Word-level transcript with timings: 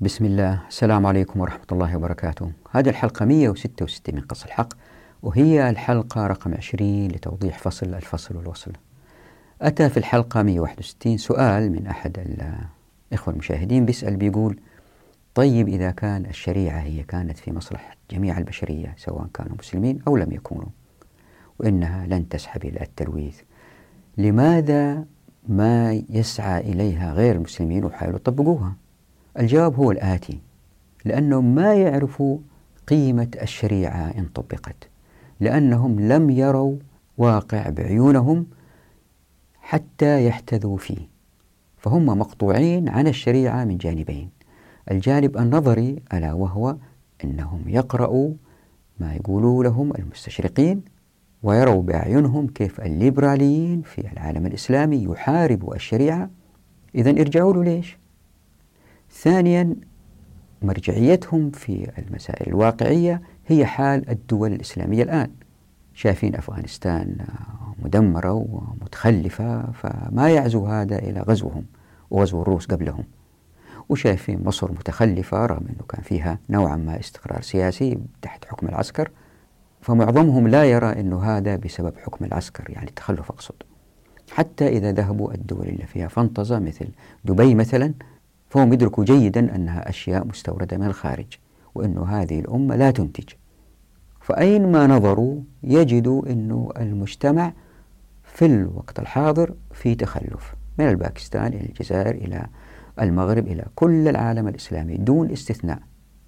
بسم 0.00 0.24
الله. 0.24 0.60
السلام 0.68 1.06
عليكم 1.06 1.40
ورحمة 1.40 1.66
الله 1.72 1.96
وبركاته. 1.96 2.52
هذه 2.70 2.88
الحلقة 2.88 3.24
166 3.24 4.14
من 4.14 4.20
قص 4.20 4.44
الحق 4.44 4.68
وهي 5.22 5.70
الحلقة 5.70 6.26
رقم 6.26 6.54
20 6.54 7.08
لتوضيح 7.08 7.58
فصل 7.58 7.94
الفصل 7.94 8.36
والوصل. 8.36 8.72
أتى 9.62 9.88
في 9.88 9.96
الحلقة 9.96 10.42
161 10.42 11.16
سؤال 11.16 11.72
من 11.72 11.86
أحد 11.86 12.18
الإخوة 13.12 13.34
المشاهدين 13.34 13.84
بيسأل 13.86 14.16
بيقول 14.16 14.60
طيب 15.34 15.68
إذا 15.68 15.90
كان 15.90 16.26
الشريعة 16.26 16.80
هي 16.80 17.02
كانت 17.02 17.38
في 17.38 17.52
مصلحة 17.52 17.96
جميع 18.10 18.38
البشرية 18.38 18.94
سواء 18.96 19.26
كانوا 19.34 19.56
مسلمين 19.58 19.98
أو 20.08 20.16
لم 20.16 20.32
يكونوا 20.32 20.68
وإنها 21.58 22.06
لن 22.06 22.28
تسحب 22.28 22.64
إلى 22.64 22.80
التلويث 22.80 23.40
لماذا 24.16 25.04
ما 25.48 26.02
يسعى 26.10 26.60
إليها 26.60 27.12
غير 27.12 27.34
المسلمين 27.34 27.84
ويحاولوا 27.84 28.16
يطبقوها؟ 28.16 28.85
الجواب 29.38 29.74
هو 29.74 29.90
الآتي 29.90 30.40
لأنهم 31.04 31.54
ما 31.54 31.74
يعرفوا 31.74 32.38
قيمة 32.88 33.28
الشريعة 33.42 34.14
إن 34.18 34.24
طبقت 34.34 34.88
لأنهم 35.40 36.00
لم 36.00 36.30
يروا 36.30 36.76
واقع 37.18 37.68
بعيونهم 37.68 38.46
حتى 39.60 40.26
يحتذوا 40.26 40.76
فيه 40.76 41.08
فهم 41.78 42.06
مقطوعين 42.06 42.88
عن 42.88 43.06
الشريعة 43.06 43.64
من 43.64 43.78
جانبين 43.78 44.30
الجانب 44.90 45.36
النظري 45.36 45.96
ألا 46.14 46.32
وهو 46.32 46.76
أنهم 47.24 47.62
يقرأوا 47.66 48.30
ما 49.00 49.14
يقولوا 49.14 49.64
لهم 49.64 49.92
المستشرقين 49.98 50.82
ويروا 51.42 51.82
بأعينهم 51.82 52.46
كيف 52.46 52.80
الليبراليين 52.80 53.82
في 53.82 54.12
العالم 54.12 54.46
الإسلامي 54.46 55.04
يحاربوا 55.04 55.74
الشريعة 55.74 56.30
إذا 56.94 57.10
ارجعوا 57.10 57.52
له 57.52 57.64
ليش؟ 57.64 57.98
ثانيا 59.22 59.74
مرجعيتهم 60.62 61.50
في 61.50 61.90
المسائل 61.98 62.48
الواقعية 62.48 63.22
هي 63.46 63.66
حال 63.66 64.10
الدول 64.10 64.52
الإسلامية 64.52 65.02
الآن. 65.02 65.30
شايفين 65.94 66.36
أفغانستان 66.36 67.16
مدمرة 67.78 68.32
ومتخلفة 68.32 69.72
فما 69.72 70.28
يعزو 70.28 70.66
هذا 70.66 70.98
إلى 70.98 71.20
غزوهم 71.20 71.64
وغزو 72.10 72.42
الروس 72.42 72.66
قبلهم. 72.66 73.04
وشايفين 73.88 74.44
مصر 74.44 74.72
متخلفة 74.72 75.46
رغم 75.46 75.66
أنه 75.66 75.84
كان 75.88 76.02
فيها 76.02 76.38
نوعا 76.50 76.76
ما 76.76 77.00
استقرار 77.00 77.42
سياسي 77.42 77.98
تحت 78.22 78.44
حكم 78.44 78.68
العسكر. 78.68 79.10
فمعظمهم 79.80 80.48
لا 80.48 80.64
يرى 80.64 81.00
أنه 81.00 81.22
هذا 81.22 81.56
بسبب 81.56 81.92
حكم 81.98 82.24
العسكر 82.24 82.70
يعني 82.70 82.88
التخلف 82.88 83.30
أقصد. 83.30 83.54
حتى 84.30 84.68
إذا 84.68 84.92
ذهبوا 84.92 85.34
الدول 85.34 85.68
اللي 85.68 85.86
فيها 85.86 86.08
فانتظة 86.08 86.58
مثل 86.58 86.88
دبي 87.24 87.54
مثلا 87.54 87.94
فهم 88.48 88.72
يدركوا 88.72 89.04
جيدا 89.04 89.56
أنها 89.56 89.88
أشياء 89.88 90.26
مستوردة 90.26 90.76
من 90.76 90.86
الخارج 90.86 91.26
وأنه 91.74 92.04
هذه 92.04 92.40
الأمة 92.40 92.76
لا 92.76 92.90
تنتج. 92.90 93.28
فأين 94.20 94.72
ما 94.72 94.86
نظروا 94.86 95.40
يجدوا 95.62 96.32
أنه 96.32 96.68
المجتمع 96.76 97.52
في 98.24 98.46
الوقت 98.46 98.98
الحاضر 98.98 99.54
في 99.72 99.94
تخلف 99.94 100.54
من 100.78 100.88
الباكستان 100.88 101.46
إلى 101.46 101.66
الجزائر 101.66 102.14
إلى 102.14 102.46
المغرب 103.00 103.46
إلى 103.46 103.64
كل 103.74 104.08
العالم 104.08 104.48
الإسلامي 104.48 104.96
دون 104.96 105.30
استثناء 105.30 105.78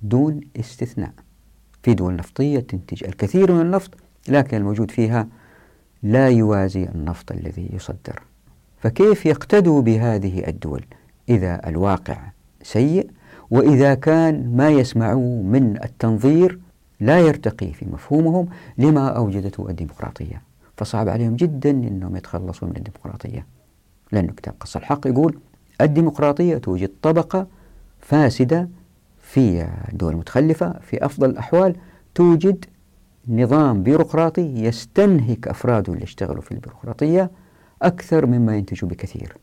دون 0.03 0.41
استثناء. 0.57 1.13
في 1.83 1.95
دول 1.95 2.17
نفطية 2.17 2.61
تنتج 2.61 3.05
الكثير 3.05 3.53
من 3.53 3.61
النفط 3.61 3.91
لكن 4.29 4.57
الموجود 4.57 4.91
فيها 4.91 5.29
لا 6.03 6.29
يوازي 6.29 6.85
النفط 6.85 7.33
الذي 7.33 7.71
يصدر. 7.73 8.23
فكيف 8.79 9.27
يقتدوا 9.27 9.83
بهذه 9.83 10.49
الدول؟ 10.49 10.85
إذا 11.29 11.69
الواقع 11.69 12.19
سيء 12.63 13.11
وإذا 13.51 13.95
كان 13.95 14.57
ما 14.57 14.69
يسمعوا 14.69 15.43
من 15.43 15.77
التنظير 15.85 16.59
لا 17.01 17.19
يرتقي 17.19 17.73
في 17.73 17.87
مفهومهم 17.87 18.49
لما 18.79 19.09
أوجدته 19.09 19.71
الديمقراطية. 19.71 20.43
فصعب 20.77 21.09
عليهم 21.09 21.37
جدا 21.37 21.71
أنهم 21.71 22.17
يتخلصوا 22.17 22.69
من 22.69 22.77
الديمقراطية. 22.77 23.47
لأن 24.13 24.27
كتاب 24.27 24.55
قص 24.61 24.77
الحق. 24.77 25.07
يقول 25.07 25.39
الديمقراطية 25.81 26.59
توجد 26.59 26.91
طبقة 27.03 27.47
فاسدة 28.01 28.69
في 29.23 29.69
دول 29.93 30.17
متخلفة 30.17 30.73
في 30.83 31.05
أفضل 31.05 31.31
الأحوال 31.31 31.77
توجد 32.15 32.65
نظام 33.29 33.83
بيروقراطي 33.83 34.65
يستنهك 34.65 35.49
أفراده 35.49 35.93
اللي 35.93 36.05
اشتغلوا 36.05 36.43
في 36.43 36.53
البيروقراطية 36.53 37.31
أكثر 37.83 38.27
مما 38.27 38.57
ينتجوا 38.57 38.89
بكثير. 38.89 39.37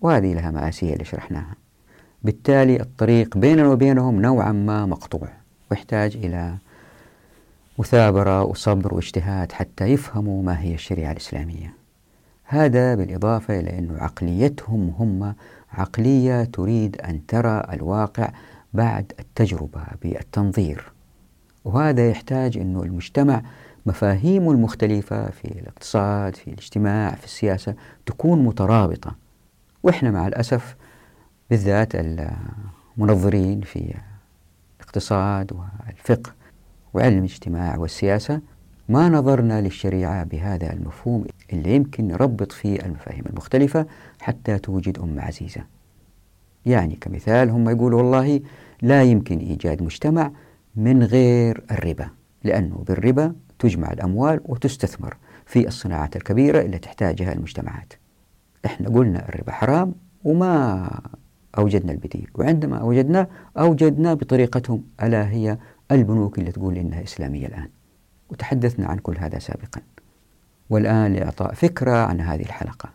وهذه 0.00 0.34
لها 0.34 0.50
مآسيها 0.50 0.92
اللي 0.92 1.04
شرحناها. 1.04 1.54
بالتالي 2.22 2.80
الطريق 2.80 3.36
بيننا 3.36 3.68
وبينهم 3.68 4.22
نوعا 4.22 4.52
ما 4.52 4.86
مقطوع 4.86 5.28
ويحتاج 5.70 6.16
إلى 6.16 6.54
مثابرة 7.78 8.42
وصبر 8.42 8.94
واجتهاد 8.94 9.52
حتى 9.52 9.84
يفهموا 9.84 10.42
ما 10.42 10.60
هي 10.60 10.74
الشريعة 10.74 11.12
الإسلامية. 11.12 11.74
هذا 12.44 12.94
بالإضافة 12.94 13.60
إلى 13.60 13.78
أن 13.78 13.96
عقليتهم 14.00 14.94
هم 14.98 15.34
عقلية 15.72 16.44
تريد 16.44 17.00
أن 17.00 17.26
ترى 17.26 17.62
الواقع 17.72 18.30
بعد 18.74 19.12
التجربة 19.18 19.82
بالتنظير. 20.02 20.92
وهذا 21.64 22.10
يحتاج 22.10 22.58
أن 22.58 22.76
المجتمع 22.76 23.42
مفاهيمه 23.86 24.52
المختلفة 24.52 25.30
في 25.30 25.44
الاقتصاد 25.44 26.36
في 26.36 26.48
الاجتماع 26.48 27.10
في 27.14 27.24
السياسة 27.24 27.74
تكون 28.06 28.44
مترابطة. 28.44 29.27
وإحنا 29.88 30.10
مع 30.10 30.26
الأسف 30.26 30.76
بالذات 31.50 31.92
المنظرين 31.94 33.60
في 33.60 33.94
الاقتصاد 34.80 35.52
والفقه 35.52 36.34
وعلم 36.94 37.18
الاجتماع 37.18 37.76
والسياسة 37.76 38.40
ما 38.88 39.08
نظرنا 39.08 39.60
للشريعة 39.60 40.24
بهذا 40.24 40.72
المفهوم 40.72 41.24
اللي 41.52 41.74
يمكن 41.74 42.08
نربط 42.08 42.52
فيه 42.52 42.80
المفاهيم 42.80 43.24
المختلفة 43.26 43.86
حتى 44.20 44.58
توجد 44.58 44.98
أمة 44.98 45.22
عزيزة. 45.22 45.60
يعني 46.66 46.96
كمثال 47.00 47.50
هم 47.50 47.68
يقولوا 47.68 48.02
والله 48.02 48.40
لا 48.82 49.02
يمكن 49.02 49.38
إيجاد 49.38 49.82
مجتمع 49.82 50.30
من 50.76 51.02
غير 51.02 51.64
الربا 51.70 52.08
لأنه 52.44 52.84
بالربا 52.88 53.34
تجمع 53.58 53.92
الأموال 53.92 54.40
وتستثمر 54.44 55.16
في 55.46 55.68
الصناعات 55.68 56.16
الكبيرة 56.16 56.60
اللي 56.60 56.78
تحتاجها 56.78 57.32
المجتمعات. 57.32 57.92
إحنا 58.68 58.88
قلنا 58.88 59.28
الربا 59.28 59.52
حرام 59.52 59.94
وما 60.24 60.90
أوجدنا 61.58 61.92
البديل 61.92 62.28
وعندما 62.34 62.76
أوجدناه 62.76 63.26
أوجدنا 63.58 64.14
بطريقتهم 64.14 64.82
ألا 65.02 65.30
هي 65.30 65.58
البنوك 65.92 66.38
اللي 66.38 66.52
تقول 66.52 66.76
إنها 66.76 67.02
إسلامية 67.02 67.46
الآن. 67.46 67.68
وتحدثنا 68.30 68.86
عن 68.86 68.98
كل 68.98 69.18
هذا 69.18 69.38
سابقا. 69.38 69.80
والآن 70.70 71.12
لإعطاء 71.12 71.54
فكرة 71.54 71.96
عن 71.96 72.20
هذه 72.20 72.42
الحلقة. 72.42 72.88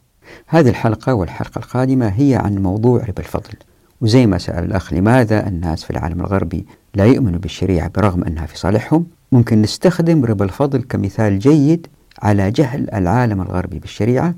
هذه 0.47 0.69
الحلقة 0.69 1.13
والحلقة 1.13 1.59
القادمة 1.59 2.07
هي 2.07 2.35
عن 2.35 2.55
موضوع 2.57 3.03
ربا 3.03 3.19
الفضل. 3.19 3.53
وزي 4.01 4.25
ما 4.25 4.37
سأل 4.37 4.63
الأخ 4.63 4.93
لماذا 4.93 5.47
الناس 5.47 5.83
في 5.83 5.91
العالم 5.91 6.21
الغربي 6.21 6.65
لا 6.95 7.05
يؤمنوا 7.05 7.39
بالشريعة 7.39 7.91
برغم 7.95 8.23
أنها 8.23 8.45
في 8.45 8.57
صالحهم 8.57 9.05
ممكن 9.31 9.61
نستخدم 9.61 10.25
ربا 10.25 10.45
الفضل 10.45 10.81
كمثال 10.81 11.39
جيد 11.39 11.87
على 12.21 12.51
جهل 12.51 12.89
العالم 12.93 13.41
الغربي 13.41 13.79
بالشريعة 13.79 14.35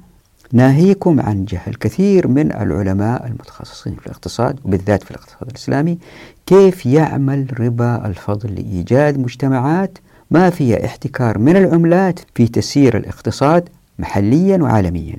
ناهيكم 0.54 1.22
عن 1.22 1.46
جهل 1.46 1.76
كثير 1.76 2.28
من 2.28 2.52
العلماء 2.52 3.28
المتخصصين 3.28 3.96
في 3.96 4.08
الاقتصاد 4.08 4.60
وبالذات 4.66 5.04
في 5.04 5.12
الاقتصاد 5.12 5.50
الإسلامي 5.50 5.98
كيف 6.46 6.86
يعمل 6.86 7.60
ربا 7.60 8.06
الفضل 8.08 8.56
لإيجاد 8.56 9.20
مجتمعات 9.20 9.98
ما 10.32 10.50
فيها 10.50 10.86
احتكار 10.86 11.38
من 11.38 11.58
العملات 11.58 12.20
في 12.36 12.48
تسيير 12.48 12.98
الاقتصاد 12.98 13.70
محليا 14.00 14.58
وعالميا. 14.58 15.18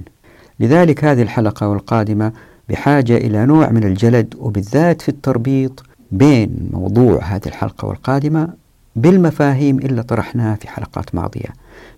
لذلك 0.60 1.04
هذه 1.04 1.22
الحلقة 1.22 1.68
والقادمة 1.68 2.32
بحاجة 2.68 3.16
إلى 3.16 3.46
نوع 3.46 3.70
من 3.70 3.84
الجلد 3.84 4.34
وبالذات 4.38 5.02
في 5.02 5.08
التربيط 5.08 5.84
بين 6.12 6.70
موضوع 6.72 7.22
هذه 7.24 7.46
الحلقة 7.46 7.88
والقادمة 7.88 8.48
بالمفاهيم 8.96 9.78
اللي 9.78 10.02
طرحناها 10.02 10.54
في 10.54 10.68
حلقات 10.68 11.14
ماضية 11.14 11.48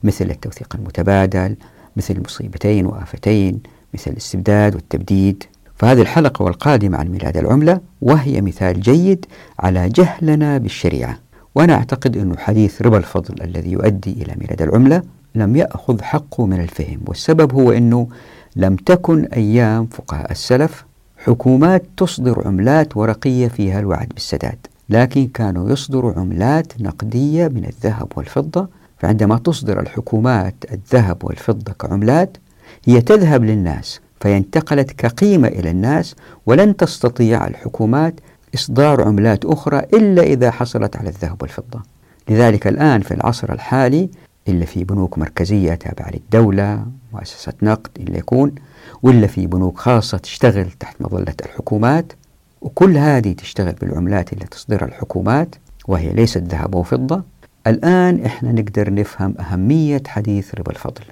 مثل 0.03 0.31
التوثيق 0.31 0.77
المتبادل 0.77 1.57
مثل 1.97 2.15
المصيبتين 2.15 2.87
وآفتين 2.87 3.61
مثل 3.95 4.11
الاستبداد 4.11 4.75
والتبديد. 4.75 5.45
فهذه 5.77 6.01
الحلقة 6.01 6.43
والقادمة 6.43 6.99
عن 6.99 7.09
ميلاد 7.09 7.37
العملة 7.37 7.81
وهي 8.03 8.41
مثال 8.41 8.81
جيد 8.81 9.27
على 9.59 9.89
جهلنا 9.89 10.59
بالشريعة. 10.59 11.19
وأنا 11.55 11.75
أعتقد 11.75 12.17
أن 12.17 12.39
حديث 12.39 12.83
ربا 12.83 12.99
الفضل 12.99 13.35
الذي 13.45 13.73
يؤدي 13.73 14.13
إلى 14.13 14.35
ميلاد 14.41 14.63
العملة 14.63 15.03
لم 15.35 15.57
يأخذ 15.57 16.03
حقه 16.03 16.47
من 16.47 16.61
الفهم 16.61 17.01
والسبب 17.07 17.55
هو 17.55 17.73
أنه 17.73 18.09
لم 18.57 18.77
تكن 18.77 19.25
أيام 19.25 19.87
فقهاء 19.87 20.31
السلف 20.31 20.85
حكومات 21.17 21.83
تصدر 21.97 22.49
عملات 22.49 22.97
ورقية 22.97 23.49
فيها 23.49 23.81
الوعد 23.81 24.09
بالسداد 24.09 24.67
لكن 24.89 25.27
كانوا 25.27 25.71
يصدروا 25.71 26.13
عملات 26.13 26.81
نقدية 26.81 27.49
من 27.49 27.65
الذهب 27.65 28.13
والفضة 28.17 28.69
فعندما 28.99 29.39
تصدر 29.39 29.81
الحكومات 29.81 30.55
الذهب 30.73 31.25
والفضة 31.25 31.73
كعملات 31.73 32.37
هي 32.85 33.01
تذهب 33.01 33.45
للناس 33.45 34.01
فينتقلت 34.21 34.93
كقيمة 34.93 35.49
إلى 35.49 35.71
الناس 35.71 36.15
ولن 36.47 36.77
تستطيع 36.77 37.47
الحكومات 37.47 38.21
إصدار 38.55 39.03
عملات 39.03 39.45
أخرى 39.45 39.79
إلا 39.79 40.23
إذا 40.23 40.51
حصلت 40.51 40.97
على 40.97 41.09
الذهب 41.09 41.43
والفضة. 41.43 41.83
لذلك 42.29 42.67
الآن 42.67 43.01
في 43.01 43.15
العصر 43.15 43.53
الحالي 43.53 44.11
إلا 44.49 44.65
في 44.65 44.85
بنوك 44.85 45.19
مركزية 45.19 45.75
تابعة 45.75 46.11
للدولة 46.11 46.87
مؤسسة 47.13 47.53
نقد 47.63 47.91
إلا 48.01 48.19
يكون 48.19 48.55
ولا 49.03 49.27
في 49.27 49.47
بنوك 49.47 49.79
خاصة 49.79 50.19
تشتغل 50.19 50.71
تحت 50.71 50.97
مظلة 51.01 51.35
الحكومات 51.47 52.13
وكل 52.61 52.97
هذه 52.97 53.33
تشتغل 53.33 53.73
بالعملات 53.73 54.33
اللي 54.33 54.45
تصدرها 54.45 54.89
الحكومات 54.89 55.55
وهي 55.89 56.13
ليست 56.13 56.43
ذهب 56.43 56.75
وفضة 56.75 57.23
الآن 57.69 58.25
إحنا 58.25 58.53
نقدر 58.53 58.95
نفهم 58.95 59.35
أهمية 59.41 60.03
حديث 60.07 60.55
ربا 60.55 60.71
الفضل. 60.71 61.03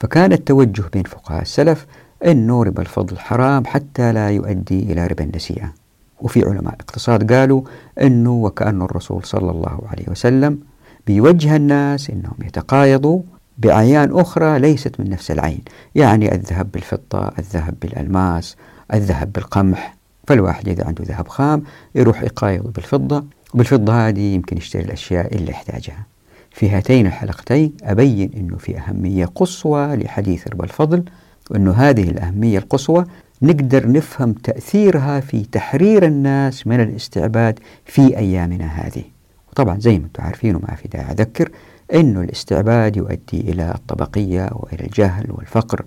فكان 0.00 0.32
التوجه 0.32 0.84
بين 0.92 1.02
فقهاء 1.02 1.42
السلف 1.42 1.86
أنه 2.24 2.62
ربا 2.62 2.82
الفضل 2.82 3.18
حرام 3.18 3.66
حتى 3.66 4.12
لا 4.12 4.30
يؤدي 4.30 4.92
إلى 4.92 5.06
ربا 5.06 5.24
النسيئة. 5.24 5.72
وفي 6.20 6.44
علماء 6.44 6.74
اقتصاد 6.74 7.32
قالوا 7.32 7.62
أنه 8.02 8.30
وكأن 8.30 8.82
الرسول 8.82 9.24
صلى 9.24 9.50
الله 9.50 9.80
عليه 9.90 10.04
وسلم 10.08 10.58
بيوجه 11.06 11.56
الناس 11.56 12.10
أنهم 12.10 12.36
يتقايضوا 12.44 13.22
بأعيان 13.58 14.18
أخرى 14.18 14.58
ليست 14.58 15.00
من 15.00 15.10
نفس 15.10 15.30
العين. 15.30 15.62
يعني 15.94 16.34
الذهب 16.34 16.72
بالفضة 16.72 17.30
الذهب 17.38 17.74
بالألماس 17.82 18.56
الذهب 18.94 19.32
بالقمح. 19.32 19.96
فالواحد 20.26 20.68
إذا 20.68 20.86
عنده 20.86 21.04
ذهب 21.04 21.28
خام 21.28 21.62
يروح 21.94 22.22
يقايض 22.22 22.72
بالفضة 22.72 23.24
وبالفضة 23.54 24.08
هذه 24.08 24.34
يمكن 24.34 24.56
يشتري 24.56 24.82
الأشياء 24.82 25.34
اللي 25.34 25.50
يحتاجها. 25.50 26.06
في 26.50 26.70
هاتين 26.70 27.06
الحلقتين 27.06 27.72
أبين 27.82 28.30
أنه 28.36 28.56
في 28.56 28.78
أهمية 28.78 29.24
قصوى 29.24 29.96
لحديث 29.96 30.48
ربا 30.48 30.64
الفضل 30.64 31.04
وأنه 31.50 31.72
هذه 31.72 32.10
الأهمية 32.10 32.58
القصوى 32.58 33.04
نقدر 33.42 33.92
نفهم 33.92 34.32
تأثيرها 34.32 35.20
في 35.20 35.44
تحرير 35.44 36.06
الناس 36.06 36.66
من 36.66 36.80
الاستعباد 36.80 37.58
في 37.84 38.18
أيامنا 38.18 38.66
هذه. 38.66 39.04
وطبعا 39.52 39.80
زي 39.80 39.98
ما 39.98 40.04
أنتم 40.04 40.22
عارفين 40.22 40.56
وما 40.56 40.74
في 40.74 40.88
داعي 40.88 41.12
أذكر 41.12 41.50
أنه 41.94 42.20
الاستعباد 42.20 42.96
يؤدي 42.96 43.40
إلى 43.40 43.74
الطبقية 43.74 44.50
وإلى 44.52 44.84
الجهل 44.84 45.26
والفقر 45.28 45.84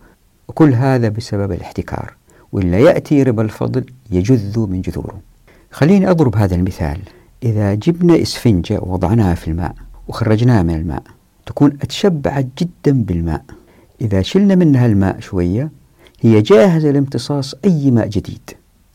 وكل 0.48 0.74
هذا 0.74 1.10
بسبب 1.10 1.52
الاحتكار. 1.52 2.14
وإلا 2.52 2.80
يأتي 2.80 3.24
ربا 3.24 3.42
الفضل 3.42 3.86
يجذ 4.12 4.60
من 4.60 4.82
جذوره. 4.82 5.20
خليني 5.72 6.10
أضرب 6.10 6.36
هذا 6.36 6.56
المثال. 6.56 7.00
إذا 7.44 7.74
جبنا 7.74 8.22
إسفنجة 8.22 8.80
ووضعناها 8.80 9.36
في 9.36 9.48
الماء 9.48 9.76
وخرجناها 10.08 10.64
من 10.64 10.76
الماء 10.76 11.04
تكون 11.46 11.78
أتشبعت 11.82 12.48
جدا 12.58 13.04
بالماء. 13.04 13.44
إذا 14.02 14.22
شلنا 14.22 14.56
منها 14.56 14.86
الماء 14.86 15.20
شوية 15.20 15.72
هي 16.22 16.42
جاهزة 16.42 16.92
لامتصاص 16.92 17.56
أي 17.66 17.92
ماء 17.92 18.08
جديد. 18.08 18.50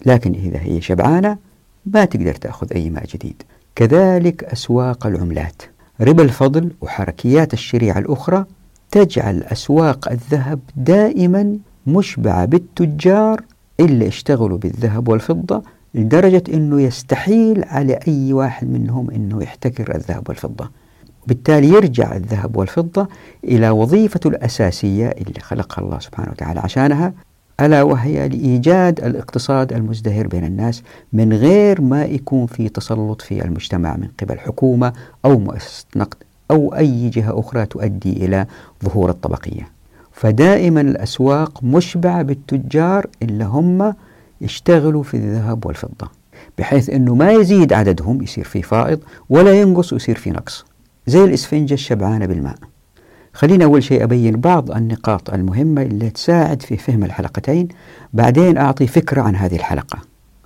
لكن 0.07 0.35
إذا 0.35 0.59
هي 0.59 0.81
شبعانة 0.81 1.37
ما 1.87 2.05
تقدر 2.05 2.35
تأخذ 2.35 2.73
أي 2.73 2.91
ماء 2.91 3.05
جديد. 3.07 3.43
كذلك 3.75 4.45
أسواق 4.45 5.07
العملات. 5.07 5.63
ربا 6.01 6.23
الفضل 6.23 6.71
وحركيات 6.81 7.53
الشريعة 7.53 7.99
الأخرى 7.99 8.45
تجعل 8.91 9.43
أسواق 9.43 10.09
الذهب 10.11 10.61
دائما 10.77 11.59
مشبعة 11.87 12.45
بالتجار 12.45 13.41
اللي 13.81 14.09
اشتغلوا 14.09 14.59
بالذهب 14.59 15.09
والفضة 15.09 15.63
لدرجة 15.95 16.43
أنه 16.55 16.81
يستحيل 16.81 17.65
على 17.65 17.99
أي 18.09 18.33
واحد 18.33 18.71
منهم 18.71 19.11
أنه 19.11 19.43
يحتكر 19.43 19.95
الذهب 19.95 20.29
والفضة. 20.29 20.71
وبالتالي 21.25 21.69
يرجع 21.69 22.17
الذهب 22.17 22.57
والفضة 22.57 23.09
إلى 23.45 23.71
وظيفته 23.71 24.29
الأساسية 24.29 25.07
اللي 25.09 25.41
خلقها 25.41 25.83
الله 25.85 25.99
سبحانه 25.99 26.31
وتعالى 26.31 26.61
عشانها 26.61 27.13
ألا 27.61 27.83
وهي 27.83 28.29
لإيجاد 28.29 29.05
الاقتصاد 29.05 29.73
المزدهر 29.73 30.27
بين 30.27 30.45
الناس 30.45 30.83
من 31.13 31.33
غير 31.33 31.81
ما 31.81 32.05
يكون 32.05 32.47
في 32.47 32.69
تسلط 32.69 33.23
في 33.23 33.45
المجتمع 33.45 33.97
من 33.97 34.09
قبل 34.23 34.39
حكومة 34.39 34.93
أو 35.25 35.39
مؤسسة 35.39 35.87
نقد 35.97 36.17
أو 36.51 36.75
أي 36.75 37.09
جهة 37.09 37.41
أخرى 37.41 37.67
تؤدي 37.67 38.13
إلى 38.13 38.47
ظهور 38.85 39.11
الطبقية. 39.11 39.69
فدائما 40.13 40.81
الأسواق 40.81 41.65
مشبعة 41.65 42.23
بالتجار 42.23 43.07
اللي 43.23 43.45
هم 43.45 43.95
يشتغلوا 44.41 45.03
في 45.03 45.15
الذهب 45.15 45.67
والفضة 45.67 46.11
بحيث 46.59 46.91
أنه 46.91 47.15
ما 47.15 47.33
يزيد 47.33 47.73
عددهم 47.73 48.23
يصير 48.23 48.45
في 48.45 48.63
فائض 48.63 49.01
ولا 49.31 49.61
ينقص 49.61 49.93
ويصير 49.93 50.17
في 50.17 50.31
نقص. 50.31 50.65
زي 51.07 51.25
الإسفنجة 51.25 51.75
الشبعانة 51.75 52.27
بالماء. 52.27 52.57
خلينا 53.33 53.65
أول 53.65 53.83
شيء 53.83 54.05
أبين 54.05 54.37
بعض 54.37 54.71
النقاط 54.71 55.31
المهمة 55.31 55.83
اللي 55.83 56.11
تساعد 56.11 56.63
في 56.63 56.77
فهم 56.77 57.05
الحلقتين 57.05 57.69
بعدين 58.13 58.59
أعطي 58.59 58.87
فكرة 58.87 59.23
عن 59.23 59.37
هذه 59.37 59.57
الحلقة. 59.57 59.99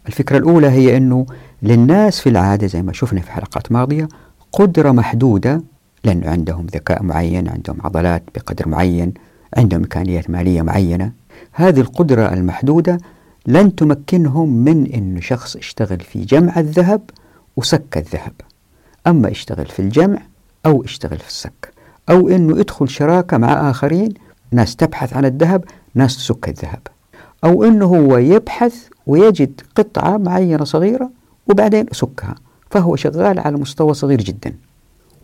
الفكرة 0.07 0.39
الأولى 0.39 0.67
هي 0.67 0.97
أنه 0.97 1.27
للناس 1.63 2.21
في 2.21 2.29
العادة 2.29 2.67
زي 2.67 2.83
ما 2.83 2.93
شفنا 2.93 3.21
في 3.21 3.33
حلقات 3.33 3.73
ماضية 3.73 4.09
قدرة 4.53 4.93
محدودة 4.93 5.63
لأنه 6.05 6.31
عندهم 6.31 6.67
ذكاء 6.67 7.03
معين 7.03 7.49
عندهم 7.49 7.77
عضلات 7.85 8.23
بقدر 8.35 8.69
معين 8.69 9.15
عندهم 9.57 9.81
إمكانيات 9.81 10.31
مالية 10.31 10.63
معينة. 10.63 11.13
هذه 11.53 11.81
القدرة 11.81 12.33
المحدودة 12.33 12.99
لن 13.47 13.75
تمكنهم 13.75 14.49
من 14.49 14.93
أن 14.93 15.21
شخص 15.21 15.57
يشتغل 15.57 16.01
في 16.01 16.25
جمع 16.25 16.61
الذهب 16.61 17.01
وسك 17.57 17.97
الذهب. 17.97 18.33
أما 19.07 19.29
يشتغل 19.29 19.67
في 19.67 19.83
الجمع 19.83 20.23
أو 20.67 20.85
يشتغل 20.85 21.19
في 21.19 21.29
السك 21.29 21.73
أو 22.11 22.29
أنه 22.29 22.61
يدخل 22.61 22.89
شراكة 22.89 23.39
مع 23.39 23.71
آخرين 23.71 24.15
ناس 24.53 24.77
تبحث 24.77 25.17
عن 25.17 25.25
الذهب 25.25 25.65
ناس 25.95 26.17
تسك 26.17 26.49
الذهب. 26.49 26.81
أو 27.45 27.65
أنه 27.65 27.87
هو 27.87 28.19
يبحث 28.19 28.75
ويجد 29.07 29.61
قطعة 29.77 30.17
معينة 30.17 30.65
صغيرة 30.65 31.11
وبعدين 31.51 31.87
يسكها 31.93 32.35
فهو 32.71 32.97
شغال 32.97 33.39
على 33.39 33.57
مستوى 33.57 33.95
صغير 33.95 34.19
جدا. 34.19 34.55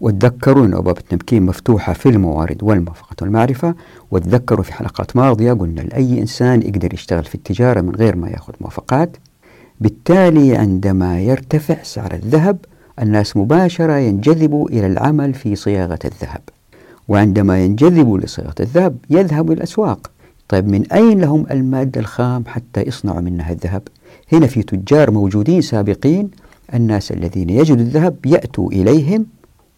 وتذكروا 0.00 0.66
أن 0.66 0.74
أبواب 0.74 0.98
التمكين 0.98 1.42
مفتوحة 1.42 1.92
في 1.92 2.08
الموارد 2.08 2.62
والموافقة 2.62 3.16
والمعرفة. 3.22 3.74
وتذكروا 4.10 4.64
في 4.64 4.72
حلقات 4.72 5.16
ماضية 5.16 5.52
قلنا 5.52 5.80
لأي 5.80 6.20
إنسان 6.20 6.62
يقدر 6.62 6.94
يشتغل 6.94 7.24
في 7.24 7.34
التجارة 7.34 7.80
من 7.80 7.94
غير 7.94 8.16
ما 8.16 8.28
يأخذ 8.28 8.52
موافقات. 8.60 9.16
بالتالي 9.80 10.56
عندما 10.56 11.20
يرتفع 11.20 11.82
سعر 11.82 12.14
الذهب 12.14 12.58
الناس 13.02 13.36
مباشرة 13.36 13.92
ينجذبوا 13.98 14.68
إلى 14.68 14.86
العمل 14.86 15.34
في 15.34 15.56
صياغة 15.56 15.98
الذهب. 16.04 16.40
وعندما 17.08 17.64
ينجذبوا 17.64 18.18
لصياغة 18.18 18.54
الذهب 18.60 18.96
يذهبوا 19.10 19.52
إلى 19.54 19.58
الأسواق. 19.58 20.10
طيب 20.48 20.68
من 20.68 20.92
أين 20.92 21.20
لهم 21.20 21.46
المادة 21.50 22.00
الخام 22.00 22.44
حتى 22.46 22.82
يصنعوا 22.82 23.20
منها 23.20 23.52
الذهب؟ 23.52 23.82
هنا 24.32 24.46
في 24.46 24.62
تجار 24.62 25.10
موجودين 25.10 25.60
سابقين 25.60 26.30
الناس 26.74 27.12
الذين 27.12 27.50
يجدوا 27.50 27.82
الذهب 27.82 28.16
يأتوا 28.26 28.72
إليهم 28.72 29.26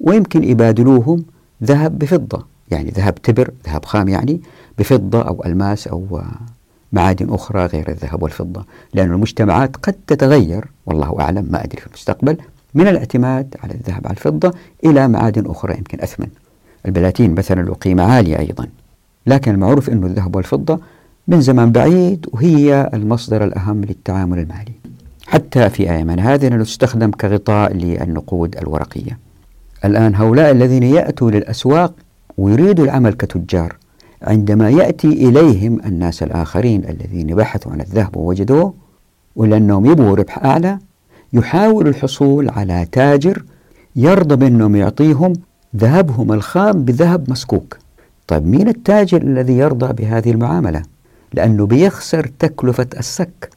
ويمكن 0.00 0.44
يبادلوهم 0.44 1.24
ذهب 1.64 1.98
بفضة 1.98 2.46
يعني 2.70 2.90
ذهب 2.90 3.14
تبر 3.14 3.50
ذهب 3.66 3.84
خام 3.84 4.08
يعني 4.08 4.40
بفضة 4.78 5.22
أو 5.22 5.44
ألماس 5.44 5.88
أو 5.88 6.22
معادن 6.92 7.34
أخرى 7.34 7.66
غير 7.66 7.88
الذهب 7.88 8.22
والفضة 8.22 8.64
لأن 8.94 9.12
المجتمعات 9.12 9.76
قد 9.76 9.94
تتغير 10.06 10.64
والله 10.86 11.20
أعلم 11.20 11.46
ما 11.50 11.64
أدري 11.64 11.80
في 11.80 11.86
المستقبل 11.86 12.36
من 12.74 12.88
الاعتماد 12.88 13.54
على 13.62 13.74
الذهب 13.74 14.06
على 14.06 14.16
الفضة 14.16 14.52
إلى 14.84 15.08
معادن 15.08 15.50
أخرى 15.50 15.74
يمكن 15.78 16.00
أثمن. 16.00 16.28
البلاتين 16.86 17.34
مثلا 17.34 17.62
له 17.62 17.74
قيمة 17.74 18.02
عالية 18.02 18.38
أيضا 18.38 18.66
لكن 19.26 19.54
المعروف 19.54 19.90
أن 19.90 20.04
الذهب 20.04 20.36
والفضة 20.36 20.80
من 21.28 21.40
زمان 21.40 21.72
بعيد 21.72 22.26
وهي 22.32 22.90
المصدر 22.94 23.44
الأهم 23.44 23.84
للتعامل 23.84 24.38
المالي. 24.38 24.72
حتى 25.26 25.70
في 25.70 25.90
أيامنا 25.90 26.34
هذه 26.34 26.62
تستخدم 26.62 27.10
كغطاء 27.10 27.72
للنقود 27.72 28.56
الورقية. 28.56 29.29
الآن 29.84 30.14
هؤلاء 30.14 30.50
الذين 30.50 30.82
يأتوا 30.82 31.30
للأسواق 31.30 31.94
ويريدوا 32.38 32.84
العمل 32.84 33.12
كتجار 33.12 33.76
عندما 34.22 34.70
يأتي 34.70 35.08
إليهم 35.08 35.80
الناس 35.86 36.22
الآخرين 36.22 36.84
الذين 36.84 37.34
بحثوا 37.34 37.72
عن 37.72 37.80
الذهب 37.80 38.16
ووجدوه 38.16 38.74
ولأنهم 39.36 39.86
يبغوا 39.86 40.16
ربح 40.16 40.44
أعلى 40.44 40.78
يحاول 41.32 41.88
الحصول 41.88 42.48
على 42.48 42.86
تاجر 42.92 43.42
يرضى 43.96 44.36
بأنهم 44.36 44.76
يعطيهم 44.76 45.32
ذهبهم 45.76 46.32
الخام 46.32 46.84
بذهب 46.84 47.30
مسكوك. 47.30 47.78
طيب 48.26 48.46
مين 48.46 48.68
التاجر 48.68 49.22
الذي 49.22 49.58
يرضى 49.58 49.92
بهذه 49.92 50.30
المعاملة؟ 50.30 50.82
لأنه 51.32 51.66
بيخسر 51.66 52.30
تكلفة 52.38 52.86
السك. 52.98 53.50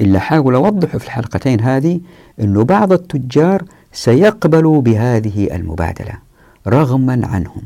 اللي 0.00 0.20
حاول 0.20 0.54
أوضحه 0.54 0.98
في 0.98 1.04
الحلقتين 1.06 1.60
هذه 1.60 2.00
أنه 2.40 2.64
بعض 2.64 2.92
التجار 2.92 3.62
سيقبلوا 3.94 4.80
بهذه 4.82 5.54
المبادلة 5.56 6.14
رغما 6.66 7.26
عنهم 7.26 7.62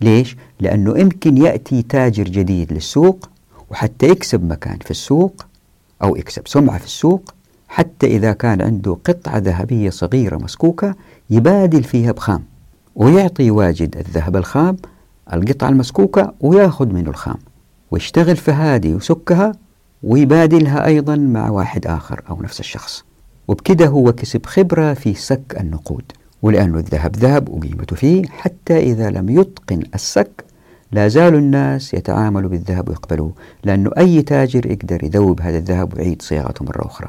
ليش؟ 0.00 0.36
لأنه 0.60 0.98
يمكن 0.98 1.36
يأتي 1.36 1.82
تاجر 1.82 2.24
جديد 2.24 2.72
للسوق 2.72 3.30
وحتى 3.70 4.08
يكسب 4.08 4.44
مكان 4.44 4.78
في 4.78 4.90
السوق 4.90 5.46
أو 6.02 6.16
يكسب 6.16 6.48
سمعة 6.48 6.78
في 6.78 6.84
السوق 6.84 7.34
حتى 7.68 8.06
إذا 8.06 8.32
كان 8.32 8.62
عنده 8.62 8.98
قطعة 9.04 9.38
ذهبية 9.38 9.90
صغيرة 9.90 10.36
مسكوكة 10.36 10.94
يبادل 11.30 11.84
فيها 11.84 12.12
بخام 12.12 12.44
ويعطي 12.94 13.50
واجد 13.50 13.96
الذهب 13.96 14.36
الخام 14.36 14.76
القطعة 15.32 15.68
المسكوكة 15.68 16.34
ويأخذ 16.40 16.86
منه 16.86 17.10
الخام 17.10 17.38
ويشتغل 17.90 18.36
في 18.36 18.50
هذه 18.50 18.94
وسكها 18.94 19.52
ويبادلها 20.02 20.86
أيضا 20.86 21.16
مع 21.16 21.50
واحد 21.50 21.86
آخر 21.86 22.22
أو 22.30 22.42
نفس 22.42 22.60
الشخص 22.60 23.04
وبكده 23.52 23.86
هو 23.86 24.12
كسب 24.12 24.46
خبرة 24.46 24.94
في 24.94 25.14
سك 25.14 25.56
النقود 25.60 26.02
ولأنه 26.42 26.78
الذهب 26.78 27.16
ذهب 27.16 27.48
وقيمته 27.48 27.96
فيه 27.96 28.22
حتى 28.26 28.78
إذا 28.78 29.10
لم 29.10 29.28
يتقن 29.28 29.82
السك. 29.94 30.44
لا 30.92 31.08
زال 31.08 31.34
الناس 31.34 31.94
يتعاملوا 31.94 32.50
بالذهب 32.50 32.88
ويقبلوه 32.88 33.32
لأنه 33.64 33.90
أي 33.98 34.22
تاجر 34.22 34.66
يقدر 34.66 35.04
يذوب 35.04 35.40
هذا 35.40 35.58
الذهب 35.58 35.94
ويعيد 35.94 36.22
صياغته 36.22 36.64
مرة 36.64 36.86
أخرى. 36.86 37.08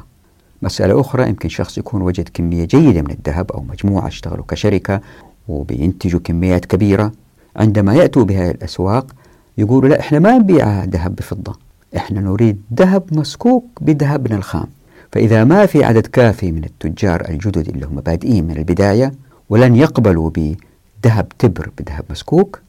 مسألة 0.61 1.01
أخرى 1.01 1.29
يمكن 1.29 1.49
شخص 1.49 1.77
يكون 1.77 2.01
وجد 2.01 2.29
كمية 2.33 2.65
جيدة 2.65 3.01
من 3.01 3.11
الذهب 3.11 3.51
أو 3.51 3.63
مجموعة 3.63 4.07
اشتغلوا 4.07 4.45
كشركة 4.47 5.01
وبينتجوا 5.47 6.19
كميات 6.23 6.65
كبيرة. 6.65 7.11
عندما 7.55 7.95
يأتوا 7.95 8.23
بها 8.23 8.51
الأسواق 8.51 9.15
يقولوا 9.57 9.89
لا 9.89 9.99
إحنا 9.99 10.19
ما 10.19 10.37
نبيع 10.37 10.83
ذهب 10.83 11.15
بفضة 11.15 11.55
إحنا 11.97 12.21
نريد 12.21 12.61
ذهب 12.73 13.03
مسكوك 13.11 13.65
بذهبنا 13.81 14.35
الخام. 14.35 14.67
فإذا 15.13 15.43
ما 15.43 15.65
في 15.65 15.83
عدد 15.83 16.07
كافي 16.07 16.51
من 16.51 16.63
التجار 16.63 17.29
الجدد 17.29 17.69
اللي 17.69 17.85
هم 17.85 17.95
بادئين 17.95 18.43
من 18.47 18.57
البداية 18.57 19.11
ولن 19.49 19.75
يقبلوا 19.75 20.29
بذهب 20.29 21.27
تبر 21.39 21.71
بذهب 21.77 22.05
مسكوك 22.09 22.61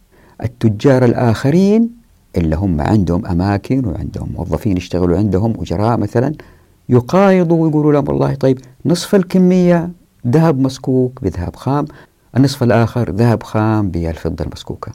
التجار 0.42 1.04
الآخرين 1.04 1.90
اللي 2.36 2.56
هم 2.56 2.80
عندهم 2.80 3.26
أماكن 3.26 3.86
وعندهم 3.86 4.32
موظفين 4.36 4.76
يشتغلوا 4.76 5.18
عندهم 5.18 5.54
أجراء 5.60 5.96
مثلا 5.96 6.32
يقايضوا 6.88 7.64
ويقولوا 7.64 7.92
لهم 7.92 8.08
والله 8.08 8.34
طيب 8.34 8.58
نصف 8.86 9.14
الكمية 9.14 9.90
ذهب 10.26 10.58
مسكوك 10.58 11.22
بذهب 11.22 11.56
خام 11.56 11.84
النصف 12.36 12.62
الآخر 12.62 13.10
ذهب 13.10 13.42
خام 13.42 13.90
بالفضة 13.90 14.44
المسكوكة 14.44 14.92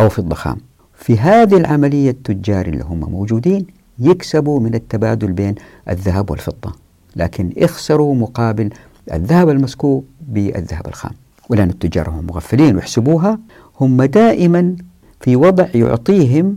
أو 0.00 0.08
فضة 0.08 0.34
خام. 0.34 0.56
في 0.94 1.18
هذه 1.18 1.56
العملية 1.56 2.10
التجار 2.10 2.66
اللي 2.66 2.84
هم 2.84 3.00
موجودين 3.00 3.66
يكسبوا 3.98 4.60
من 4.60 4.74
التبادل 4.74 5.32
بين 5.32 5.54
الذهب 5.88 6.30
والفضة. 6.30 6.87
لكن 7.18 7.52
يخسروا 7.56 8.14
مقابل 8.14 8.70
الذهب 9.12 9.48
المسكوك 9.48 10.04
بالذهب 10.28 10.86
الخام. 10.86 11.12
ولأن 11.48 11.70
التجار 11.70 12.10
هم 12.10 12.26
مغفلين 12.26 12.76
ويحسبوها 12.76 13.38
هم 13.80 14.02
دائما 14.02 14.76
في 15.20 15.36
وضع 15.36 15.66
يعطيهم 15.74 16.56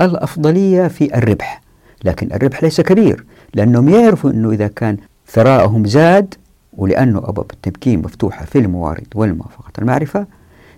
الأفضلية 0.00 0.88
في 0.88 1.18
الربح. 1.18 1.62
لكن 2.04 2.32
الربح 2.32 2.62
ليس 2.62 2.80
كبير 2.80 3.24
لأنهم 3.54 3.88
يعرفوا 3.88 4.30
أنه 4.30 4.50
إذا 4.50 4.66
كان 4.68 4.96
ثراءهم 5.28 5.86
زاد 5.86 6.34
ولأنه 6.76 7.18
أبواب 7.18 7.50
التمكين 7.52 8.02
مفتوحة 8.02 8.44
في 8.44 8.58
الموارد 8.58 9.06
والموافقة 9.14 9.72
المعرفة 9.78 10.26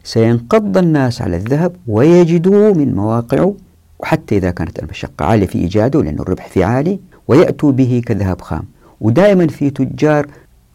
سينقض 0.04 0.78
الناس 0.78 1.22
على 1.22 1.36
الذهب 1.36 1.76
ويجدوا 1.86 2.74
من 2.74 2.94
مواقعه 2.94 3.54
وحتى 3.98 4.36
إذا 4.36 4.50
كانت 4.50 4.78
المشقة 4.78 5.24
عالية 5.24 5.46
في 5.46 5.58
إيجاده 5.58 6.02
لأن 6.02 6.20
الربح 6.20 6.48
فيه 6.48 6.64
عالي 6.64 7.00
ويأتوا 7.28 7.72
به 7.72 8.02
كذهب 8.06 8.40
خام. 8.40 8.64
ودائما 9.04 9.46
في 9.46 9.70
تجار 9.70 10.26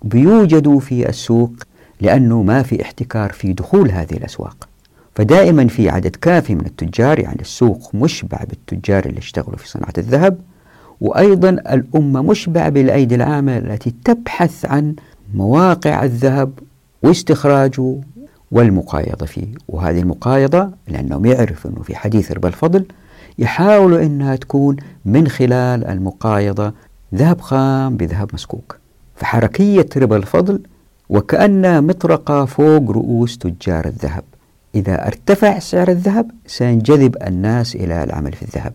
بيوجدوا 0.04 0.80
في 0.80 1.10
السوق 1.10 1.52
لأنه 2.02 2.44
ما 2.44 2.64
في 2.64 2.82
احتكار 2.82 3.32
في 3.32 3.54
دخول 3.54 3.92
هذه 3.92 4.14
الأسواق. 4.14 4.70
فدائما 5.16 5.68
في 5.68 5.90
عدد 5.90 6.16
كافي 6.16 6.56
من 6.56 6.66
التجار 6.66 7.20
يعني 7.20 7.42
السوق 7.42 7.96
مشبع 7.96 8.44
بالتجار 8.50 9.06
اللي 9.06 9.18
اشتغلوا 9.18 9.58
في 9.58 9.70
صناعة 9.70 9.94
الذهب 9.98 10.38
وأيضا 11.02 11.50
الأمة 11.50 12.22
مشبع 12.22 12.70
بالأيدي 12.70 13.16
العامة 13.16 13.58
التي 13.58 13.94
تبحث 14.06 14.66
عن 14.66 14.96
مواقع 15.34 16.04
الذهب 16.04 16.52
واستخراجه 17.04 17.96
والمقايضة 18.52 19.26
فيه. 19.26 19.48
وهذه 19.68 20.00
المقايضة 20.00 20.70
لأنهم 20.88 21.26
يعرفوا 21.26 21.72
أنه 21.72 21.84
في 21.84 21.96
حديث 21.96 22.32
ربا 22.32 22.48
الفضل 22.48 22.86
يحاولوا 23.40 24.04
أنها 24.04 24.36
تكون 24.36 24.76
من 25.06 25.28
خلال 25.28 25.86
المقايضة 25.86 26.74
ذهب 27.16 27.42
خام 27.42 27.98
بذهب 27.98 28.30
مسكوك. 28.34 28.78
فحركية 29.16 29.90
ربا 29.98 30.18
الفضل 30.18 30.62
وكأنها 31.10 31.82
مطرقة 31.82 32.46
فوق 32.46 32.92
رؤوس 32.92 33.38
تجار 33.38 33.86
الذهب. 33.86 34.24
إذا 34.76 35.08
ارتفع 35.08 35.60
سعر 35.60 35.88
الذهب 35.88 36.32
سينجذب 36.48 37.16
الناس 37.28 37.76
إلى 37.76 38.04
العمل 38.04 38.34
في 38.34 38.42
الذهب 38.42 38.74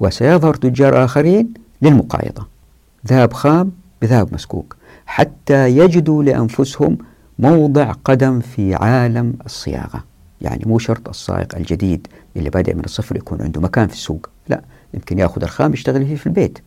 وسيظهر 0.00 0.54
تجار 0.54 1.04
آخرين 1.04 1.54
للمقايضة. 1.82 2.46
ذهب 3.06 3.32
خام 3.32 3.72
بذهب 4.02 4.34
مسكوك. 4.34 4.76
حتى 5.06 5.76
يجدوا 5.76 6.22
لأنفسهم 6.22 6.98
موضع 7.38 7.92
قدم 7.92 8.40
في 8.40 8.74
عالم 8.74 9.34
الصياغة. 9.46 10.04
يعني 10.40 10.62
مو 10.66 10.78
شرط 10.78 11.08
الصائغ 11.08 11.46
الجديد 11.56 12.06
اللي 12.36 12.50
بادئ 12.50 12.74
من 12.74 12.84
الصفر 12.84 13.16
يكون 13.16 13.42
عنده 13.42 13.60
مكان 13.60 13.86
في 13.86 13.94
السوق. 13.94 14.28
لا 14.48 14.62
يمكن 14.94 15.18
يأخذ 15.18 15.42
الخام 15.42 15.72
يشتغل 15.72 16.06
فيه 16.06 16.16
في 16.16 16.26
البيت. 16.26 16.58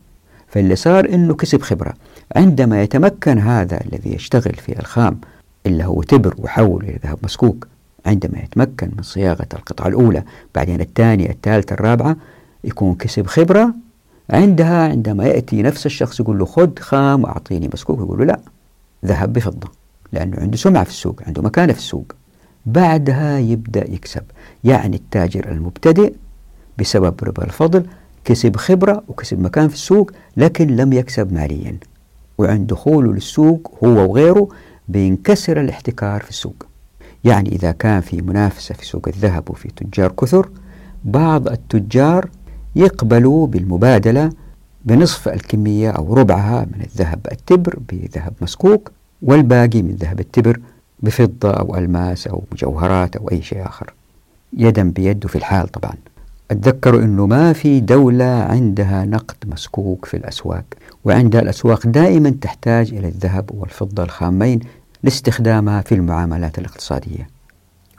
فاللي 0.48 0.76
صار 0.76 1.08
إنه 1.08 1.34
كسب 1.34 1.62
خبرة. 1.62 1.94
عندما 2.36 2.82
يتمكن 2.82 3.38
هذا 3.38 3.80
الذي 3.84 4.14
يشتغل 4.14 4.54
في 4.54 4.78
الخام 4.78 5.20
اللي 5.66 5.84
هو 5.84 6.02
تبر 6.02 6.34
وحول 6.38 6.84
إلى 6.84 6.98
ذهب 7.04 7.18
مسكوك 7.22 7.68
عندما 8.06 8.38
يتمكن 8.38 8.90
من 8.96 9.02
صياغة 9.02 9.46
القطعة 9.54 9.88
الأولى 9.88 10.22
بعدين 10.54 10.80
الثانية 10.80 11.30
الثالثة 11.30 11.74
الرابعة 11.74 12.16
يكون 12.64 12.94
كسب 12.94 13.26
خبرة. 13.26 13.74
عندها 14.30 14.88
عندما 14.88 15.24
يأتي 15.24 15.62
نفس 15.62 15.86
الشخص 15.86 16.20
يقول 16.20 16.38
له 16.38 16.44
خذ 16.44 16.78
خام 16.78 17.24
وأعطيني 17.24 17.70
مسكوك 17.74 17.98
يقول 17.98 18.18
له 18.18 18.24
لا 18.24 18.40
ذهب 19.04 19.32
بفضة 19.32 19.68
لأنه 20.12 20.36
عنده 20.40 20.56
سمعة 20.56 20.84
في 20.84 20.90
السوق 20.90 21.20
عنده 21.26 21.42
مكانة 21.42 21.72
في 21.72 21.78
السوق. 21.78 22.12
بعدها 22.66 23.38
يبدأ 23.38 23.90
يكسب. 23.90 24.22
يعني 24.64 24.96
التاجر 24.96 25.48
المبتدئ 25.48 26.12
بسبب 26.78 27.14
ربا 27.22 27.44
الفضل 27.44 27.86
كسب 28.26 28.56
خبرة 28.56 29.02
وكسب 29.08 29.40
مكان 29.40 29.68
في 29.68 29.74
السوق 29.74 30.10
لكن 30.36 30.76
لم 30.76 30.92
يكسب 30.92 31.32
ماليا. 31.32 31.76
وعند 32.38 32.66
دخوله 32.66 33.12
للسوق 33.12 33.78
هو 33.84 34.10
وغيره 34.10 34.48
بينكسر 34.88 35.60
الاحتكار 35.60 36.20
في 36.20 36.30
السوق. 36.30 36.66
يعني 37.24 37.48
إذا 37.48 37.72
كان 37.72 38.00
في 38.00 38.22
منافسة 38.22 38.74
في 38.74 38.86
سوق 38.86 39.08
الذهب 39.08 39.50
وفي 39.50 39.68
تجار 39.68 40.12
كثر 40.12 40.48
بعض 41.04 41.48
التجار 41.48 42.28
يقبلوا 42.76 43.46
بالمبادلة 43.46 44.30
بنصف 44.84 45.28
الكمية 45.28 45.90
أو 45.90 46.14
ربعها 46.14 46.66
من 46.72 46.80
الذهب 46.80 47.26
التبر 47.32 47.78
بذهب 47.88 48.32
مسكوك 48.40 48.92
والباقي 49.22 49.82
من 49.82 49.94
ذهب 49.94 50.20
التبر 50.20 50.60
بفضة 51.00 51.50
أو 51.50 51.76
ألماس 51.76 52.26
أو 52.26 52.44
مجوهرات 52.52 53.16
أو 53.16 53.30
أي 53.30 53.42
شيء 53.42 53.66
آخر. 53.66 53.94
يدا 54.52 54.90
بيد 54.90 55.26
في 55.26 55.36
الحال 55.36 55.68
طبعا. 55.68 55.94
أتذكر 56.50 57.04
أنه 57.04 57.26
ما 57.26 57.52
في 57.52 57.80
دولة 57.80 58.24
عندها 58.24 59.04
نقد 59.04 59.36
مسكوك 59.46 60.04
في 60.04 60.16
الأسواق 60.16 60.64
وعندها 61.04 61.40
الأسواق 61.40 61.86
دائما 61.86 62.30
تحتاج 62.40 62.94
إلى 62.94 63.08
الذهب 63.08 63.50
والفضة 63.54 64.02
الخامين 64.02 64.60
لاستخدامها 65.02 65.80
في 65.80 65.94
المعاملات 65.94 66.58
الاقتصادية. 66.58 67.28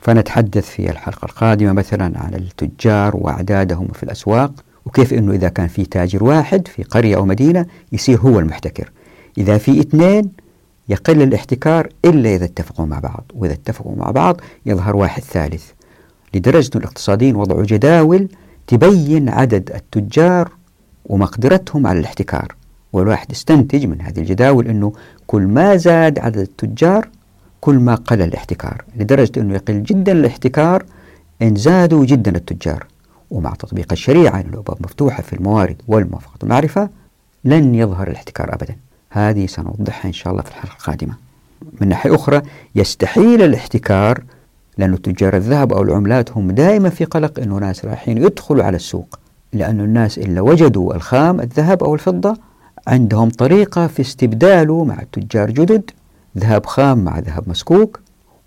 فنتحدث 0.02 0.70
في 0.70 0.90
الحلقة 0.90 1.26
القادمة 1.26 1.72
مثلا 1.72 2.20
عن 2.20 2.34
التجار 2.34 3.16
وأعدادهم 3.16 3.88
في 3.88 4.04
الأسواق 4.04 4.52
وكيف 4.86 5.14
أنه 5.14 5.32
إذا 5.32 5.50
كان 5.50 5.68
في 5.68 5.86
تاجر 5.86 6.24
واحد 6.24 6.68
في 6.68 6.84
قرية 6.84 7.16
أو 7.16 7.26
مدينة 7.26 7.66
يصير 7.92 8.20
هو 8.20 8.40
المحتكر. 8.40 8.92
إذا 9.38 9.58
في 9.58 9.80
اثنين 9.80 10.32
يقل 10.90 11.22
الاحتكار 11.22 11.90
إلا 12.06 12.36
إذا 12.36 12.46
اتفقوا 12.46 12.86
مع 12.86 13.00
بعض 13.00 13.24
وإذا 13.34 13.54
اتفقوا 13.54 13.96
مع 13.96 14.12
بعض 14.12 14.42
يظهر 14.66 14.96
واحد 14.96 15.24
ثالث. 15.24 15.77
لدرجة 16.34 16.78
الاقتصاديين 16.78 17.36
وضعوا 17.36 17.64
جداول 17.64 18.28
تبين 18.68 19.30
عدد 19.30 19.72
التجار 19.72 20.52
ومقدرتهم 21.06 21.88
على 21.88 22.00
الاحتكار. 22.00 22.56
والواحد 22.94 23.32
استنتج 23.32 23.86
من 23.86 24.02
هذه 24.02 24.20
الجداول 24.20 24.68
أنه 24.68 24.94
كل 25.28 25.42
ما 25.42 25.76
زاد 25.76 26.20
عدد 26.20 26.38
التجار 26.38 27.10
كل 27.62 27.76
ما 27.76 27.96
قل 27.96 28.22
الاحتكار. 28.22 28.84
لدرجة 28.96 29.32
أنه 29.38 29.54
يقل 29.54 29.84
جدا 29.84 30.12
الاحتكار 30.12 30.86
إن 31.42 31.56
زادوا 31.56 32.06
جدا 32.06 32.36
التجار. 32.36 32.86
ومع 33.32 33.54
تطبيق 33.54 33.92
الشريعة 33.92 34.42
الأبواب 34.42 34.78
مفتوحة 34.82 35.24
في 35.24 35.34
الموارد 35.34 35.82
والموافقة 35.88 36.38
المعرفة 36.44 36.90
لن 37.44 37.76
يظهر 37.76 38.08
الاحتكار 38.08 38.54
أبدا. 38.54 38.76
هذه 39.10 39.46
سنوضحها 39.46 40.08
إن 40.08 40.14
شاء 40.14 40.32
الله 40.32 40.44
في 40.44 40.50
الحلقة 40.50 40.74
القادمة. 40.74 41.14
من 41.82 41.88
ناحية 41.88 42.16
أخرى 42.16 42.42
يستحيل 42.76 43.42
الاحتكار 43.42 44.24
لأن 44.78 45.02
تجار 45.02 45.36
الذهب 45.36 45.74
أو 45.74 45.82
العملات 45.82 46.32
هم 46.32 46.52
دائما 46.52 46.90
في 46.90 47.06
قلق 47.06 47.40
أنه 47.40 47.58
ناس 47.58 47.86
رايحين 47.86 48.18
يدخلوا 48.18 48.64
على 48.64 48.76
السوق 48.76 49.20
لأن 49.54 49.80
الناس 49.80 50.18
إلا 50.18 50.42
وجدوا 50.42 50.96
الخام 50.96 51.42
الذهب 51.42 51.84
أو 51.84 51.94
الفضة 51.94 52.38
عندهم 52.88 53.30
طريقة 53.30 53.88
في 53.88 54.02
استبداله 54.02 54.84
مع 54.84 55.02
التجار 55.02 55.52
جدد 55.52 55.92
ذهب 56.38 56.66
خام 56.66 56.98
مع 56.98 57.20
ذهب 57.20 57.50
مسكوك 57.50 58.00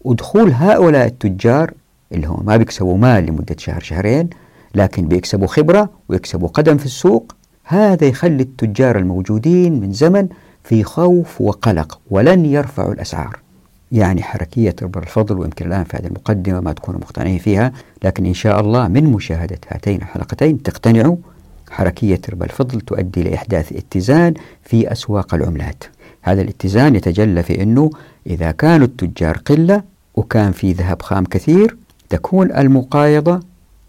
ودخول 0.04 0.50
هؤلاء 0.52 1.06
التجار 1.06 1.72
اللي 2.12 2.26
هم 2.26 2.42
ما 2.46 2.56
بيكسبوا 2.56 2.98
مال 2.98 3.26
لمدة 3.26 3.56
شهر 3.58 3.80
شهرين 3.80 4.30
لكن 4.74 5.08
بيكسبوا 5.08 5.46
خبرة 5.46 5.90
ويكسبوا 6.08 6.48
قدم 6.48 6.76
في 6.76 6.86
السوق 6.86 7.34
هذا 7.64 8.06
يخلي 8.06 8.42
التجار 8.42 8.98
الموجودين 8.98 9.80
من 9.80 9.92
زمن 9.92 10.28
في 10.64 10.84
خوف 10.84 11.40
وقلق 11.40 12.00
ولن 12.10 12.46
يرفعوا 12.46 12.92
الأسعار. 12.92 13.38
يعني 13.92 14.22
حركية 14.22 14.76
ربع 14.82 15.02
الفضل 15.02 15.38
ويمكن 15.38 15.66
الآن 15.66 15.84
في 15.84 15.96
هذه 15.96 16.06
المقدمة 16.06 16.60
ما 16.60 16.72
تكونوا 16.72 17.00
مقتنعين 17.00 17.38
فيها 17.38 17.72
لكن 18.04 18.26
إن 18.26 18.34
شاء 18.34 18.60
الله 18.60 18.88
من 18.88 19.04
مشاهدة 19.04 19.58
هاتين 19.68 19.96
الحلقتين 19.96 20.62
تقتنعوا 20.62 21.16
حركية 21.70 22.20
ربا 22.30 22.44
الفضل 22.44 22.80
تؤدي 22.80 23.22
لإحداث 23.22 23.72
اتزان 23.72 24.34
في 24.64 24.92
أسواق 24.92 25.34
العملات. 25.34 25.84
هذا 26.22 26.42
الاتزان 26.42 26.96
يتجلى 26.96 27.42
في 27.42 27.62
أنه 27.62 27.90
إذا 28.26 28.50
كانوا 28.50 28.86
التجار 28.86 29.38
قلة 29.38 29.82
وكان 30.14 30.52
في 30.52 30.72
ذهب 30.72 31.02
خام 31.02 31.24
كثير 31.24 31.76
تكون 32.08 32.52
المقايضة 32.52 33.40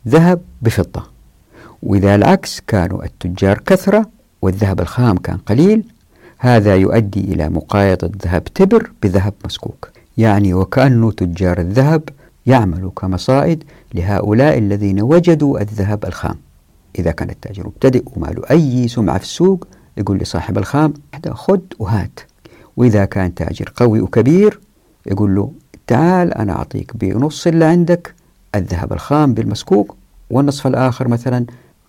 ذهب 0.08 0.42
بفضة. 0.62 1.04
وإذا 1.84 2.16
العكس 2.16 2.62
كانوا 2.68 3.04
التجار 3.04 3.58
كثرة 3.66 4.10
والذهب 4.42 4.82
الخام 4.82 5.18
كان 5.18 5.38
قليل 5.38 5.84
هذا 6.44 6.76
يؤدي 6.76 7.20
إلى 7.20 7.50
مقايضة 7.50 8.12
ذهب 8.24 8.44
تبر 8.44 8.92
بذهب 9.04 9.34
مسكوك. 9.46 9.90
يعني 10.18 10.54
وكأنه 10.54 11.12
تجار 11.12 11.60
الذهب 11.60 12.10
يعملوا 12.46 12.92
كمصائد 12.92 13.64
لهؤلاء 13.94 14.58
الذين 14.58 15.02
وجدوا 15.02 15.62
الذهب 15.62 16.06
الخام. 16.06 16.36
إذا 17.00 17.12
كان 17.12 17.30
التاجر 17.30 17.68
مبتدئ 17.68 18.04
وما 18.06 18.28
له 18.28 18.44
أي 18.52 18.88
سمعة 18.88 19.18
في 19.18 19.24
السوق 19.24 19.68
يقول 19.98 20.18
لصاحب 20.18 20.58
الخام 20.58 20.94
خذ 21.32 21.60
وهات. 21.80 22.20
وإذا 22.78 23.06
كان 23.06 23.34
تاجر 23.34 23.74
قوي 23.76 24.02
وكبير 24.02 24.60
يقول 25.06 25.36
له 25.36 25.52
تعال 25.88 26.34
أنا 26.34 26.54
أعطيك 26.54 26.98
بنص 26.98 27.48
اللي 27.48 27.66
عندك 27.66 28.14
الذهب 28.56 28.94
الخام 28.94 29.34
بالمسكوك 29.34 29.96
والنصف 30.30 30.68
الآخر 30.68 31.08
مثلا 31.08 31.46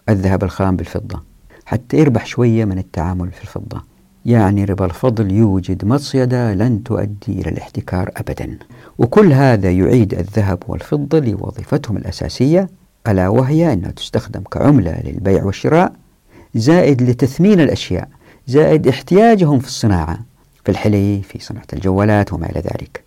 الذهب 0.09 0.45
الخام 0.45 0.77
بالفضة. 0.77 1.23
حتى 1.65 1.97
يربح 1.97 2.27
شوية 2.27 2.65
من 2.65 2.79
التعامل 2.79 3.31
في 3.31 3.43
الفضة. 3.43 3.92
يعني 4.27 4.65
ربا 4.65 4.85
الفضل 4.85 5.33
يوجد 5.33 5.85
مصيدة 5.85 6.55
لن 6.55 6.83
تؤدي 6.83 7.13
إلى 7.29 7.51
الاحتكار 7.51 8.11
أبدا. 8.17 8.59
وكل 8.99 9.33
هذا 9.33 9.71
يعيد 9.71 10.15
الذهب 10.15 10.59
والفضة 10.69 11.19
لوظيفتهم 11.19 11.97
الأساسية 11.97 12.69
ألا 13.09 13.29
وهي 13.29 13.73
أنها 13.73 13.91
تستخدم 13.91 14.43
كعملة 14.43 15.01
للبيع 15.05 15.45
والشراء 15.45 15.93
زائد 16.55 17.03
لتثمين 17.03 17.61
الأشياء 17.61 18.09
زائد 18.47 18.89
احتياجهم 18.89 19.59
في 19.59 19.67
الصناعة 19.67 20.19
في 20.65 20.71
الحلي 20.71 21.23
في 21.23 21.39
صناعة 21.39 21.67
الجوالات 21.73 22.33
وما 22.33 22.51
إلى 22.51 22.61
ذلك. 22.61 23.03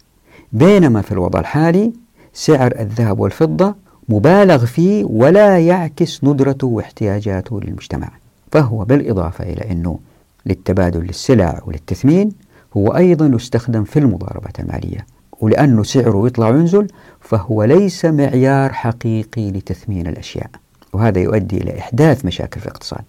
بينما 0.53 1.01
في 1.01 1.11
الوضع 1.11 1.39
الحالي 1.39 1.93
سعر 2.33 2.73
الذهب 2.79 3.19
والفضة 3.19 3.75
مبالغ 4.09 4.65
فيه 4.65 5.03
ولا 5.03 5.59
يعكس 5.59 6.23
ندرته 6.23 6.67
واحتياجاته 6.67 7.61
للمجتمع 7.61 8.09
فهو 8.51 8.85
بالإضافة 8.85 9.43
إلى 9.43 9.71
أنه 9.71 9.99
للتبادل 10.45 11.03
للسلع 11.03 11.61
وللتثمين 11.65 12.31
هو 12.77 12.87
أيضا 12.87 13.25
يستخدم 13.35 13.83
في 13.83 13.99
المضاربات 13.99 14.59
المالية. 14.59 15.05
ولأنه 15.41 15.83
سعره 15.83 16.27
يطلع 16.27 16.49
وينزل 16.49 16.87
فهو 17.21 17.63
ليس 17.63 18.05
معيار 18.05 18.73
حقيقي 18.73 19.51
لتثمين 19.51 20.07
الأشياء. 20.07 20.49
وهذا 20.93 21.19
يؤدي 21.19 21.57
إلى 21.57 21.79
إحداث 21.79 22.25
مشاكل 22.25 22.59
في 22.59 22.65
الاقتصاد. 22.65 23.03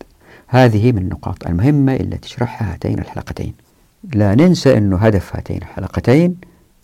هذه 0.46 0.92
من 0.92 0.98
النقاط 0.98 1.46
المهمة 1.46 1.94
التي 1.94 2.18
تشرحها 2.18 2.72
هاتين 2.72 2.98
الحلقتين. 2.98 3.54
لا 4.14 4.34
ننسى 4.34 4.78
أن 4.78 4.92
هدف 4.92 5.36
هاتين 5.36 5.56
الحلقتين 5.56 6.36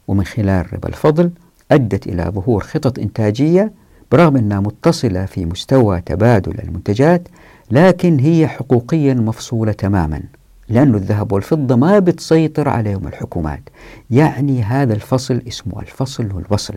ومن 0.09 0.25
خلال 0.25 0.75
ربا 0.75 0.89
الفضل 0.89 1.31
أدت 1.71 2.07
إلى 2.07 2.23
ظهور 2.23 2.63
خطط 2.63 2.99
إنتاجية 2.99 3.73
برغم 4.13 4.37
أنها 4.37 4.61
متصلة 4.61 5.25
في 5.25 5.45
مستوى 5.45 6.01
تبادل 6.01 6.59
المنتجات 6.61 7.29
لكن 7.71 8.19
هي 8.19 8.49
حقوقيا 8.49 9.15
مفصولة 9.15 9.73
تماما. 9.73 10.23
لأن 10.73 10.95
الذهب 10.95 11.33
والفضة 11.33 11.77
ما 11.77 11.99
بتسيطر 11.99 12.69
عليهم 12.69 13.07
الحكومات. 13.07 13.63
يعني 14.11 14.63
هذا 14.63 14.95
الفصل 14.95 15.43
اسمه 15.49 15.81
الفصل 15.81 16.33
والوصل. 16.33 16.75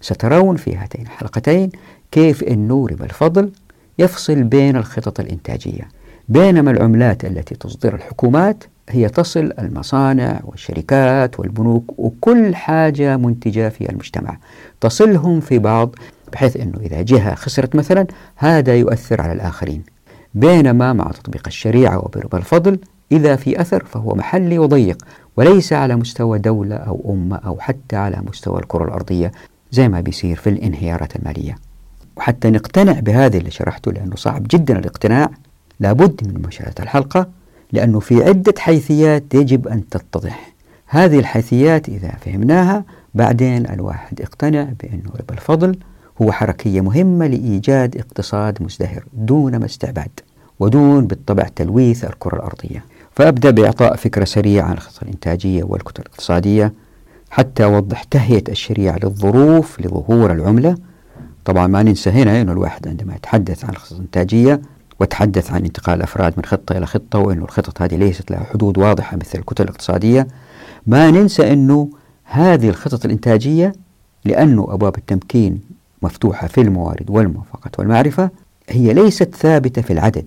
سترون 0.00 0.56
في 0.56 0.76
هاتين 0.76 1.02
الحلقتين 1.02 1.70
كيف 2.10 2.44
أنه 2.44 2.86
ربا 2.90 3.04
الفضل 3.04 3.50
يفصل 3.98 4.42
بين 4.42 4.76
الخطط 4.76 5.20
الإنتاجية 5.20 5.88
بينما 6.28 6.70
العملات 6.70 7.24
التي 7.24 7.54
تصدر 7.54 7.94
الحكومات 7.94 8.64
هي 8.90 9.08
تصل 9.08 9.52
المصانع 9.58 10.40
والشركات 10.44 11.40
والبنوك 11.40 11.98
وكل 11.98 12.54
حاجة 12.54 13.16
منتجة 13.16 13.68
في 13.68 13.90
المجتمع. 13.90 14.38
تصلهم 14.80 15.40
في 15.40 15.58
بعض 15.58 15.94
بحيث 16.32 16.56
أنه 16.56 16.78
إذا 16.80 17.02
جهة 17.02 17.34
خسرت 17.34 17.76
مثلا 17.76 18.06
هذا 18.36 18.74
يؤثر 18.74 19.20
على 19.20 19.32
الآخرين. 19.32 19.82
بينما 20.34 20.92
مع 20.92 21.10
تطبيق 21.10 21.42
الشريعة 21.46 21.98
وبربا 21.98 22.38
الفضل 22.38 22.78
إذا 23.12 23.36
في 23.36 23.60
أثر 23.60 23.84
فهو 23.84 24.14
محلي 24.14 24.58
وضيق 24.58 25.04
وليس 25.36 25.72
على 25.72 25.96
مستوى 25.96 26.38
دولة 26.38 26.76
أو 26.76 27.14
أمة 27.14 27.36
أو 27.36 27.58
حتى 27.60 27.96
على 27.96 28.22
مستوى 28.28 28.58
الكرة 28.60 28.84
الأرضية 28.84 29.32
زي 29.72 29.88
ما 29.88 30.00
بيصير 30.00 30.36
في 30.36 30.50
الانهيارات 30.50 31.16
المالية. 31.16 31.56
وحتى 32.16 32.50
نقتنع 32.50 33.00
بهذا 33.00 33.38
اللي 33.38 33.50
شرحته 33.50 33.92
لأنه 33.92 34.16
صعب 34.16 34.46
جدا 34.50 34.78
الاقتناع 34.78 35.30
لابد 35.80 36.28
من 36.28 36.42
مشاهدة 36.46 36.74
الحلقة 36.80 37.28
لأنه 37.72 38.00
في 38.00 38.24
عدة 38.24 38.54
حيثيات 38.58 39.34
يجب 39.34 39.68
أن 39.68 39.88
تتضح. 39.88 40.52
هذه 40.86 41.18
الحيثيات 41.18 41.88
إذا 41.88 42.10
فهمناها 42.20 42.84
بعدين 43.14 43.70
الواحد 43.70 44.20
يقتنع 44.20 44.68
بأنه 44.82 45.10
ربا 45.20 45.34
الفضل 45.34 45.76
هو 46.22 46.32
حركية 46.32 46.80
مهمة 46.80 47.26
لإيجاد 47.26 47.96
اقتصاد 47.96 48.62
مزدهر 48.62 49.04
دون 49.12 49.56
ما 49.56 49.64
استعباد 49.64 50.20
ودون 50.60 51.06
بالطبع 51.06 51.42
تلويث 51.56 52.04
الكرة 52.04 52.36
الأرضية. 52.36 52.84
فأبدأ 53.14 53.50
بإعطاء 53.50 53.96
فكرة 53.96 54.24
سريعة 54.24 54.64
عن 54.64 54.72
الخطة 54.72 55.02
الإنتاجية 55.02 55.64
والكتل 55.64 56.02
الاقتصادية 56.02 56.72
حتى 57.30 57.64
أوضح 57.64 58.02
تهيئة 58.02 58.50
الشريعة 58.50 58.98
للظروف 59.02 59.80
لظهور 59.80 60.32
العملة. 60.32 60.76
طبعا 61.44 61.66
ما 61.66 61.82
ننسى 61.82 62.10
هنا 62.10 62.40
أنه 62.40 62.52
الواحد 62.52 62.88
عندما 62.88 63.14
يتحدث 63.14 63.64
عن 63.64 63.70
الخطة 63.70 63.96
الإنتاجية 63.96 64.60
وتحدث 65.00 65.52
عن 65.52 65.64
انتقال 65.64 65.96
الأفراد 65.96 66.34
من 66.36 66.44
خطة 66.44 66.78
إلى 66.78 66.86
خطة 66.86 67.18
وأنه 67.18 67.44
الخطط 67.44 67.82
هذه 67.82 67.96
ليست 67.96 68.30
لها 68.30 68.44
حدود 68.52 68.78
واضحة 68.78 69.16
مثل 69.16 69.38
الكتل 69.38 69.64
الاقتصادية 69.64 70.28
ما 70.86 71.10
ننسى 71.10 71.52
أنه 71.52 71.88
هذه 72.24 72.68
الخطط 72.68 73.04
الإنتاجية 73.04 73.72
لأنه 74.24 74.66
أبواب 74.70 74.96
التمكين 74.98 75.60
مفتوحة 76.02 76.46
في 76.46 76.60
الموارد 76.60 77.10
والموافقة 77.10 77.70
والمعرفة 77.78 78.30
هي 78.68 78.94
ليست 78.94 79.34
ثابتة 79.34 79.82
في 79.82 79.92
العدد 79.92 80.26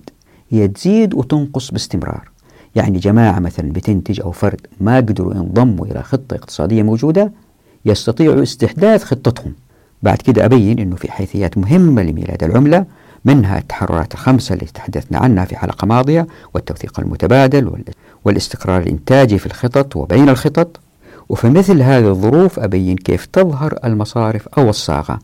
هي 0.49 0.67
تزيد 0.67 1.13
وتنقص 1.13 1.71
باستمرار. 1.71 2.34
يعني 2.75 2.99
جماعة 2.99 3.39
مثلا 3.39 3.71
بتنتج 3.71 4.21
أو 4.21 4.31
فرد 4.31 4.61
ما 4.81 4.97
قدروا 4.97 5.33
ينضموا 5.33 5.85
إلى 5.85 6.03
خطة 6.03 6.35
اقتصادية 6.35 6.83
موجودة 6.83 7.31
يستطيعوا 7.85 8.43
استحداث 8.43 9.03
خطتهم. 9.03 9.53
بعد 10.03 10.17
كده 10.17 10.45
أبين 10.45 10.79
أنه 10.79 10.95
في 10.95 11.11
حيثيات 11.11 11.57
مهمة 11.57 12.03
لميلاد 12.03 12.43
العملة 12.43 12.85
منها 13.25 13.57
التحررات 13.57 14.13
الخمسة 14.13 14.53
اللي 14.53 14.65
تحدثنا 14.65 15.17
عنها 15.17 15.45
في 15.45 15.57
حلقة 15.57 15.85
ماضية 15.85 16.27
والتوثيق 16.53 16.99
المتبادل 16.99 17.83
والاستقرار 18.25 18.81
الإنتاجي 18.81 19.39
في 19.39 19.45
الخطط 19.45 19.95
وبين 19.95 20.29
الخطط. 20.29 20.79
وفي 21.29 21.49
مثل 21.49 21.81
هذه 21.81 22.07
الظروف 22.09 22.59
أبين 22.59 22.95
كيف 22.95 23.25
تظهر 23.25 23.79
المصارف 23.85 24.47
أو 24.47 24.69
الصاغة. 24.69 25.19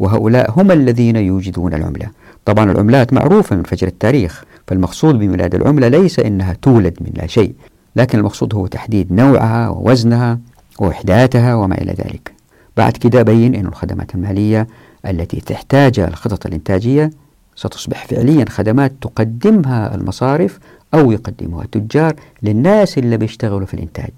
وهؤلاء 0.00 0.60
هم 0.60 0.70
الذين 0.70 1.16
يوجدون 1.16 1.74
العملة. 1.74 2.10
طبعا 2.44 2.72
العملات 2.72 3.12
معروفة 3.12 3.56
من 3.56 3.62
فجر 3.62 3.86
التاريخ. 3.86 4.44
فالمقصود 4.70 5.14
بميلاد 5.14 5.54
العملة 5.54 5.88
ليس 5.88 6.18
أنها 6.18 6.52
تولد 6.62 6.96
من 7.00 7.10
لا 7.14 7.26
شيء 7.26 7.54
لكن 7.96 8.18
المقصود 8.18 8.54
هو 8.54 8.66
تحديد 8.66 9.12
نوعها 9.12 9.68
ووزنها 9.68 10.38
ووحداتها 10.78 11.54
وما 11.54 11.74
إلى 11.74 11.92
ذلك. 11.92 12.32
بعد 12.76 12.92
كده 12.92 13.22
بين 13.22 13.54
أن 13.54 13.66
الخدمات 13.66 14.14
المالية 14.14 14.66
التي 15.06 15.40
تحتاجها 15.40 16.08
الخطط 16.08 16.46
الإنتاجية 16.46 17.10
ستصبح 17.56 18.06
فعليا 18.06 18.44
خدمات 18.48 18.92
تقدمها 19.00 19.94
المصارف 19.94 20.58
أو 20.94 21.12
يقدمها 21.12 21.64
التجار 21.64 22.14
للناس 22.42 22.98
اللي 22.98 23.16
بيشتغلوا 23.16 23.66
في 23.66 23.74
الإنتاج. 23.74 24.12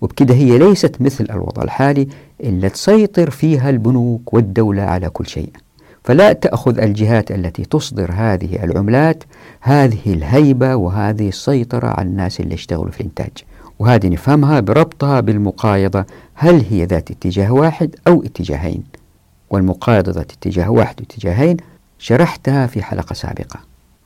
وبكده 0.00 0.34
هي 0.34 0.58
ليست 0.58 1.00
مثل 1.00 1.26
الوضع 1.30 1.62
الحالي 1.62 2.08
اللي 2.40 2.68
تسيطر 2.68 3.30
فيها 3.30 3.70
البنوك 3.70 4.34
والدولة 4.34 4.82
على 4.82 5.08
كل 5.08 5.26
شيء. 5.26 5.50
فلا 6.06 6.32
تأخذ 6.32 6.78
الجهات 6.78 7.30
التي 7.30 7.64
تصدر 7.64 8.10
هذه 8.14 8.64
العملات 8.64 9.24
هذه 9.60 10.00
الهيبة 10.06 10.76
وهذه 10.76 11.28
السيطرة 11.28 11.86
على 11.86 12.08
الناس 12.08 12.40
اللي 12.40 12.54
يشتغلوا 12.54 12.90
في 12.90 13.00
الإنتاج 13.00 13.30
وهذه 13.78 14.08
نفهمها 14.08 14.60
بربطها 14.60 15.20
بالمقايضة 15.20 16.04
هل 16.34 16.64
هي 16.70 16.84
ذات 16.84 17.10
اتجاه 17.10 17.52
واحد 17.52 17.96
أو 18.08 18.22
اتجاهين؟ 18.22 18.84
والمقايضة 19.50 20.12
ذات 20.12 20.32
اتجاه 20.32 20.70
واحد 20.70 21.00
واتجاهين 21.00 21.56
شرحتها 21.98 22.66
في 22.66 22.82
حلقة 22.82 23.14
سابقة. 23.14 23.60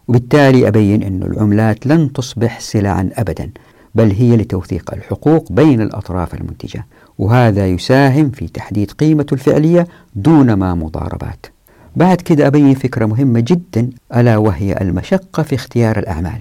وبالتالي 0.08 0.68
أبين 0.68 1.02
أن 1.02 1.22
العملات 1.22 1.86
لن 1.86 2.12
تصبح 2.12 2.60
سلعا 2.60 3.10
أبدا 3.14 3.50
بل 3.94 4.10
هي 4.10 4.36
لتوثيق 4.36 4.94
الحقوق 4.94 5.52
بين 5.52 5.80
الأطراف 5.80 6.34
المنتجة. 6.34 6.86
وهذا 7.18 7.66
يساهم 7.66 8.30
في 8.30 8.48
تحديد 8.48 8.90
قيمته 8.90 9.34
الفعلية 9.34 9.86
دون 10.14 10.52
ما 10.52 10.74
مضاربات. 10.74 11.46
بعد 11.96 12.20
كده 12.20 12.46
أبين 12.46 12.74
فكرة 12.74 13.06
مهمة 13.06 13.40
جدا 13.40 13.90
ألا 14.16 14.36
وهي 14.36 14.76
المشقة 14.80 15.42
في 15.42 15.54
اختيار 15.54 15.98
الأعمال. 15.98 16.40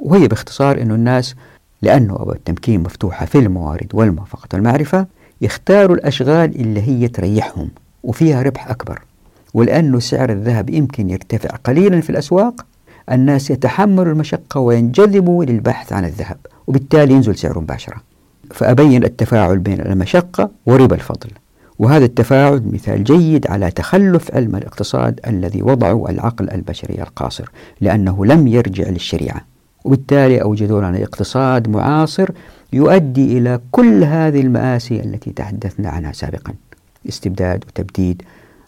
وهي 0.00 0.28
باختصار 0.28 0.82
أن 0.82 0.90
الناس 0.90 1.34
لأنه 1.82 2.14
أبواب 2.14 2.36
التمكين 2.36 2.80
مفتوحة 2.80 3.26
في 3.26 3.38
الموارد 3.38 3.86
والموافقة 3.94 4.48
والمعرفة 4.54 5.06
يختاروا 5.40 5.96
الأشغال 5.96 6.60
اللي 6.60 6.82
هي 6.82 7.08
تريحهم 7.08 7.68
وفيها 8.02 8.42
ربح 8.42 8.70
أكبر. 8.70 9.02
ولأنه 9.54 9.98
سعر 9.98 10.30
الذهب 10.32 10.70
يمكن 10.70 11.10
يرتفع 11.10 11.48
قليلا 11.48 12.00
في 12.00 12.10
الأسواق 12.10 12.66
الناس 13.12 13.50
يتحملوا 13.50 14.12
المشقة 14.12 14.60
وينجذبوا 14.60 15.44
للبحث 15.44 15.92
عن 15.92 16.04
الذهب 16.04 16.36
وبالتالي 16.66 17.14
ينزل 17.14 17.36
سعره 17.36 17.60
مباشرة. 17.60 17.96
فأبين 18.50 19.04
التفاعل 19.04 19.58
بين 19.58 19.80
المشقة 19.80 20.50
وربا 20.66 20.94
الفضل. 20.96 21.30
وهذا 21.78 22.04
التفاعل 22.04 22.62
مثال 22.72 23.04
جيد 23.04 23.46
على 23.46 23.70
تخلف 23.70 24.34
علم 24.34 24.56
الاقتصاد 24.56 25.20
الذي 25.26 25.62
وضعه 25.62 26.10
العقل 26.10 26.50
البشري 26.50 27.02
القاصر 27.02 27.50
لأنه 27.80 28.26
لم 28.26 28.46
يرجع 28.46 28.88
للشريعة. 28.88 29.40
وبالتالي 29.84 30.42
أوجدوا 30.42 30.80
لنا 30.80 31.02
اقتصاد 31.02 31.68
معاصر 31.68 32.30
يؤدي 32.72 33.38
إلى 33.38 33.60
كل 33.70 34.04
هذه 34.04 34.40
المآسي 34.40 35.00
التي 35.00 35.30
تحدثنا 35.30 35.88
عنها 35.88 36.12
سابقا. 36.12 36.54
استبداد 37.08 37.64
وتبديد 37.68 38.22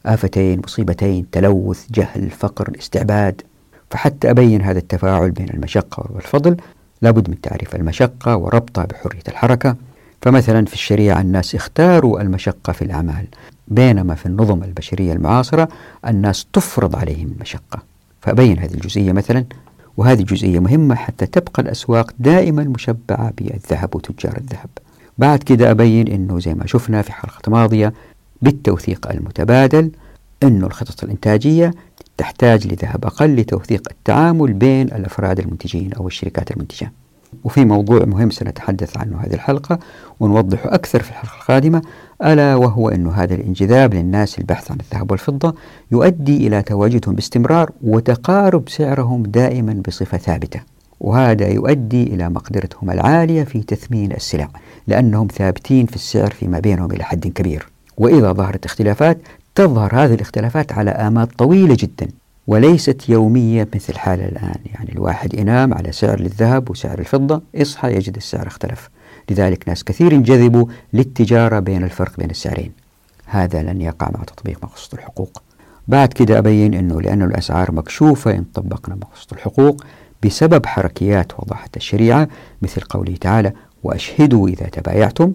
آفتين 0.06 0.62
مصيبتين 0.64 1.30
تلوث 1.30 1.86
جهل 1.90 2.30
فقر 2.30 2.72
استعباد. 2.78 3.42
فحتى 3.90 4.30
أبين 4.30 4.62
هذا 4.62 4.78
التفاعل 4.78 5.30
بين 5.30 5.48
المشقة 5.48 6.06
والفضل 6.14 6.56
لابد 7.02 7.30
من 7.30 7.40
تعريف 7.40 7.76
المشقة 7.76 8.36
وربطها 8.36 8.84
بحرية 8.84 9.22
الحركة. 9.28 9.76
فمثلا 10.22 10.64
في 10.64 10.74
الشريعة 10.74 11.20
الناس 11.20 11.54
اختاروا 11.54 12.20
المشقة 12.20 12.72
في 12.72 12.82
الأعمال 12.82 13.26
بينما 13.68 14.14
في 14.14 14.26
النظم 14.26 14.62
البشرية 14.62 15.12
المعاصرة 15.12 15.68
الناس 16.06 16.46
تفرض 16.52 16.96
عليهم 16.96 17.32
المشقة. 17.36 17.82
فأبين 18.20 18.58
هذه 18.58 18.74
الجزئية 18.74 19.12
مثلا 19.12 19.44
وهذه 19.96 20.22
جزئية 20.22 20.58
مهمة 20.58 20.94
حتى 20.94 21.26
تبقى 21.26 21.62
الأسواق 21.62 22.12
دائما 22.18 22.64
مشبعة 22.64 23.32
بالذهب 23.38 23.96
وتجار 23.96 24.36
الذهب. 24.36 24.68
بعد 25.18 25.38
كده 25.38 25.70
أبين 25.70 26.08
أنه 26.08 26.40
زي 26.40 26.54
ما 26.54 26.66
شفنا 26.66 27.02
في 27.02 27.12
حلقة 27.12 27.50
ماضية 27.50 27.92
بالتوثيق 28.42 29.10
المتبادل 29.10 29.90
أنه 30.42 30.66
الخطط 30.66 31.04
الإنتاجية 31.04 31.74
تحتاج 32.16 32.66
لذهب 32.66 33.04
أقل 33.04 33.36
لتوثيق 33.36 33.88
التعامل 33.90 34.52
بين 34.52 34.86
الأفراد 34.86 35.38
المنتجين 35.38 35.92
أو 35.92 36.06
الشركات 36.06 36.50
المنتجة. 36.50 36.92
وفي 37.44 37.64
موضوع 37.64 38.04
مهم 38.04 38.30
سنتحدث 38.30 38.96
عنه 38.96 39.20
هذه 39.20 39.34
الحلقة 39.34 39.78
ونوضحه 40.20 40.74
أكثر 40.74 41.02
في 41.02 41.10
الحلقة 41.10 41.36
القادمة 41.40 41.82
ألا 42.24 42.54
وهو 42.54 42.88
أن 42.88 43.06
هذا 43.06 43.34
الانجذاب 43.34 43.94
للناس 43.94 44.38
البحث 44.38 44.70
عن 44.70 44.78
الذهب 44.80 45.10
والفضة 45.10 45.54
يؤدي 45.92 46.46
إلى 46.46 46.62
تواجدهم 46.62 47.14
باستمرار 47.14 47.70
وتقارب 47.82 48.68
سعرهم 48.68 49.22
دائما 49.22 49.82
بصفة 49.88 50.18
ثابتة 50.18 50.60
وهذا 51.00 51.48
يؤدي 51.48 52.02
إلى 52.02 52.28
مقدرتهم 52.28 52.90
العالية 52.90 53.44
في 53.44 53.62
تثمين 53.62 54.12
السلع 54.12 54.48
لأنهم 54.86 55.26
ثابتين 55.26 55.86
في 55.86 55.96
السعر 55.96 56.30
فيما 56.30 56.58
بينهم 56.60 56.92
إلى 56.92 57.04
حد 57.04 57.26
كبير. 57.26 57.68
وإذا 57.96 58.32
ظهرت 58.32 58.64
اختلافات 58.64 59.18
تظهر 59.54 59.90
هذه 59.94 60.14
الاختلافات 60.14 60.72
على 60.72 60.90
آماد 60.90 61.26
طويلة 61.26 61.76
جدا. 61.78 62.08
وليست 62.48 63.08
يومية 63.08 63.68
مثل 63.74 63.98
حال 63.98 64.20
الآن. 64.20 64.56
يعني 64.74 64.92
الواحد 64.92 65.34
ينام 65.34 65.74
على 65.74 65.92
سعر 65.92 66.20
للذهب 66.20 66.70
وسعر 66.70 66.98
الفضة 66.98 67.42
يصحى 67.54 67.94
يجد 67.94 68.16
السعر 68.16 68.46
اختلف. 68.46 68.90
لذلك 69.30 69.68
ناس 69.68 69.84
كثير 69.84 70.12
انجذبوا 70.12 70.66
للتجارة 70.92 71.58
بين 71.58 71.84
الفرق 71.84 72.16
بين 72.18 72.30
السعرين. 72.30 72.72
هذا 73.26 73.62
لن 73.62 73.80
يقع 73.80 74.10
مع 74.14 74.24
تطبيق 74.24 74.58
مقصود 74.64 74.98
الحقوق. 74.98 75.42
بعد 75.88 76.08
كده 76.08 76.38
أبين 76.38 76.74
أنه 76.74 77.00
لأن 77.00 77.22
الأسعار 77.22 77.72
مكشوفة 77.72 78.30
إن 78.30 78.44
طبقنا 78.54 78.94
مقصود 78.94 79.32
الحقوق 79.32 79.84
بسبب 80.24 80.66
حركيات 80.66 81.32
وضحت 81.40 81.76
الشريعة 81.76 82.28
مثل 82.62 82.80
قوله 82.80 83.16
تعالى 83.16 83.52
وأشهدوا 83.82 84.48
إذا 84.48 84.66
تبايعتم 84.66 85.32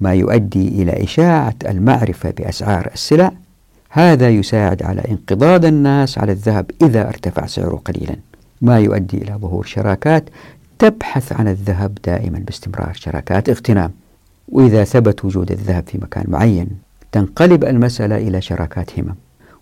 ما 0.00 0.14
يؤدي 0.14 0.68
إلى 0.68 1.04
إشاعة 1.04 1.54
المعرفة 1.68 2.30
بأسعار 2.30 2.90
السلع 2.94 3.32
هذا 3.94 4.28
يساعد 4.28 4.82
على 4.82 5.02
انقضاض 5.10 5.64
الناس 5.64 6.18
على 6.18 6.32
الذهب 6.32 6.70
إذا 6.82 7.08
ارتفع 7.08 7.46
سعره 7.46 7.82
قليلا. 7.84 8.16
ما 8.62 8.78
يؤدي 8.78 9.16
إلى 9.16 9.34
ظهور 9.34 9.64
شراكات 9.64 10.24
تبحث 10.78 11.32
عن 11.32 11.48
الذهب 11.48 11.98
دائما 12.04 12.38
باستمرار. 12.38 12.92
شراكات 12.94 13.48
اغتنام. 13.48 13.90
وإذا 14.48 14.84
ثبت 14.84 15.24
وجود 15.24 15.52
الذهب 15.52 15.84
في 15.86 15.98
مكان 16.02 16.24
معين 16.28 16.68
تنقلب 17.12 17.64
المسألة 17.64 18.16
إلى 18.16 18.40
شراكات 18.40 18.98
همم. 18.98 19.14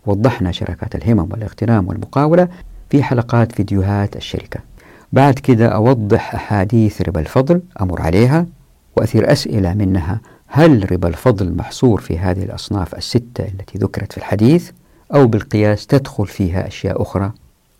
وضحنا 0.07 0.53
شراكات 0.53 0.95
الهمم 0.95 1.29
والاغتنام 1.33 1.89
والمقاولة 1.89 2.49
في 2.91 3.03
حلقات 3.03 3.53
فيديوهات 3.53 4.17
الشركة. 4.17 4.61
بعد 5.13 5.35
كده 5.35 5.69
أوضح 5.69 6.35
أحاديث 6.35 7.03
ربا 7.03 7.21
الفضل 7.21 7.63
أمر 7.81 8.03
عليها 8.03 8.47
وأثير 8.97 9.33
أسئلة 9.33 9.75
منها 9.75 10.21
هل 10.53 10.93
ربا 10.93 11.09
الفضل 11.09 11.57
محصور 11.57 12.01
في 12.01 12.19
هذه 12.19 12.43
الأصناف 12.43 12.95
الستة 12.95 13.45
التي 13.45 13.79
ذكرت 13.79 14.13
في 14.13 14.19
الحديث 14.19 14.71
أو 15.15 15.27
بالقياس 15.27 15.87
تدخل 15.87 16.27
فيها 16.27 16.67
أشياء 16.67 17.03
أخرى؟ 17.03 17.33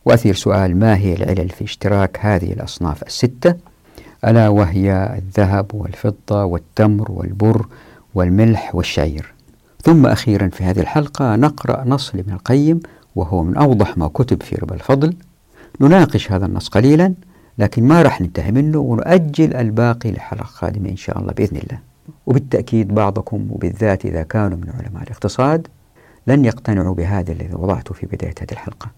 وأثير 0.05 0.35
سؤال 0.35 0.77
ما 0.77 0.97
هي 0.97 1.15
العلل 1.15 1.49
في 1.49 1.65
اشتراك 1.65 2.19
هذه 2.21 2.53
الأصناف 2.53 3.03
الستة؟ 3.03 3.55
ألا 4.25 4.49
وهي 4.49 5.19
الذهب 5.19 5.75
والفضة 5.75 6.45
والتمر 6.45 7.13
والبر 7.13 7.67
والملح 8.15 8.75
والشعير. 8.75 9.33
ثم 9.83 10.07
أخيرا 10.07 10.49
في 10.49 10.65
هذه 10.65 10.81
الحلقة 10.81 11.37
نقرأ 11.37 11.85
نص 11.85 12.15
لابن 12.15 12.33
القيم 12.33 12.81
وهو 13.17 13.43
من 13.43 13.57
أوضح 13.57 13.99
ما 13.99 14.09
كتب 14.09 14.43
في 14.43 14.57
ربا 14.57 14.75
الفضل. 14.75 15.15
نناقش 15.81 16.33
هذا 16.33 16.47
النص 16.47 16.69
قليلا 16.69 17.15
لكن 17.59 17.89
ما 17.89 18.03
راح 18.03 18.21
ننتهي 18.21 18.53
منه 18.53 18.79
ونؤجل 18.79 19.55
الباقي 19.55 20.13
لحلقة 20.13 20.51
قادمة 20.61 20.89
إن 20.89 20.97
شاء 20.97 21.19
الله 21.19 21.33
بإذن 21.33 21.57
الله. 21.57 21.90
وبالتأكيد 22.27 22.95
بعضكم 22.95 23.49
وبالذات 23.51 24.07
إذا 24.07 24.23
كانوا 24.23 24.59
من 24.59 24.71
علماء 24.79 25.03
الاقتصاد 25.03 25.69
لن 26.27 26.45
يقتنعوا 26.45 26.95
بهذا 26.95 27.33
الذي 27.33 27.55
وضعته 27.55 27.95
في 27.95 28.07
بداية 28.07 28.35
هذه 28.41 28.53
الحلقة 28.53 28.91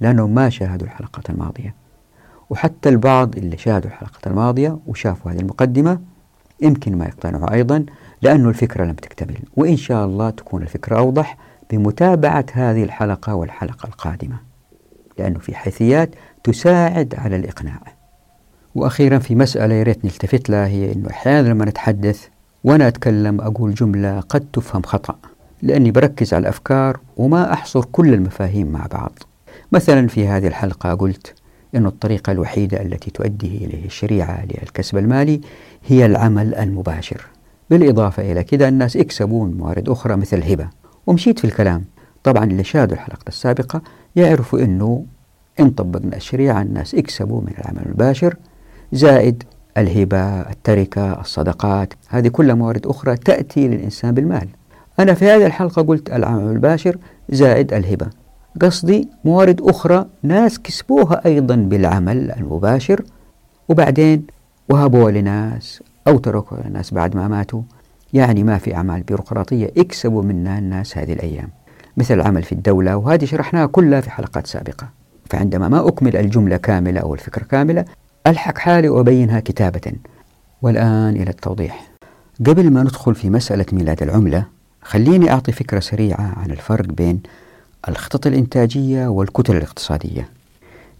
لأنهم 0.00 0.34
ما 0.34 0.48
شاهدوا 0.50 0.86
الحلقة 0.86 1.22
الماضية. 1.28 1.74
وحتى 2.50 2.88
البعض 2.88 3.36
اللي 3.36 3.58
شاهدوا 3.58 3.90
الحلقة 3.90 4.20
الماضية 4.26 4.78
وشافوا 4.86 5.32
هذه 5.32 5.40
المقدمة 5.40 6.00
يمكن 6.60 6.98
ما 6.98 7.04
يقتنعوا 7.04 7.52
أيضا 7.52 7.86
لأن 8.22 8.48
الفكرة 8.48 8.84
لم 8.84 8.94
تكتمل. 8.94 9.38
وإن 9.56 9.76
شاء 9.76 10.06
الله 10.06 10.30
تكون 10.30 10.62
الفكرة 10.62 10.98
أوضح 10.98 11.36
بمتابعة 11.70 12.46
هذه 12.52 12.82
الحلقة 12.84 13.34
والحلقة 13.34 13.86
القادمة 13.86 14.36
لأنه 15.18 15.38
في 15.38 15.54
حيثيات 15.54 16.10
تساعد 16.44 17.14
على 17.18 17.36
الإقناع. 17.36 17.80
وأخيرا 18.74 19.18
في 19.18 19.34
مسألة 19.34 19.74
يا 19.74 19.82
ريت 19.82 20.04
نلتفت 20.04 20.50
لها 20.50 20.66
هي 20.66 20.92
أنه 20.92 21.10
أحيانا 21.10 21.48
لما 21.48 21.64
نتحدث 21.64 22.28
وأنا 22.66 22.88
أتكلم 22.88 23.40
أقول 23.40 23.74
جملة 23.74 24.20
قد 24.20 24.46
تفهم 24.52 24.82
خطأ 24.82 25.16
لأني 25.62 25.90
بركز 25.90 26.34
على 26.34 26.42
الأفكار 26.42 27.00
وما 27.16 27.52
أحصر 27.52 27.84
كل 27.84 28.14
المفاهيم 28.14 28.66
مع 28.66 28.86
بعض. 28.92 29.18
مثلا 29.72 30.08
في 30.08 30.28
هذه 30.28 30.46
الحلقة 30.46 30.94
قلت 30.94 31.34
أن 31.74 31.86
الطريقة 31.86 32.32
الوحيدة 32.32 32.82
التي 32.82 33.10
تؤدي 33.10 33.64
إليه 33.64 33.84
الشريعة 33.84 34.44
للكسب 34.44 34.98
المالي 34.98 35.40
هي 35.86 36.06
العمل 36.06 36.54
المباشر. 36.54 37.26
بالإضافة 37.70 38.32
إلى 38.32 38.44
كده 38.44 38.68
الناس 38.68 38.96
يكسبون 38.96 39.50
موارد 39.54 39.88
أخرى 39.88 40.16
مثل 40.16 40.36
الهبة. 40.36 40.68
ومشيت 41.06 41.38
في 41.38 41.44
الكلام. 41.44 41.84
طبعا 42.24 42.44
اللي 42.44 42.64
شاهدوا 42.64 42.94
الحلقة 42.94 43.28
السابقة 43.28 43.82
يعرفوا 44.16 44.58
أنه 44.58 45.04
إن 45.60 45.70
طبقنا 45.70 46.16
الشريعة 46.16 46.62
الناس 46.62 46.94
يكسبوا 46.94 47.40
من 47.40 47.52
العمل 47.58 47.82
المباشر 47.86 48.36
زائد 48.92 49.42
الهبة 49.78 50.40
التركة 50.40 51.20
الصدقات 51.20 51.94
هذه 52.08 52.28
كلها 52.28 52.54
موارد 52.54 52.86
أخرى 52.86 53.16
تأتي 53.16 53.68
للإنسان 53.68 54.14
بالمال. 54.14 54.48
أنا 54.98 55.14
في 55.14 55.24
هذه 55.24 55.46
الحلقة 55.46 55.82
قلت 55.82 56.10
العمل 56.12 56.42
المباشر 56.42 56.98
زائد 57.28 57.72
الهبة. 57.74 58.06
قصدي 58.60 59.08
موارد 59.24 59.60
أخرى 59.60 60.06
ناس 60.22 60.58
كسبوها 60.58 61.26
أيضا 61.26 61.56
بالعمل 61.56 62.30
المباشر 62.30 63.02
وبعدين 63.68 64.26
وهبوها 64.68 65.12
لناس 65.12 65.82
أو 66.08 66.18
تركوها 66.18 66.68
لناس 66.68 66.94
بعد 66.94 67.16
ما 67.16 67.28
ماتوا. 67.28 67.62
يعني 68.12 68.44
ما 68.44 68.58
في 68.58 68.74
أعمال 68.74 69.02
بيروقراطية 69.02 69.70
يكسبوا 69.76 70.22
منها 70.22 70.58
الناس 70.58 70.98
هذه 70.98 71.12
الأيام. 71.12 71.48
مثل 71.96 72.14
العمل 72.14 72.42
في 72.42 72.52
الدولة 72.52 72.96
وهذه 72.96 73.24
شرحناها 73.24 73.66
كلها 73.66 74.00
في 74.00 74.10
حلقات 74.10 74.46
سابقة. 74.46 74.88
فعندما 75.30 75.68
ما 75.68 75.88
أكمل 75.88 76.16
الجملة 76.16 76.56
كاملة 76.56 77.00
أو 77.00 77.14
الفكرة 77.14 77.44
كاملة 77.44 77.84
ألحق 78.26 78.58
حالي 78.58 78.88
وأبينها 78.88 79.40
كتابة. 79.40 79.92
والآن 80.62 81.16
إلى 81.16 81.30
التوضيح. 81.30 81.88
قبل 82.46 82.70
ما 82.70 82.82
ندخل 82.82 83.14
في 83.14 83.30
مسألة 83.30 83.66
ميلاد 83.72 84.02
العملة 84.02 84.44
خليني 84.82 85.30
أعطي 85.32 85.52
فكرة 85.52 85.80
سريعة 85.80 86.32
عن 86.36 86.50
الفرق 86.50 86.84
بين 86.84 87.20
الخطط 87.88 88.26
الإنتاجية 88.26 89.06
والكتل 89.06 89.56
الاقتصادية. 89.56 90.28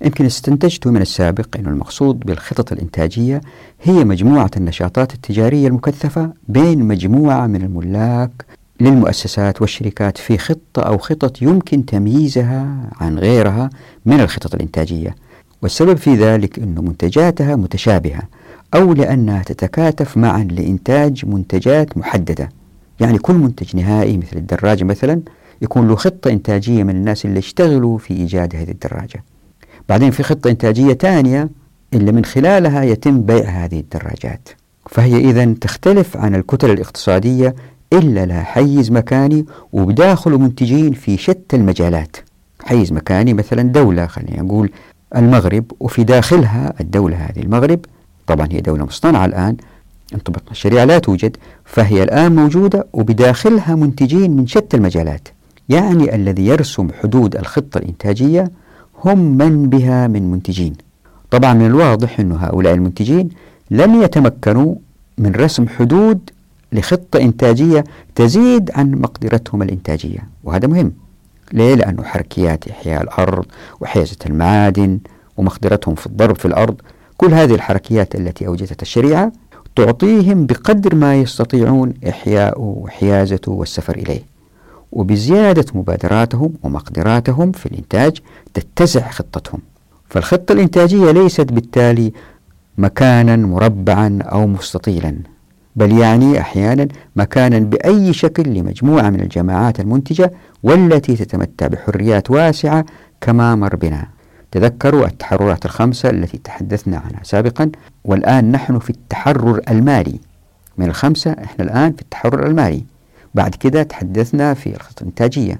يمكن 0.01 0.25
استنتجت 0.25 0.87
من 0.87 1.03
السابق 1.03 1.57
أن 1.57 1.67
المقصود 1.67 2.21
بالخطط 2.21 2.73
الإنتاجية 2.73 3.41
هي 3.83 4.05
مجموعة 4.05 4.51
النشاطات 4.57 5.15
التجارية 5.15 5.69
المكثفة 5.69 6.33
بين 6.49 6.85
مجموعة 6.85 7.47
من 7.47 7.63
الملاك 7.63 8.31
للمؤسسات 8.81 9.61
والشركات 9.61 10.19
في 10.19 10.39
خطة 10.39 10.83
أو 10.83 10.99
خطط 10.99 11.43
يمكن 11.43 11.87
تمييزها 11.87 12.91
عن 13.01 13.19
غيرها 13.19 13.71
من 14.07 14.21
الخطط 14.21 14.55
الإنتاجية. 14.55 15.15
والسبب 15.63 15.97
في 15.97 16.15
ذلك 16.15 16.59
أن 16.59 16.75
منتجاتها 16.79 17.57
متشابهة 17.57 18.23
أو 18.75 18.93
لأنها 18.93 19.43
تتكاتف 19.43 20.17
معا 20.17 20.45
لإنتاج 20.45 21.27
منتجات 21.27 21.99
محددة. 21.99 22.49
يعني 23.01 23.19
كل 23.19 23.35
منتج 23.35 23.77
نهائي 23.77 24.19
مثل 24.19 24.37
الدراجة 24.37 24.85
مثلا 24.85 25.21
يكون 25.63 25.89
له 25.89 25.97
خطة 25.97 26.31
إنتاجية 26.31 26.83
من 26.83 26.97
الناس 26.97 27.25
اللي 27.25 27.39
اشتغلوا 27.39 27.99
في 27.99 28.15
إيجاد 28.15 28.57
هذه 28.57 28.71
الدراجة. 28.71 29.25
بعدين 29.89 30.11
في 30.11 30.23
خطة 30.23 30.51
إنتاجية 30.51 30.93
ثانية 30.93 31.49
اللي 31.95 32.13
من 32.13 32.25
خلالها 32.25 32.83
يتم 32.83 33.23
بيع 33.23 33.45
هذه 33.49 33.81
الدراجات. 33.81 34.49
فهي 34.91 35.17
إذا 35.17 35.55
تختلف 35.61 36.17
عن 36.17 36.35
الكتل 36.35 36.71
الاقتصادية 36.71 37.55
إلا 37.93 38.27
لها 38.27 38.43
حيز 38.43 38.91
مكاني 38.91 39.47
وبداخله 39.73 40.39
منتجين 40.39 40.93
في 40.93 41.17
شتى 41.17 41.57
المجالات. 41.57 42.17
حيز 42.65 42.93
مكاني 42.93 43.35
مثلا 43.35 43.63
دولة 43.63 44.07
خلينا 44.07 44.43
نقول 44.43 44.71
المغرب 45.17 45.65
وفي 45.81 46.05
داخلها 46.05 46.75
الدولة 46.81 47.17
هذه 47.17 47.43
المغرب. 47.43 47.81
طبعا 48.27 48.49
هي 48.51 48.61
دولة 48.61 48.85
مصطنعة 48.85 49.25
الآن 49.25 49.57
انطبقنا 50.15 50.51
الشريعة 50.51 50.85
لا 50.85 50.99
توجد 50.99 51.37
فهي 51.65 52.03
الآن 52.03 52.35
موجودة 52.35 52.87
وبداخلها 52.93 53.75
منتجين 53.75 54.37
من 54.37 54.47
شتى 54.47 54.77
المجالات. 54.77 55.29
يعني 55.69 56.15
الذي 56.15 56.47
يرسم 56.47 56.89
حدود 57.03 57.37
الخطة 57.37 57.79
الإنتاجية 57.79 58.51
هم 59.05 59.19
من 59.19 59.69
بها 59.69 60.07
من 60.07 60.31
منتجين. 60.31 60.73
طبعا 61.31 61.55
من 61.55 61.67
الواضح 61.67 62.21
أن 62.21 62.33
هؤلاء 62.33 62.75
المنتجين 62.75 63.29
لم 63.71 64.03
يتمكنوا 64.03 64.75
من 65.19 65.33
رسم 65.35 65.69
حدود 65.69 66.31
لخطة 66.73 67.21
إنتاجية 67.21 67.85
تزيد 68.15 68.71
عن 68.75 68.91
مقدرتهم 68.91 69.63
الإنتاجية 69.63 70.19
وهذا 70.45 70.69
مهم. 70.69 70.93
ليه؟ 71.53 71.75
لأنه 71.75 72.03
حركيات 72.03 72.69
إحياء 72.69 73.03
الأرض 73.03 73.45
وحيازة 73.81 74.17
المعادن 74.27 74.99
ومقدرتهم 75.37 75.95
في 75.95 76.07
الضرب 76.07 76.37
في 76.37 76.45
الأرض. 76.45 76.77
كل 77.17 77.35
هذه 77.35 77.55
الحركيات 77.55 78.15
التي 78.15 78.47
أوجدتها 78.47 78.83
الشريعة 78.83 79.33
تعطيهم 79.77 80.47
بقدر 80.47 80.95
ما 80.95 81.17
يستطيعون 81.17 81.95
إحياءه 82.09 82.61
وحيازته 82.61 83.53
والسفر 83.53 83.95
إليه. 83.95 84.23
وبزيادة 84.93 85.65
مبادراتهم 85.75 86.55
ومقدراتهم 86.63 87.53
في 87.53 87.67
الإنتاج 87.67 88.19
تتسع 88.55 89.11
خطتهم. 89.11 89.61
فالخطة 90.09 90.53
الإنتاجية 90.53 91.11
ليست 91.11 91.53
بالتالي 91.53 92.13
مكانا 92.79 93.37
مربعا 93.37 94.19
أو 94.23 94.47
مستطيلا. 94.47 95.17
بل 95.77 95.99
يعني 95.99 96.41
أحيانا 96.41 96.89
مكانا 97.17 97.59
بأي 97.59 98.13
شكل 98.13 98.43
لمجموعة 98.55 99.11
من 99.11 99.21
الجماعات 99.21 99.81
المنتجة 99.81 100.33
والتي 100.63 101.17
تتمتع 101.17 101.67
بحريات 101.67 102.31
واسعة 102.31 102.85
كما 103.21 103.55
مر 103.55 103.77
بنا. 103.77 104.07
تذكروا 104.51 105.07
التحررات 105.07 105.65
الخمسة 105.65 106.11
التي 106.11 106.39
تحدثنا 106.39 106.97
عنها 106.97 107.21
سابقا 107.23 107.71
والآن 108.05 108.53
نحن 108.53 108.79
في 108.79 108.91
التحرر 108.91 109.61
المالي. 109.71 110.21
من 110.79 110.87
الخمسة 110.87 111.31
إحنا 111.31 111.65
الآن 111.65 111.93
في 111.93 112.03
التحرر 112.03 112.47
المالي. 112.47 112.85
بعد 113.35 113.55
كده 113.55 113.83
تحدثنا 113.83 114.55
في 114.55 114.77
الخطة 114.77 115.01
الإنتاجية 115.01 115.59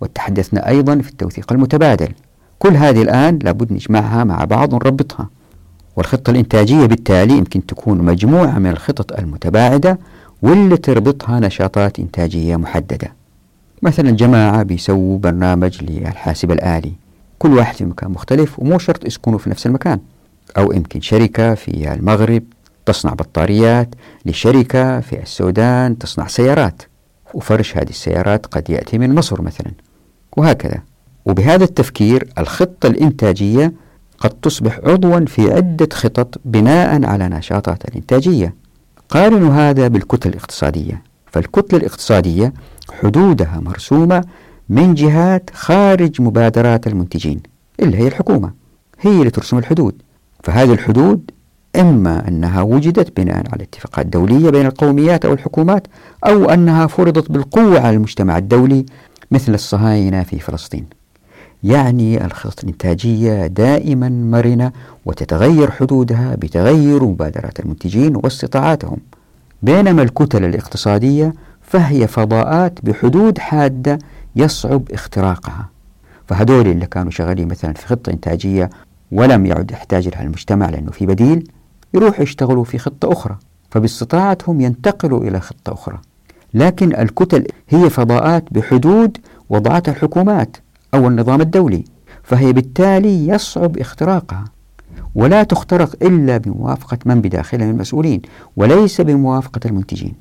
وتحدثنا 0.00 0.68
أيضا 0.68 0.98
في 0.98 1.10
التوثيق 1.10 1.52
المتبادل. 1.52 2.08
كل 2.58 2.76
هذه 2.76 3.02
الآن 3.02 3.38
لابد 3.42 3.72
نجمعها 3.72 4.24
مع 4.24 4.44
بعض 4.44 4.72
ونربطها. 4.72 5.28
والخطة 5.98 6.30
الإنتاجية 6.30 6.86
بالتالي 6.86 7.38
يمكن 7.38 7.66
تكون 7.66 7.98
مجموعة 7.98 8.58
من 8.58 8.70
الخطط 8.70 9.18
المتباعدة 9.18 9.98
واللي 10.42 10.76
تربطها 10.76 11.40
نشاطات 11.40 11.98
إنتاجية 11.98 12.56
محددة. 12.56 13.12
مثلا 13.82 14.10
جماعة 14.10 14.62
بيسووا 14.62 15.18
برنامج 15.18 15.84
للحاسب 15.84 16.50
الآلي. 16.50 16.92
كل 17.38 17.52
واحد 17.52 17.74
في 17.74 17.84
مكان 17.84 18.10
مختلف 18.10 18.58
ومو 18.58 18.78
شرط 18.78 19.06
يسكنوا 19.06 19.38
في 19.38 19.50
نفس 19.50 19.66
المكان. 19.66 20.00
أو 20.58 20.72
يمكن 20.72 21.00
شركة 21.00 21.54
في 21.54 21.92
المغرب 21.92 22.42
تصنع 22.86 23.14
بطاريات 23.14 23.94
لشركة 24.26 25.00
في 25.00 25.22
السودان 25.22 25.98
تصنع 25.98 26.26
سيارات. 26.26 26.82
وفرش 27.34 27.76
هذه 27.76 27.90
السيارات 27.90 28.46
قد 28.46 28.70
يأتي 28.70 28.98
من 28.98 29.14
مصر 29.14 29.42
مثلا. 29.42 29.72
وهكذا. 30.36 30.82
وبهذا 31.24 31.64
التفكير 31.64 32.28
الخطة 32.38 32.86
الإنتاجية 32.86 33.72
قد 34.18 34.30
تصبح 34.30 34.80
عضوا 34.84 35.20
في 35.20 35.52
عدة 35.52 35.88
خطط 35.92 36.40
بناء 36.44 37.04
على 37.06 37.28
نشاطات 37.28 37.88
الإنتاجية. 37.88 38.54
قارنوا 39.08 39.54
هذا 39.54 39.88
بالكتلة 39.88 40.32
الاقتصادية. 40.32 41.02
فالكتلة 41.26 41.78
الاقتصادية 41.78 42.52
حدودها 43.02 43.60
مرسومة 43.60 44.24
من 44.68 44.94
جهات 44.94 45.50
خارج 45.54 46.22
مبادرات 46.22 46.86
المنتجين 46.86 47.40
اللي 47.80 47.98
هي 47.98 48.08
الحكومة. 48.08 48.52
هي 49.00 49.18
اللي 49.18 49.30
ترسم 49.30 49.58
الحدود. 49.58 50.02
فهذه 50.44 50.72
الحدود 50.72 51.30
إما 51.76 52.28
أنها 52.28 52.62
وجدت 52.62 53.20
بناء 53.20 53.44
على 53.52 53.62
اتفاقات 53.62 54.06
دولية 54.06 54.50
بين 54.50 54.66
القوميات 54.66 55.24
أو 55.24 55.32
الحكومات 55.32 55.86
أو 56.26 56.50
أنها 56.50 56.86
فرضت 56.86 57.32
بالقوة 57.32 57.80
على 57.80 57.96
المجتمع 57.96 58.38
الدولي 58.38 58.86
مثل 59.30 59.54
الصهاينة 59.54 60.22
في 60.22 60.38
فلسطين. 60.38 60.97
يعني 61.64 62.24
الخطط 62.24 62.64
الإنتاجية 62.64 63.46
دائما 63.46 64.08
مرنة 64.08 64.72
وتتغير 65.06 65.70
حدودها 65.70 66.34
بتغير 66.34 67.04
مبادرات 67.04 67.60
المنتجين 67.60 68.16
واستطاعاتهم. 68.16 68.96
بينما 69.62 70.02
الكتل 70.02 70.44
الاقتصادية 70.44 71.34
فهي 71.62 72.06
فضاءات 72.06 72.78
بحدود 72.82 73.38
حادة 73.38 73.98
يصعب 74.36 74.82
اختراقها. 74.92 75.68
فهدول 76.26 76.66
اللي 76.66 76.86
كانوا 76.86 77.10
شغالين 77.10 77.48
مثلا 77.48 77.72
في 77.72 77.86
خطة 77.86 78.10
إنتاجية 78.10 78.70
ولم 79.12 79.46
يعد 79.46 79.70
يحتاج 79.70 80.08
لها 80.08 80.22
المجتمع 80.22 80.70
لأنه 80.70 80.90
في 80.90 81.06
بديل 81.06 81.50
يروحوا 81.94 82.22
يشتغلوا 82.22 82.64
في 82.64 82.78
خطة 82.78 83.12
أخرى 83.12 83.36
فباستطاعتهم 83.70 84.60
ينتقلوا 84.60 85.20
إلى 85.20 85.40
خطة 85.40 85.72
أخرى. 85.72 85.98
لكن 86.54 86.94
الكتل 86.96 87.46
هي 87.68 87.90
فضاءات 87.90 88.44
بحدود 88.50 89.18
وضعتها 89.50 89.92
الحكومات. 89.92 90.56
أو 90.94 91.08
النظام 91.08 91.40
الدولي 91.40 91.84
فهي 92.22 92.52
بالتالي 92.52 93.28
يصعب 93.28 93.78
اختراقها. 93.78 94.44
ولا 95.14 95.42
تخترق 95.42 95.96
إلا 96.02 96.36
بموافقة 96.36 96.98
من 97.04 97.20
بداخلها 97.20 97.66
من 97.66 97.72
المسؤولين 97.72 98.22
وليس 98.56 99.00
بموافقة 99.00 99.60
المنتجين. 99.66 100.14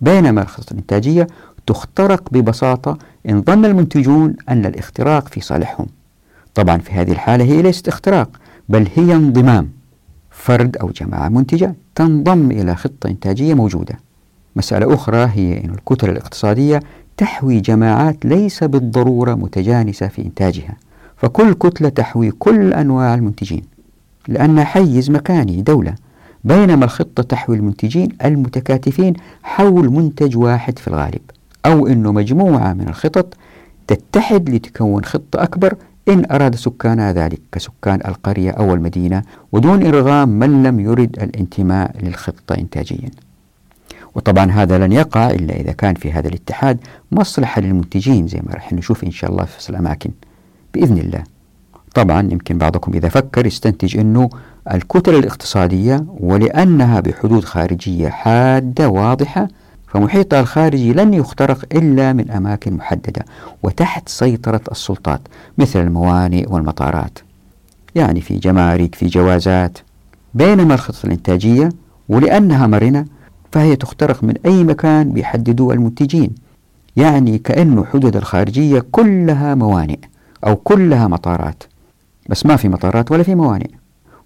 بينما 0.00 0.42
الخطط 0.42 0.72
الإنتاجية 0.72 1.26
تخترق 1.66 2.28
ببساطة 2.32 2.98
إن 3.28 3.42
ظن 3.42 3.64
المنتجون 3.64 4.34
أن 4.48 4.66
الاختراق 4.66 5.28
في 5.28 5.40
صالحهم. 5.40 5.86
طبعا 6.54 6.78
في 6.78 6.92
هذه 6.92 7.12
الحالة 7.12 7.44
هي 7.44 7.62
ليست 7.62 7.88
اختراق 7.88 8.30
بل 8.68 8.88
هي 8.96 9.14
انضمام 9.14 9.70
فرد 10.30 10.76
أو 10.76 10.90
جماعة 10.90 11.28
منتجة 11.28 11.74
تنضم 11.94 12.50
إلى 12.50 12.76
خطة 12.76 13.06
إنتاجية 13.06 13.54
موجودة. 13.54 13.98
مسألة 14.56 14.94
أخرى 14.94 15.30
هي 15.34 15.64
أن 15.64 15.70
الكتل 15.70 16.10
الاقتصادية 16.10 16.80
تحوي 17.16 17.60
جماعات 17.60 18.26
ليس 18.26 18.64
بالضرورة 18.64 19.34
متجانسة 19.34 20.08
في 20.08 20.22
إنتاجها 20.22 20.76
فكل 21.16 21.54
كتلة 21.54 21.88
تحوي 21.88 22.30
كل 22.30 22.72
أنواع 22.72 23.14
المنتجين 23.14 23.62
لأنها 24.28 24.64
حيز 24.64 25.10
مكاني 25.10 25.62
دولة 25.62 25.94
بينما 26.44 26.84
الخطة 26.84 27.22
تحوي 27.22 27.56
المنتجين 27.56 28.08
المتكاتفين 28.24 29.14
حول 29.42 29.90
منتج 29.90 30.36
واحد 30.36 30.78
في 30.78 30.88
الغالب 30.88 31.20
أو 31.66 31.86
أنه 31.86 32.12
مجموعة 32.12 32.72
من 32.72 32.88
الخطط 32.88 33.34
تتحد 33.86 34.50
لتكون 34.50 35.04
خطة 35.04 35.42
أكبر 35.42 35.74
إن 36.08 36.24
أراد 36.30 36.54
سكانها 36.54 37.12
ذلك 37.12 37.40
كسكان 37.52 38.00
القرية 38.08 38.50
أو 38.50 38.74
المدينة 38.74 39.22
ودون 39.52 39.86
إرغام 39.86 40.28
من 40.28 40.62
لم 40.62 40.80
يرد 40.80 41.18
الانتماء 41.22 41.96
للخطة 42.02 42.54
إنتاجيا. 42.58 43.10
وطبعا 44.16 44.50
هذا 44.50 44.78
لن 44.78 44.92
يقع 44.92 45.30
إلا 45.30 45.54
إذا 45.54 45.72
كان 45.72 45.94
في 45.94 46.12
هذا 46.12 46.28
الاتحاد 46.28 46.78
مصلحة 47.12 47.60
للمنتجين 47.60 48.26
زي 48.26 48.40
ما 48.46 48.54
راح 48.54 48.72
نشوف 48.72 49.04
إن 49.04 49.10
شاء 49.10 49.30
الله 49.30 49.44
في 49.44 49.70
الأماكن. 49.70 50.10
بإذن 50.74 50.98
الله. 50.98 51.24
طبعا 51.94 52.28
يمكن 52.32 52.58
بعضكم 52.58 52.92
إذا 52.94 53.08
فكر 53.08 53.46
يستنتج 53.46 53.96
أنه 53.98 54.30
الكتل 54.72 55.14
الاقتصادية 55.14 56.04
ولأنها 56.20 57.00
بحدود 57.00 57.44
خارجية 57.44 58.08
حادة 58.08 58.88
واضحة 58.88 59.48
فمحيطها 59.88 60.40
الخارجي 60.40 60.92
لن 60.92 61.14
يخترق 61.14 61.64
إلا 61.72 62.12
من 62.12 62.30
أماكن 62.30 62.72
محددة 62.72 63.24
وتحت 63.62 64.08
سيطرة 64.08 64.60
السلطات 64.70 65.20
مثل 65.58 65.80
الموانئ 65.80 66.46
والمطارات. 66.48 67.18
يعني 67.94 68.20
في 68.20 68.38
جمارك 68.38 68.94
في 68.94 69.06
جوازات. 69.06 69.78
بينما 70.34 70.74
الخطط 70.74 71.04
الإنتاجية 71.04 71.68
ولأنها 72.08 72.66
مرنة 72.66 73.15
فهي 73.52 73.76
تخترق 73.76 74.24
من 74.24 74.34
أي 74.46 74.64
مكان 74.64 75.12
بيحددوه 75.12 75.74
المنتجين. 75.74 76.30
يعني 76.96 77.38
كأنه 77.38 77.84
حدود 77.84 78.16
الخارجية 78.16 78.84
كلها 78.92 79.54
موانئ 79.54 79.98
أو 80.46 80.56
كلها 80.56 81.08
مطارات. 81.08 81.62
بس 82.28 82.46
ما 82.46 82.56
في 82.56 82.68
مطارات 82.68 83.12
ولا 83.12 83.22
في 83.22 83.34
موانئ. 83.34 83.70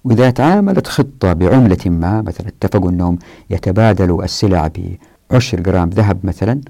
وإذا 0.04 0.30
تعاملت 0.30 0.86
خطة 0.86 1.32
بعملة 1.32 1.78
ما 1.86 2.22
مثلا 2.22 2.48
اتفقوا 2.48 2.90
أنهم 2.90 3.18
يتبادلوا 3.50 4.24
السلع 4.24 4.70
بعشر 5.30 5.60
جرام 5.60 5.90
ذهب 5.90 6.18
مثلا 6.24 6.60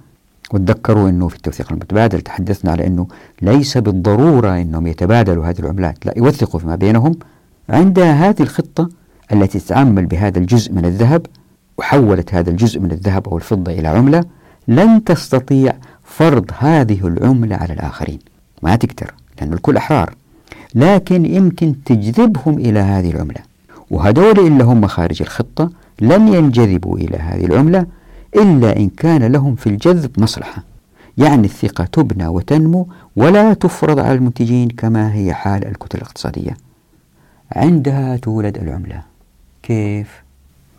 وتذكروا 0.53 1.09
أنه 1.09 1.29
في 1.29 1.37
التوثيق 1.37 1.73
المتبادل 1.73 2.21
تحدثنا 2.21 2.71
على 2.71 2.87
أنه 2.87 3.07
ليس 3.43 3.79
بالضرورة 3.79 4.61
أنهم 4.61 4.87
يتبادلوا 4.87 5.47
هذه 5.47 5.59
العملات. 5.59 6.07
لا 6.07 6.15
يوثقوا 6.17 6.61
فيما 6.61 6.77
بينهم 6.77 7.15
عندها 7.69 8.13
هذه 8.13 8.43
الخطة 8.43 8.89
التي 9.33 9.59
تتعامل 9.59 10.07
بهذا 10.07 10.39
الجزء 10.39 10.73
من 10.73 10.85
الذهب 10.85 11.27
وحولت 11.81 12.35
هذا 12.35 12.51
الجزء 12.51 12.81
من 12.81 12.91
الذهب 12.93 13.29
أو 13.29 13.37
الفضة 13.37 13.73
إلى 13.73 13.89
عملة 13.89 14.25
لن 14.69 15.05
تستطيع 15.05 15.75
فرض 16.05 16.51
هذه 16.59 17.07
العملة 17.07 17.57
على 17.57 17.73
الآخرين. 17.73 18.19
ما 18.63 18.77
تقدر 18.77 19.15
لأن 19.41 19.53
الكل 19.53 19.77
أحرار. 19.77 20.15
لكن 20.75 21.27
يمكن 21.27 21.75
تجذبهم 21.85 22.59
إلى 22.59 22.79
هذه 22.79 23.11
العملة. 23.11 23.41
وهدول 23.91 24.39
اللي 24.47 24.65
هم 24.65 24.87
خارج 24.87 25.23
الخطة 25.23 25.71
لن 26.01 26.29
ينجذبوا 26.29 26.99
إلى 26.99 27.17
هذه 27.17 27.45
العملة 27.45 27.87
إلا 28.37 28.77
إن 28.77 28.89
كان 28.89 29.23
لهم 29.33 29.55
في 29.55 29.67
الجذب 29.67 30.11
مصلحة. 30.21 30.65
يعني 31.19 31.45
الثقة 31.45 31.85
تبنى 31.85 32.27
وتنمو 32.29 32.89
ولا 33.17 33.55
تفرض 33.55 33.99
على 33.99 34.13
المنتجين 34.13 34.69
كما 34.69 35.15
هي 35.15 35.35
حال 35.35 35.67
الكتل 35.67 35.99
الاقتصادية. 35.99 36.57
عندها 37.53 38.17
تولد 38.17 38.59
العملة. 38.59 39.03
كيف؟ 39.63 40.30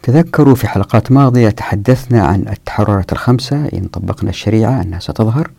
تذكروا 0.04 0.56
في 0.56 0.68
حلقات 0.68 1.12
ماضية 1.12 1.50
تحدثنا 1.50 2.24
عن 2.24 2.46
التحررات 2.48 3.12
الخمسة 3.12 3.66
إن 3.74 3.88
طبقنا 3.94 4.30
الشريعة 4.30 4.82
أنها 4.82 5.00
ستظهر. 5.00 5.52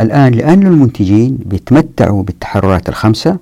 الآن 0.00 0.32
لأن 0.32 0.66
المنتجين 0.66 1.38
بيتمتعوا 1.46 2.22
بالتحررات 2.22 2.88
الخمسة 2.88 3.38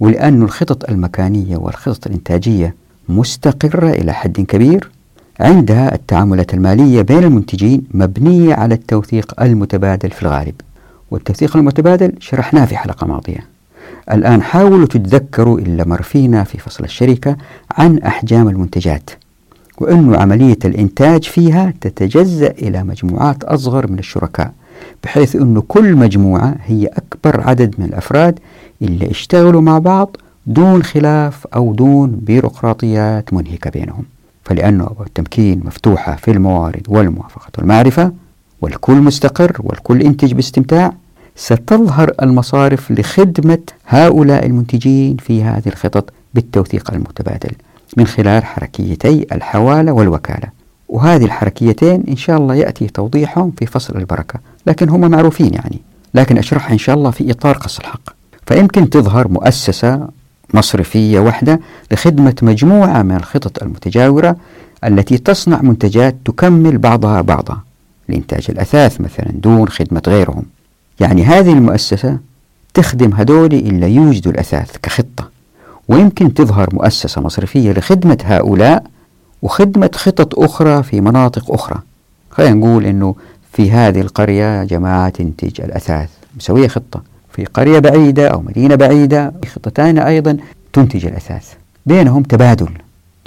ولأن 0.00 0.42
الخطط 0.42 0.90
المكانية 0.90 1.56
والخطط 1.56 2.06
الإنتاجية 2.06 2.74
مستقرة 3.08 3.90
إلى 3.90 4.12
حد 4.12 4.40
كبير 4.40 4.90
عندها 5.40 5.94
التعاملات 5.94 6.54
المالية 6.54 7.02
بين 7.02 7.24
المنتجين 7.24 7.82
مبنية 7.94 8.54
على 8.54 8.74
التوثيق 8.74 9.42
المتبادل 9.42 10.10
في 10.10 10.22
الغالب. 10.22 10.54
والتوثيق 11.10 11.56
المتبادل 11.56 12.12
شرحناه 12.20 12.64
في 12.64 12.76
حلقة 12.76 13.06
ماضية. 13.06 13.46
الآن 14.12 14.42
حاولوا 14.42 14.86
تتذكروا 14.86 15.58
إلا 15.58 15.84
مر 15.84 16.02
فينا 16.02 16.44
في 16.44 16.58
فصل 16.58 16.84
الشركة 16.84 17.36
عن 17.70 17.98
أحجام 17.98 18.48
المنتجات. 18.48 19.10
وأن 19.78 20.14
عملية 20.14 20.58
الإنتاج 20.64 21.24
فيها 21.24 21.74
تتجزأ 21.80 22.50
إلى 22.50 22.84
مجموعات 22.84 23.44
أصغر 23.44 23.90
من 23.90 23.98
الشركاء 23.98 24.52
بحيث 25.04 25.36
أن 25.36 25.62
كل 25.68 25.96
مجموعة 25.96 26.54
هي 26.64 26.86
أكبر 26.86 27.40
عدد 27.40 27.74
من 27.78 27.84
الأفراد 27.84 28.38
اللي 28.82 29.10
اشتغلوا 29.10 29.60
مع 29.60 29.78
بعض 29.78 30.16
دون 30.46 30.82
خلاف 30.82 31.46
أو 31.54 31.74
دون 31.74 32.10
بيروقراطيات 32.10 33.32
منهكة 33.34 33.70
بينهم. 33.70 34.04
فلأن 34.44 34.86
التمكين 35.06 35.60
مفتوحة 35.64 36.16
في 36.16 36.30
الموارد 36.30 36.82
والموافقة 36.88 37.50
والمعرفة 37.58 38.12
والكل 38.60 38.94
مستقر 38.94 39.56
والكل 39.60 40.06
ينتج 40.06 40.32
باستمتاع 40.32 40.92
ستظهر 41.36 42.12
المصارف 42.22 42.90
لخدمة 42.92 43.58
هؤلاء 43.86 44.46
المنتجين 44.46 45.16
في 45.16 45.42
هذه 45.42 45.66
الخطط 45.68 46.12
بالتوثيق 46.34 46.90
المتبادل. 46.94 47.50
من 47.96 48.06
خلال 48.06 48.44
حركيتي 48.44 49.26
الحوالة 49.32 49.92
والوكالة. 49.92 50.48
وهذه 50.88 51.24
الحركيتين 51.24 52.04
إن 52.08 52.16
شاء 52.16 52.38
الله 52.38 52.54
يأتي 52.54 52.86
توضيحهم 52.86 53.52
في 53.58 53.66
فصل 53.66 53.96
البركة. 53.96 54.40
لكن 54.66 54.88
هم 54.88 55.10
معروفين 55.10 55.54
يعني. 55.54 55.80
لكن 56.14 56.38
أشرحها 56.38 56.72
إن 56.72 56.78
شاء 56.78 56.94
الله 56.94 57.10
في 57.10 57.30
إطار 57.30 57.56
قص 57.56 57.78
الحق. 57.78 58.10
فيمكن 58.46 58.90
تظهر 58.90 59.28
مؤسسة 59.28 60.08
مصرفية 60.54 61.18
واحدة 61.18 61.60
لخدمة 61.92 62.34
مجموعة 62.42 63.02
من 63.02 63.16
الخطط 63.16 63.62
المتجاورة 63.62 64.36
التي 64.84 65.18
تصنع 65.18 65.62
منتجات 65.62 66.16
تكمل 66.24 66.78
بعضها 66.78 67.20
بعضا. 67.20 67.58
لإنتاج 68.08 68.46
الأثاث 68.48 69.00
مثلا 69.00 69.32
دون 69.32 69.68
خدمة 69.68 70.02
غيرهم. 70.06 70.42
يعني 71.00 71.24
هذه 71.24 71.52
المؤسسة 71.52 72.18
تخدم 72.74 73.14
هذول 73.14 73.54
اللي 73.54 73.94
يوجدوا 73.94 74.32
الأثاث 74.32 74.76
كخطة. 74.82 75.33
ويمكن 75.88 76.34
تظهر 76.34 76.68
مؤسسة 76.72 77.20
مصرفية 77.20 77.72
لخدمة 77.72 78.18
هؤلاء 78.24 78.84
وخدمة 79.42 79.90
خطط 79.94 80.38
أخرى 80.38 80.82
في 80.82 81.00
مناطق 81.00 81.52
أخرى. 81.52 81.78
خلينا 82.30 82.54
نقول 82.54 82.86
أنه 82.86 83.14
في 83.52 83.70
هذه 83.70 84.00
القرية 84.00 84.64
جماعة 84.64 85.08
تنتج 85.08 85.60
الأثاث 85.60 86.08
مسوية 86.36 86.68
خطة. 86.68 87.02
في 87.32 87.44
قرية 87.44 87.78
بعيدة 87.78 88.28
أو 88.28 88.40
مدينة 88.40 88.74
بعيدة 88.74 89.32
خطة 89.54 89.70
ثانية 89.70 90.06
أيضا 90.06 90.36
تنتج 90.72 91.06
الأثاث. 91.06 91.52
بينهم 91.86 92.22
تبادل. 92.22 92.68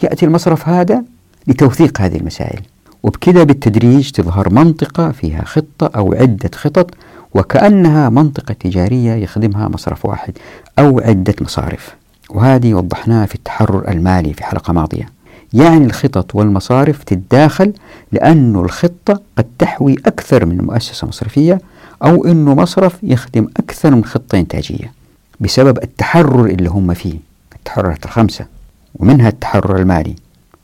يأتي 0.03 0.25
المصرف 0.25 0.69
هذا 0.69 1.03
لتوثيق 1.47 2.01
هذه 2.01 2.17
المسائل. 2.17 2.61
وبكذا 3.03 3.43
بالتدريج 3.43 4.11
تظهر 4.11 4.49
منطقة 4.49 5.11
فيها 5.11 5.43
خطة 5.45 5.91
أو 5.95 6.13
عدة 6.13 6.51
خطط 6.55 6.93
وكأنها 7.33 8.09
منطقة 8.09 8.53
تجارية 8.53 9.13
يخدمها 9.13 9.67
مصرف 9.67 10.05
واحد 10.05 10.33
أو 10.79 10.99
عدة 10.99 11.35
مصارف. 11.41 11.95
وهذه 12.29 12.73
وضحناها 12.73 13.25
في 13.25 13.35
التحرر 13.35 13.87
المالي 13.91 14.33
في 14.33 14.43
حلقة 14.43 14.73
ماضية. 14.73 15.09
يعني 15.53 15.85
الخطط 15.85 16.35
والمصارف 16.35 17.03
تتداخل 17.03 17.73
لأن 18.11 18.55
الخطة 18.55 19.21
قد 19.37 19.45
تحوي 19.59 19.95
أكثر 20.05 20.45
من 20.45 20.57
مؤسسة 20.57 21.07
مصرفية 21.07 21.61
أو 22.03 22.25
أنه 22.25 22.55
مصرف 22.55 22.97
يخدم 23.03 23.47
أكثر 23.57 23.95
من 23.95 24.05
خطة 24.05 24.39
إنتاجية 24.39 24.91
بسبب 25.39 25.77
التحرر 25.83 26.45
اللي 26.45 26.69
هم 26.69 26.93
فيه 26.93 27.13
التحررات 27.55 28.05
الخمسة 28.05 28.45
ومنها 28.95 29.29
التحرر 29.29 29.77
المالي. 29.77 30.15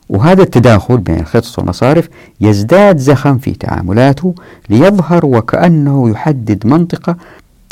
وهذا 0.10 0.43
التداخل 0.43 0.97
بين 0.97 1.19
الخطط 1.19 1.60
والمصارف 1.60 2.10
يزداد 2.41 2.97
زخم 2.97 3.38
في 3.38 3.52
تعاملاته 3.52 4.36
ليظهر 4.69 5.26
وكأنه 5.26 6.10
يحدد 6.10 6.67
منطقة 6.67 7.15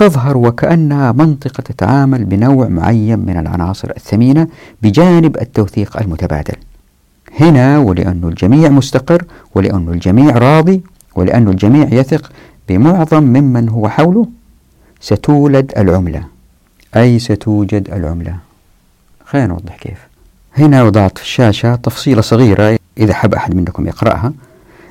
تظهر 0.02 0.38
وكأنها 0.38 1.12
منطقة 1.12 1.62
تتعامل 1.62 2.26
بنوع 2.26 2.68
معين 2.68 3.20
من 3.20 3.38
العناصر 3.38 3.92
الثمينة 3.98 4.48
بجانب 4.82 5.38
التوثيق 5.38 5.98
المتبادل. 5.98 6.56
هنا 7.40 7.78
ولأن 7.78 8.22
الجميع 8.24 8.70
مستقر 8.70 9.24
ولأن 9.56 9.90
الجميع 9.90 10.38
راضي 10.38 10.82
ولأن 11.16 11.48
الجميع 11.48 11.88
يثق 11.94 12.32
بمعظم 12.70 13.24
ممن 13.24 13.70
هو 13.70 13.90
حوله 13.90 14.28
ستولد 15.00 15.72
العملة. 15.78 16.24
أي 16.96 17.20
ستوجد 17.20 17.90
العملة؟ 17.94 18.36
خلينا 19.26 19.48
نوضح 19.48 19.76
كيف. 19.76 20.08
هنا 20.58 20.84
وضعت 20.84 21.18
في 21.18 21.24
الشاشة 21.24 21.76
تفصيلة 21.76 22.22
صغيرة 22.22 22.80
إذا 22.98 23.14
حب 23.14 23.34
أحد 23.34 23.56
منكم 23.56 23.88
يقرأها. 23.88 24.34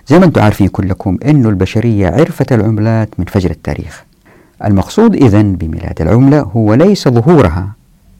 زي 0.06 0.18
ما 0.18 0.24
أنتم 0.24 0.42
عارفين 0.42 0.68
كلكم 0.68 1.18
أن 1.24 1.46
البشرية 1.46 2.08
عرفت 2.08 2.52
العملات 2.52 3.08
من 3.18 3.24
فجر 3.24 3.50
التاريخ. 3.50 4.09
المقصود 4.64 5.14
إذن 5.14 5.56
بميلاد 5.56 6.00
العملة 6.00 6.40
هو 6.40 6.74
ليس 6.74 7.08
ظهورها 7.08 7.72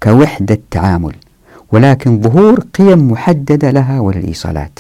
كوحدة 0.03 0.59
تعامل 0.71 1.15
ولكن 1.73 2.21
ظهور 2.21 2.61
قيم 2.61 3.11
محددة 3.13 3.71
لها 3.71 4.01
وللإيصالات. 4.01 4.79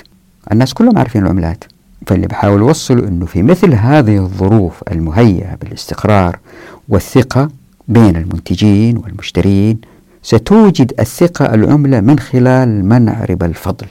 الناس 0.52 0.74
كلهم 0.74 0.98
عارفين 0.98 1.22
العملات 1.22 1.64
فاللي 2.06 2.26
بحاول 2.26 2.60
يوصله 2.60 3.08
أنه 3.08 3.26
في 3.26 3.42
مثل 3.42 3.74
هذه 3.74 4.18
الظروف 4.18 4.82
المهيئة 4.92 5.54
بالاستقرار 5.54 6.38
والثقة 6.88 7.48
بين 7.88 8.16
المنتجين 8.16 8.96
والمشترين 8.96 9.78
ستوجد 10.22 10.92
الثقة 11.00 11.54
العملة 11.54 12.00
من 12.00 12.18
خلال 12.18 12.84
منع 12.84 13.24
ربا 13.24 13.46
الفضل. 13.46 13.86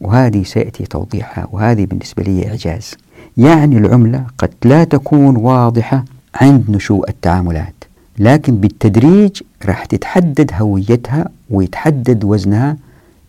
وهذه 0.00 0.42
سيأتي 0.42 0.84
توضيحها 0.86 1.46
وهذه 1.52 1.84
بالنسبة 1.84 2.22
لي 2.22 2.48
إعجاز. 2.48 2.94
يعني 3.36 3.78
العملة 3.78 4.24
قد 4.38 4.50
لا 4.64 4.84
تكون 4.84 5.36
واضحة 5.36 6.04
عند 6.40 6.64
نشوء 6.70 7.08
التعاملات 7.08 7.74
لكن 8.18 8.56
بالتدريج 8.56 9.42
راح 9.66 9.84
تتحدد 9.84 10.50
هويتها 10.54 11.28
ويتحدد 11.50 12.24
وزنها 12.24 12.76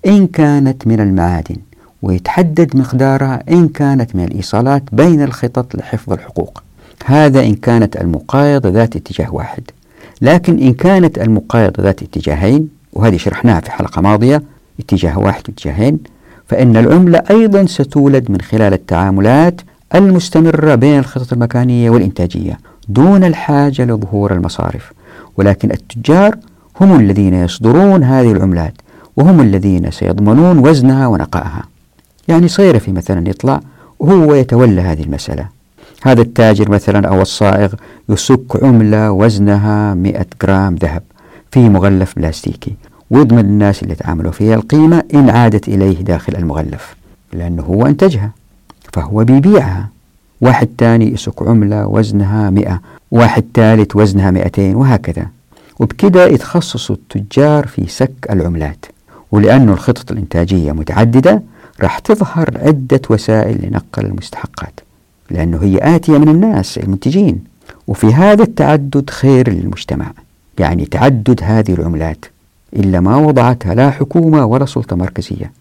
إن 0.07 0.27
كانت 0.27 0.87
من 0.87 0.99
المعادن 0.99 1.55
ويتحدد 2.01 2.77
مقدارها 2.77 3.43
إن 3.49 3.67
كانت 3.67 4.15
من 4.15 4.23
الإيصالات 4.23 4.83
بين 4.91 5.23
الخطط 5.23 5.75
لحفظ 5.75 6.13
الحقوق. 6.13 6.63
هذا 7.05 7.43
إن 7.43 7.55
كانت 7.55 7.97
المقايضة 8.01 8.69
ذات 8.69 8.95
اتجاه 8.95 9.33
واحد. 9.35 9.63
لكن 10.21 10.59
إن 10.59 10.73
كانت 10.73 11.17
المقايضة 11.17 11.83
ذات 11.83 12.03
اتجاهين 12.03 12.69
وهذه 12.93 13.17
شرحناها 13.17 13.59
في 13.59 13.71
حلقة 13.71 14.01
ماضية 14.01 14.43
اتجاه 14.79 15.19
واحد 15.19 15.43
واتجاهين 15.49 15.99
فإن 16.47 16.77
العملة 16.77 17.23
أيضا 17.29 17.65
ستولد 17.65 18.31
من 18.31 18.41
خلال 18.41 18.73
التعاملات 18.73 19.61
المستمرة 19.95 20.75
بين 20.75 20.99
الخطط 20.99 21.33
المكانية 21.33 21.89
والإنتاجية. 21.89 22.59
دون 22.89 23.23
الحاجة 23.23 23.85
لظهور 23.85 24.33
المصارف. 24.33 24.91
ولكن 25.37 25.71
التجار 25.71 26.35
هم 26.81 26.99
الذين 26.99 27.33
يصدرون 27.33 28.03
هذه 28.03 28.31
العملات 28.31 28.73
وهم 29.17 29.41
الذين 29.41 29.91
سيضمنون 29.91 30.57
وزنها 30.57 31.07
ونقائها. 31.07 31.63
يعني 32.27 32.47
صيرفي 32.47 32.91
مثلا 32.91 33.29
يطلع 33.29 33.59
وهو 33.99 34.33
يتولى 34.33 34.81
هذه 34.81 35.03
المسألة. 35.03 35.47
هذا 36.03 36.21
التاجر 36.21 36.71
مثلا 36.71 37.07
أو 37.07 37.21
الصائغ 37.21 37.73
يسك 38.09 38.63
عملة 38.63 39.11
وزنها 39.11 39.93
100 39.93 40.25
جرام 40.43 40.75
ذهب 40.75 41.03
في 41.51 41.69
مغلف 41.69 42.15
بلاستيكي. 42.15 42.75
ويضمن 43.11 43.39
الناس 43.39 43.83
اللي 43.83 43.95
تعاملوا 43.95 44.31
فيها 44.31 44.55
القيمة 44.55 45.03
إن 45.13 45.29
عادت 45.29 45.67
إليه 45.67 46.01
داخل 46.01 46.35
المغلف 46.35 46.95
لأنه 47.33 47.63
هو 47.63 47.85
أنتجها 47.85 48.31
فهو 48.93 49.23
بيبيعها. 49.23 49.89
واحد 50.41 50.67
تاني 50.77 51.13
يسك 51.13 51.41
عملة 51.41 51.87
وزنها 51.87 52.49
مئة 52.49 52.81
واحد 53.11 53.45
ثالث 53.53 53.95
وزنها 53.95 54.31
مئتين 54.31 54.75
وهكذا. 54.75 55.27
وبكده 55.79 56.27
يتخصصوا 56.27 56.95
التجار 56.95 57.67
في 57.67 57.87
سك 57.87 58.27
العملات. 58.29 58.85
ولأن 59.31 59.69
الخطط 59.69 60.11
الإنتاجية 60.11 60.71
متعددة 60.71 61.41
راح 61.81 61.99
تظهر 61.99 62.49
عدة 62.55 63.01
وسائل 63.09 63.67
لنقل 63.67 64.05
المستحقات 64.05 64.79
لأنه 65.31 65.57
هي 65.63 65.95
آتية 65.95 66.17
من 66.17 66.29
الناس 66.29 66.77
المنتجين. 66.77 67.43
وفي 67.87 68.13
هذا 68.13 68.43
التعدد 68.43 69.09
خير 69.09 69.49
للمجتمع. 69.49 70.11
يعني 70.59 70.85
تعدد 70.85 71.39
هذه 71.43 71.73
العملات. 71.73 72.25
إلا 72.75 72.99
ما 72.99 73.15
وضعتها 73.15 73.75
لا 73.75 73.89
حكومة 73.89 74.45
ولا 74.45 74.65
سلطة 74.65 74.95
مركزية. 74.95 75.51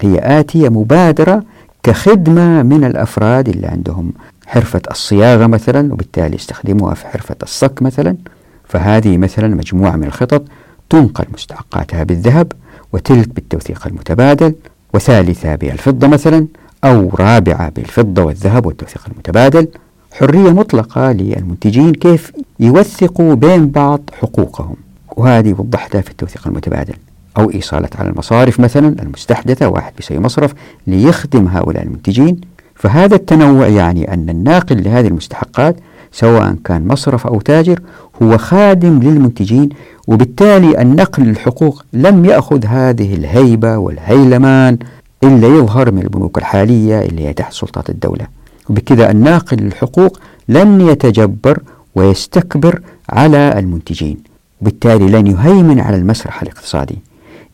هي 0.00 0.40
آتية 0.40 0.68
مبادرة 0.68 1.42
كخدمة 1.88 2.62
من 2.62 2.84
الأفراد 2.84 3.48
اللي 3.48 3.66
عندهم 3.66 4.12
حرفة 4.46 4.80
الصياغة 4.90 5.46
مثلا 5.46 5.92
وبالتالي 5.92 6.36
يستخدموها 6.36 6.94
في 6.94 7.06
حرفة 7.06 7.36
الصك 7.42 7.82
مثلا. 7.82 8.16
فهذه 8.64 9.16
مثلا 9.16 9.48
مجموعة 9.48 9.96
من 9.96 10.04
الخطط 10.04 10.44
تنقل 10.90 11.24
مستحقاتها 11.34 12.04
بالذهب 12.04 12.52
وتلك 12.92 13.28
بالتوثيق 13.28 13.86
المتبادل 13.86 14.54
وثالثة 14.94 15.54
بالفضة 15.54 16.06
مثلا 16.06 16.46
أو 16.84 17.10
رابعة 17.14 17.68
بالفضة 17.68 18.22
والذهب 18.22 18.66
والتوثيق 18.66 19.02
المتبادل. 19.12 19.68
حرية 20.12 20.50
مطلقة 20.50 21.12
للمنتجين 21.12 21.92
كيف 21.92 22.32
يوثقوا 22.60 23.34
بين 23.34 23.68
بعض 23.70 24.00
حقوقهم. 24.20 24.76
وهذه 25.16 25.54
وضحتها 25.58 26.00
في 26.00 26.10
التوثيق 26.10 26.46
المتبادل. 26.46 26.94
أو 27.38 27.50
إيصالات 27.50 27.96
على 27.96 28.08
المصارف 28.08 28.60
مثلا 28.60 29.02
المستحدثة 29.02 29.68
واحد 29.68 29.92
بيسوي 29.96 30.18
مصرف 30.18 30.54
ليخدم 30.86 31.46
هؤلاء 31.46 31.82
المنتجين. 31.82 32.40
فهذا 32.74 33.14
التنوع 33.16 33.66
يعني 33.66 34.14
أن 34.14 34.30
الناقل 34.30 34.84
لهذه 34.84 35.06
المستحقات 35.06 35.76
سواء 36.12 36.56
كان 36.64 36.88
مصرف 36.88 37.26
أو 37.26 37.40
تاجر 37.40 37.80
هو 38.22 38.38
خادم 38.38 39.00
للمنتجين 39.02 39.68
وبالتالي 40.06 40.82
النقل 40.82 41.22
للحقوق 41.22 41.84
لم 41.92 42.24
يأخذ 42.24 42.64
هذه 42.66 43.14
الهيبة 43.14 43.78
والهيلمان 43.78 44.78
إلا 45.24 45.48
يظهر 45.48 45.90
من 45.92 46.02
البنوك 46.02 46.38
الحالية 46.38 47.02
اللي 47.02 47.28
هي 47.28 47.32
تحت 47.32 47.52
سلطات 47.52 47.90
الدولة. 47.90 48.26
وبكذا 48.70 49.10
الناقل 49.10 49.56
للحقوق 49.56 50.20
لن 50.48 50.80
يتجبر 50.80 51.62
ويستكبر 51.94 52.80
على 53.10 53.58
المنتجين. 53.58 54.16
بالتالي 54.60 55.06
لن 55.06 55.26
يهيمن 55.26 55.80
على 55.80 55.96
المسرح 55.96 56.42
الاقتصادي. 56.42 56.98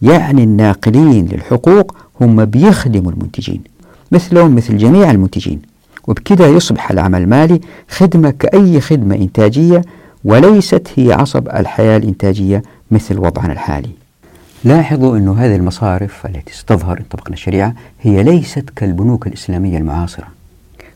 يعني 0.03 0.45
الناقلين 0.45 1.27
للحقوق 1.27 1.97
هم 2.21 2.45
بيخدموا 2.45 3.13
المنتجين 3.13 3.61
مثلهم 4.13 4.55
مثل 4.55 4.77
جميع 4.77 5.11
المنتجين. 5.11 5.63
وبكذا 6.09 6.47
يصبح 6.47 6.91
العمل 6.91 7.23
المالي 7.23 7.61
خدمة 7.89 8.31
كأي 8.31 8.81
خدمة 8.81 9.15
إنتاجية 9.15 9.83
وليست 10.25 10.89
هي 10.97 11.13
عصب 11.13 11.49
الحياة 11.49 11.97
الإنتاجية 11.97 12.63
مثل 12.91 13.19
وضعنا 13.19 13.53
الحالي. 13.53 13.91
لاحظوا 14.65 15.17
أن 15.17 15.29
هذه 15.29 15.57
المصارف 15.57 16.27
التي 16.27 16.55
ستظهر 16.55 16.99
إن 16.99 17.05
طبقنا 17.11 17.35
الشريعة 17.35 17.75
هي 18.01 18.23
ليست 18.23 18.71
كالبنوك 18.77 19.27
الإسلامية 19.27 19.79
المعاصرة. 19.79 20.27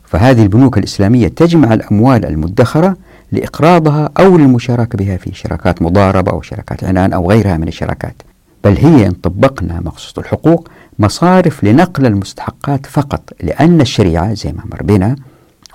فهذه 0.05 0.43
البنوك 0.43 0.77
الإسلامية 0.77 1.27
تجمع 1.27 1.73
الأموال 1.73 2.25
المدخرة 2.25 2.97
لإقراضها 3.31 4.09
أو 4.19 4.37
للمشاركة 4.37 4.97
بها 4.97 5.17
في 5.17 5.35
شراكات 5.35 5.81
مضاربة 5.81 6.31
أو 6.31 6.41
شراكات 6.41 6.83
عنان 6.83 7.13
أو 7.13 7.31
غيرها 7.31 7.57
من 7.57 7.67
الشراكات. 7.67 8.15
بل 8.63 8.77
هي 8.77 9.07
إن 9.07 9.11
طبقنا 9.11 9.79
مقصود 9.85 10.19
الحقوق 10.19 10.69
مصارف 10.99 11.63
لنقل 11.63 12.05
المستحقات 12.05 12.85
فقط 12.85 13.21
لأن 13.43 13.81
الشريعة 13.81 14.33
زي 14.33 14.51
ما 14.51 14.63
مر 14.71 14.83
بنا 14.83 15.15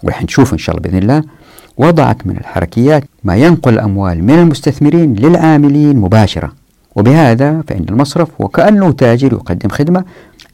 ورح 0.02 0.22
نشوف 0.22 0.52
إن 0.52 0.58
شاء 0.58 0.76
الله 0.76 0.88
بإذن 0.88 1.02
الله 1.02 1.22
وضعت 1.76 2.26
من 2.26 2.36
الحركيات 2.36 3.04
ما 3.24 3.36
ينقل 3.36 3.74
الأموال 3.74 4.24
من 4.24 4.34
المستثمرين 4.34 5.14
للعاملين 5.14 5.96
مباشرة. 5.96 6.52
وبهذا 6.96 7.62
فإن 7.68 7.84
المصرف 7.90 8.28
وكأنه 8.38 8.92
تاجر 8.92 9.32
يقدم 9.32 9.68
خدمة 9.68 10.04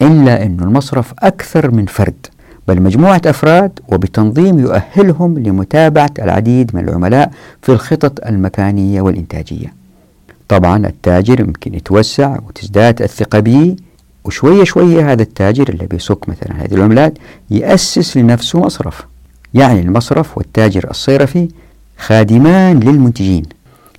إلا 0.02 0.46
أن 0.46 0.60
المصرف 0.60 1.14
أكثر 1.18 1.70
من 1.70 1.86
فرد 1.86 2.26
بل 2.68 2.82
مجموعة 2.82 3.20
أفراد 3.26 3.80
وبتنظيم 3.88 4.58
يؤهلهم 4.58 5.38
لمتابعة 5.38 6.10
العديد 6.18 6.70
من 6.76 6.88
العملاء 6.88 7.30
في 7.62 7.72
الخطط 7.72 8.26
المكانية 8.26 9.00
والإنتاجية. 9.00 9.79
طبعا 10.51 10.86
التاجر 10.86 11.40
يمكن 11.40 11.74
يتوسع 11.74 12.38
وتزداد 12.48 13.03
الثقة 13.03 13.40
به 13.40 13.76
وشوية 14.24 14.64
شوية 14.64 15.12
هذا 15.12 15.22
التاجر 15.22 15.68
اللي 15.68 15.86
بيسوق 15.86 16.28
مثلا 16.28 16.64
هذه 16.64 16.74
العملات 16.74 17.18
يأسس 17.51 18.16
لنفسه 18.16 18.61
مصرف. 18.61 19.07
يعني 19.55 19.80
المصرف 19.80 20.38
والتاجر 20.38 20.90
الصيرفي 20.90 21.48
خادمان 21.98 22.80
للمنتجين. 22.80 23.42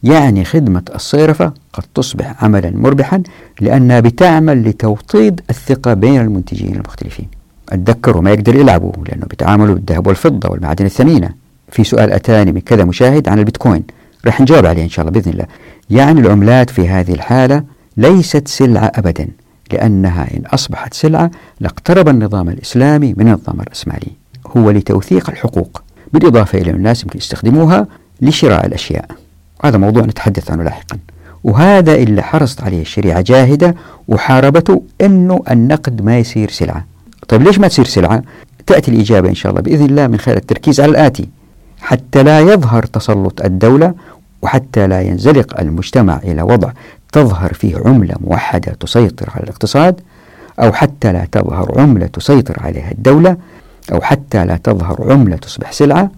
يعني 0.03 0.45
خدمة 0.45 0.83
الصيرفة 0.95 1.53
قد 1.73 1.83
تصبح 1.95 2.43
عملا 2.43 2.71
مربحا 2.75 3.23
لأنها 3.61 3.99
بتعمل 3.99 4.63
لتوطيد 4.69 5.41
الثقة 5.49 5.93
بين 5.93 6.21
المنتجين 6.21 6.75
المختلفين. 6.75 7.27
أتذكروا 7.69 8.21
ما 8.21 8.31
يقدر 8.31 8.55
يلعبوا 8.55 8.91
لأنه 9.09 9.25
بيتعاملوا 9.25 9.75
بالذهب 9.75 10.07
والفضة 10.07 10.49
والمعادن 10.49 10.85
الثمينة. 10.85 11.29
في 11.71 11.83
سؤال 11.83 12.11
أتاني 12.11 12.51
من 12.51 12.61
كذا 12.61 12.83
مشاهد 12.83 13.29
عن 13.29 13.39
البيتكوين 13.39 13.83
رح 14.25 14.41
نجاوب 14.41 14.65
عليه 14.65 14.83
إن 14.83 14.89
شاء 14.89 15.07
الله 15.07 15.19
بإذن 15.19 15.31
الله. 15.31 15.45
يعني 15.89 16.21
العملات 16.21 16.69
في 16.69 16.89
هذه 16.89 17.13
الحالة 17.13 17.63
ليست 17.97 18.47
سلعة 18.47 18.91
أبدا 18.95 19.27
لأنها 19.71 20.27
إن 20.37 20.43
أصبحت 20.45 20.93
سلعة 20.93 21.31
لاقترب 21.59 22.09
النظام 22.09 22.49
الإسلامي 22.49 23.13
من 23.17 23.27
النظام 23.27 23.61
الرأسمالي 23.61 24.11
هو 24.57 24.71
لتوثيق 24.71 25.29
الحقوق 25.29 25.83
بالإضافة 26.13 26.61
إلى 26.61 26.71
الناس 26.71 27.03
يمكن 27.03 27.17
يستخدموها 27.17 27.87
لشراء 28.21 28.65
الأشياء. 28.65 29.05
هذا 29.63 29.77
موضوع 29.77 30.03
نتحدث 30.03 30.51
عنه 30.51 30.63
لاحقا. 30.63 30.97
وهذا 31.43 31.95
اللي 31.95 32.21
حرصت 32.21 32.63
عليه 32.63 32.81
الشريعة 32.81 33.21
جاهدة 33.21 33.75
وحاربته 34.07 34.83
أنه 35.01 35.43
النقد 35.51 36.01
ما 36.01 36.19
يصير 36.19 36.49
سلعة. 36.49 36.85
طيب 37.27 37.41
ليش 37.41 37.59
ما 37.59 37.67
تصير 37.67 37.85
سلعة؟ 37.85 38.23
تأتي 38.67 38.91
الإجابة 38.91 39.29
إن 39.29 39.35
شاء 39.35 39.49
الله 39.49 39.61
بإذن 39.61 39.85
الله 39.85 40.07
من 40.07 40.19
خلال 40.19 40.37
التركيز 40.37 40.79
على 40.79 40.91
الآتي. 40.91 41.29
حتى 41.81 42.23
لا 42.23 42.39
يظهر 42.39 42.85
تسلط 42.85 43.41
الدولة 43.41 43.93
وحتى 44.41 44.87
لا 44.87 45.01
ينزلق 45.01 45.59
المجتمع 45.59 46.17
إلى 46.17 46.41
وضع 46.41 46.71
تظهر 47.11 47.53
فيه 47.53 47.77
عملة 47.85 48.15
موحدة 48.19 48.73
تسيطر 48.73 49.29
على 49.35 49.43
الاقتصاد 49.43 50.01
أو 50.59 50.73
حتى 50.73 51.13
لا 51.13 51.27
تظهر 51.31 51.81
عملة 51.81 52.07
تسيطر 52.07 52.57
عليها 52.59 52.91
الدولة 52.91 53.37
أو 53.91 54.01
حتى 54.01 54.45
لا 54.45 54.57
تظهر 54.57 55.11
عملة 55.11 55.35
تصبح 55.35 55.71
سلعة 55.71 56.11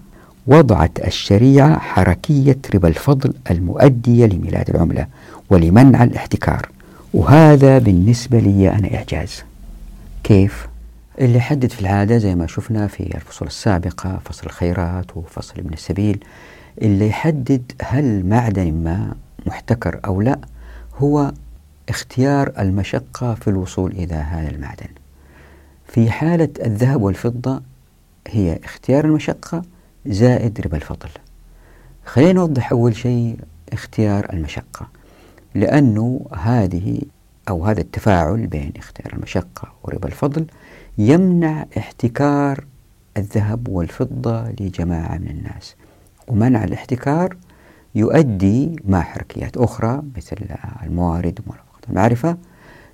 وضعت 0.46 1.06
الشريعة 1.06 1.78
حركية 1.78 2.58
ربا 2.74 2.88
الفضل 2.88 3.34
المؤدية 3.50 4.26
لميلاد 4.26 4.70
العملة 4.70 5.06
ولمنع 5.50 6.04
الاحتكار. 6.04 6.68
وهذا 7.14 7.78
بالنسبة 7.78 8.38
لي 8.38 8.70
أنا 8.70 8.94
إعجاز. 8.94 9.42
كيف؟ 10.24 10.66
اللي 11.20 11.40
حدد 11.40 11.72
في 11.72 11.80
العادة 11.80 12.18
زي 12.18 12.34
ما 12.34 12.46
شفنا 12.46 12.86
في 12.86 13.16
الفصول 13.16 13.48
السابقة 13.48 14.20
فصل 14.24 14.46
الخيرات 14.46 15.16
وفصل 15.16 15.54
ابن 15.58 15.72
السبيل. 15.72 16.24
اللي 16.82 17.08
يحدد 17.08 17.72
هل 17.82 18.26
معدن 18.26 18.72
ما 18.72 19.14
محتكر 19.46 20.00
أو 20.04 20.20
لا 20.20 20.38
هو 20.96 21.32
اختيار 21.88 22.52
المشقة 22.58 23.34
في 23.34 23.48
الوصول 23.48 23.90
إلى 23.92 24.14
هذا 24.14 24.50
المعدن. 24.50 24.88
في 25.86 26.10
حالة 26.10 26.48
الذهب 26.64 27.02
والفضة 27.02 27.62
هي 28.28 28.58
اختيار 28.64 29.04
المشقة 29.04 29.62
زائد 30.06 30.60
ربا 30.60 30.76
الفضل. 30.76 31.08
خلينا 32.04 32.32
نوضح 32.32 32.72
أول 32.72 32.96
شيء 32.96 33.38
اختيار 33.72 34.32
المشقة 34.32 34.88
لأنه 35.54 36.26
هذه 36.36 37.00
أو 37.48 37.64
هذا 37.64 37.80
التفاعل 37.80 38.46
بين 38.46 38.72
اختيار 38.76 39.12
المشقة 39.12 39.72
وربا 39.82 40.08
الفضل 40.08 40.46
يمنع 40.98 41.66
احتكار 41.78 42.64
الذهب 43.16 43.68
والفضة 43.68 44.48
لجماعة 44.60 45.18
من 45.18 45.28
الناس. 45.28 45.74
ومنع 46.28 46.64
الاحتكار 46.64 47.36
يؤدي 47.94 48.76
مع 48.88 49.00
حركيات 49.00 49.56
أخرى 49.56 50.02
مثل 50.16 50.36
الموارد 50.82 51.40
ومرافقة 51.46 51.90
المعرفة 51.90 52.36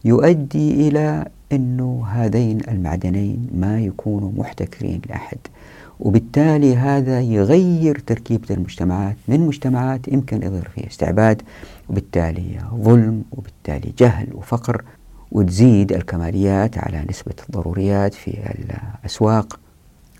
يؤدي 0.04 0.88
إلى 0.88 1.26
أنه 1.52 2.06
هذين 2.06 2.60
المعدنين 2.68 3.46
ما 3.54 3.80
يكونوا 3.80 4.30
محتكرين 4.36 5.00
لأحد. 5.08 5.38
وبالتالي 6.00 6.76
هذا 6.76 7.20
يغير 7.20 7.98
تركيبة 7.98 8.54
المجتمعات 8.54 9.16
من 9.28 9.40
مجتمعات 9.40 10.08
يمكن 10.08 10.42
يظهر 10.42 10.68
فيها 10.74 10.86
استعباد 10.86 11.42
وبالتالي 11.88 12.60
ظلم 12.74 13.24
وبالتالي 13.32 13.92
جهل 13.98 14.26
وفقر 14.34 14.84
وتزيد 15.32 15.92
الكماليات 15.92 16.78
على 16.78 17.04
نسبة 17.10 17.34
الضروريات 17.48 18.14
في 18.14 18.38
الأسواق. 19.04 19.60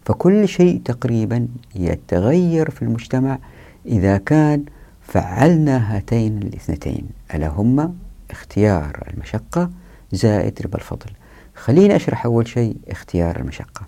فكل 0.05 0.49
شيء 0.49 0.81
تقريبا 0.85 1.49
يتغير 1.75 2.71
في 2.71 2.83
المجتمع 2.83 3.39
إذا 3.87 4.17
كان 4.17 4.65
فعلنا 5.03 5.97
هاتين 5.97 6.39
الاثنتين. 6.39 7.07
ألا 7.35 7.49
هما 7.49 7.93
اختيار 8.31 9.09
المشقة 9.15 9.71
زائد 10.13 10.63
ربا 10.65 10.79
الفضل. 10.79 11.11
خليني 11.55 11.97
أشرح 11.97 12.25
أول 12.25 12.49
شيء 12.49 12.77
اختيار 12.89 13.41
المشقة. 13.41 13.83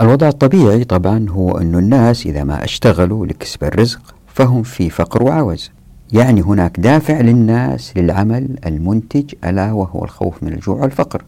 الوضع 0.00 0.28
الطبيعي 0.28 0.84
طبعا 0.84 1.26
هو 1.28 1.58
أن 1.58 1.74
الناس 1.74 2.26
إذا 2.26 2.44
ما 2.44 2.64
اشتغلوا 2.64 3.26
لكسب 3.26 3.64
الرزق 3.64 4.14
فهم 4.26 4.62
في 4.62 4.90
فقر 4.90 5.22
وعوز. 5.22 5.70
يعني 6.12 6.40
هناك 6.40 6.80
دافع 6.80 7.20
للناس 7.20 7.96
للعمل 7.96 8.56
المنتج 8.66 9.34
ألا 9.44 9.72
وهو 9.72 10.04
الخوف 10.04 10.42
من 10.42 10.52
الجوع 10.52 10.76
والفقر. 10.76 11.24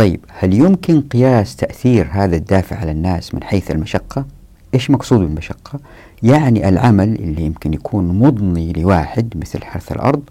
طيب 0.00 0.20
هل 0.38 0.54
يمكن 0.54 1.00
قياس 1.00 1.56
تأثير 1.56 2.08
هذا 2.10 2.36
الدافع 2.36 2.76
على 2.76 2.90
الناس 2.90 3.34
من 3.34 3.42
حيث 3.42 3.70
المشقة؟ 3.70 4.26
إيش 4.74 4.90
مقصود 4.90 5.20
بالمشقة؟ 5.20 5.80
يعني 6.22 6.68
العمل 6.68 7.14
اللي 7.14 7.42
يمكن 7.42 7.74
يكون 7.74 8.18
مضني 8.18 8.72
لواحد 8.72 9.32
مثل 9.36 9.64
حرث 9.64 9.92
الأرض 9.92 10.22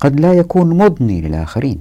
قد 0.00 0.20
لا 0.20 0.32
يكون 0.32 0.78
مضني 0.78 1.20
للآخرين 1.20 1.78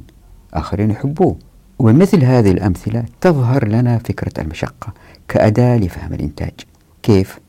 آخرين 0.54 0.92
يحبوه 0.92 1.36
ومثل 1.80 2.24
هذه 2.24 2.52
الأمثلة 2.52 3.04
تظهر 3.22 3.68
لنا 3.68 3.98
فكرة 3.98 4.42
المشقة 4.42 4.94
كأداة 5.28 5.78
لفهم 5.78 6.14
الإنتاج 6.14 6.54
كيف؟ 7.04 7.40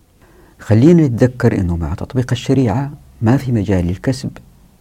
خلينا 0.58 1.06
نتذكر 1.06 1.60
أنه 1.60 1.76
مع 1.76 1.94
تطبيق 1.94 2.32
الشريعة 2.32 2.90
ما 3.22 3.36
في 3.36 3.52
مجال 3.52 3.86
للكسب 3.86 4.30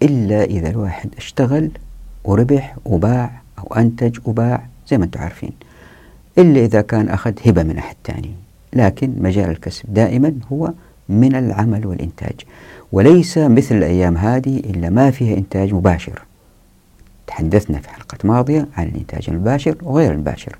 إلا 0.01 0.43
إذا 0.43 0.69
الواحد 0.69 1.09
اشتغل 1.17 1.71
وربح 2.23 2.75
وباع 2.85 3.41
أو 3.59 3.75
أنتج 3.75 4.17
وباع 4.25 4.74
زي 4.87 4.97
ما 4.97 5.05
أنتم 5.05 5.19
عارفين. 5.19 5.51
إلا 6.37 6.59
إذا 6.65 6.81
كان 6.81 7.09
أخذ 7.09 7.33
هبة 7.45 7.63
من 7.63 7.77
أحد 7.77 7.95
ثاني 8.05 8.31
لكن 8.73 9.13
مجال 9.21 9.49
الكسب 9.49 9.93
دائما 9.93 10.33
هو 10.51 10.73
من 11.09 11.35
العمل 11.35 11.87
والإنتاج. 11.87 12.35
وليس 12.91 13.37
مثل 13.37 13.75
الأيام 13.75 14.17
هذه 14.17 14.57
إلا 14.57 14.89
ما 14.89 15.11
فيها 15.11 15.37
إنتاج 15.37 15.73
مباشر. 15.73 16.21
تحدثنا 17.27 17.79
في 17.79 17.89
حلقة 17.89 18.17
ماضية 18.23 18.67
عن 18.77 18.87
الإنتاج 18.87 19.25
المباشر 19.27 19.75
وغير 19.83 20.11
المباشر. 20.11 20.57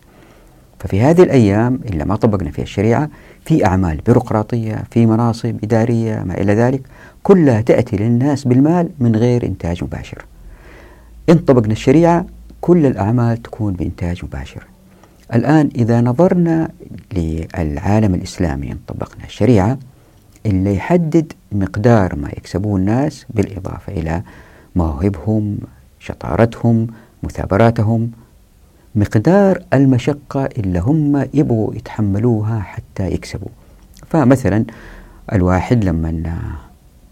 ففي 0.79 1.01
هذه 1.01 1.23
الأيام 1.23 1.79
إلا 1.85 2.05
ما 2.05 2.15
طبقنا 2.15 2.51
فيها 2.51 2.63
الشريعة 2.63 3.09
في 3.45 3.65
أعمال 3.65 3.97
بيروقراطية 4.05 4.83
في 4.91 5.05
مناصب 5.05 5.57
إدارية 5.63 6.23
ما 6.23 6.41
إلى 6.41 6.53
ذلك 6.53 6.81
كلها 7.23 7.61
تأتي 7.61 7.97
للناس 7.97 8.47
بالمال 8.47 8.89
من 8.99 9.15
غير 9.15 9.45
إنتاج 9.45 9.83
مباشر. 9.83 10.25
إن 11.29 11.37
طبقنا 11.37 11.71
الشريعة 11.71 12.25
كل 12.65 12.85
الأعمال 12.85 13.41
تكون 13.41 13.73
بإنتاج 13.73 14.25
مباشر. 14.25 14.63
الآن 15.33 15.69
إذا 15.75 16.01
نظرنا 16.01 16.69
للعالم 17.13 18.15
الإسلامي 18.15 18.75
طبقنا 18.87 19.25
الشريعة 19.25 19.77
اللي 20.45 20.75
يحدد 20.75 21.33
مقدار 21.51 22.15
ما 22.15 22.29
يكسبوه 22.29 22.77
الناس 22.77 23.25
بالإضافة 23.29 23.93
إلى 23.93 24.21
مواهبهم 24.75 25.57
شطارتهم 25.99 26.87
مثابراتهم 27.23 28.11
مقدار 28.95 29.63
المشقة 29.73 30.45
اللي 30.45 30.79
هم 30.79 31.27
يبغوا 31.33 31.75
يتحملوها 31.75 32.59
حتى 32.59 33.11
يكسبوا. 33.11 33.49
فمثلا 34.07 34.65
الواحد 35.33 35.83
لما 35.83 36.37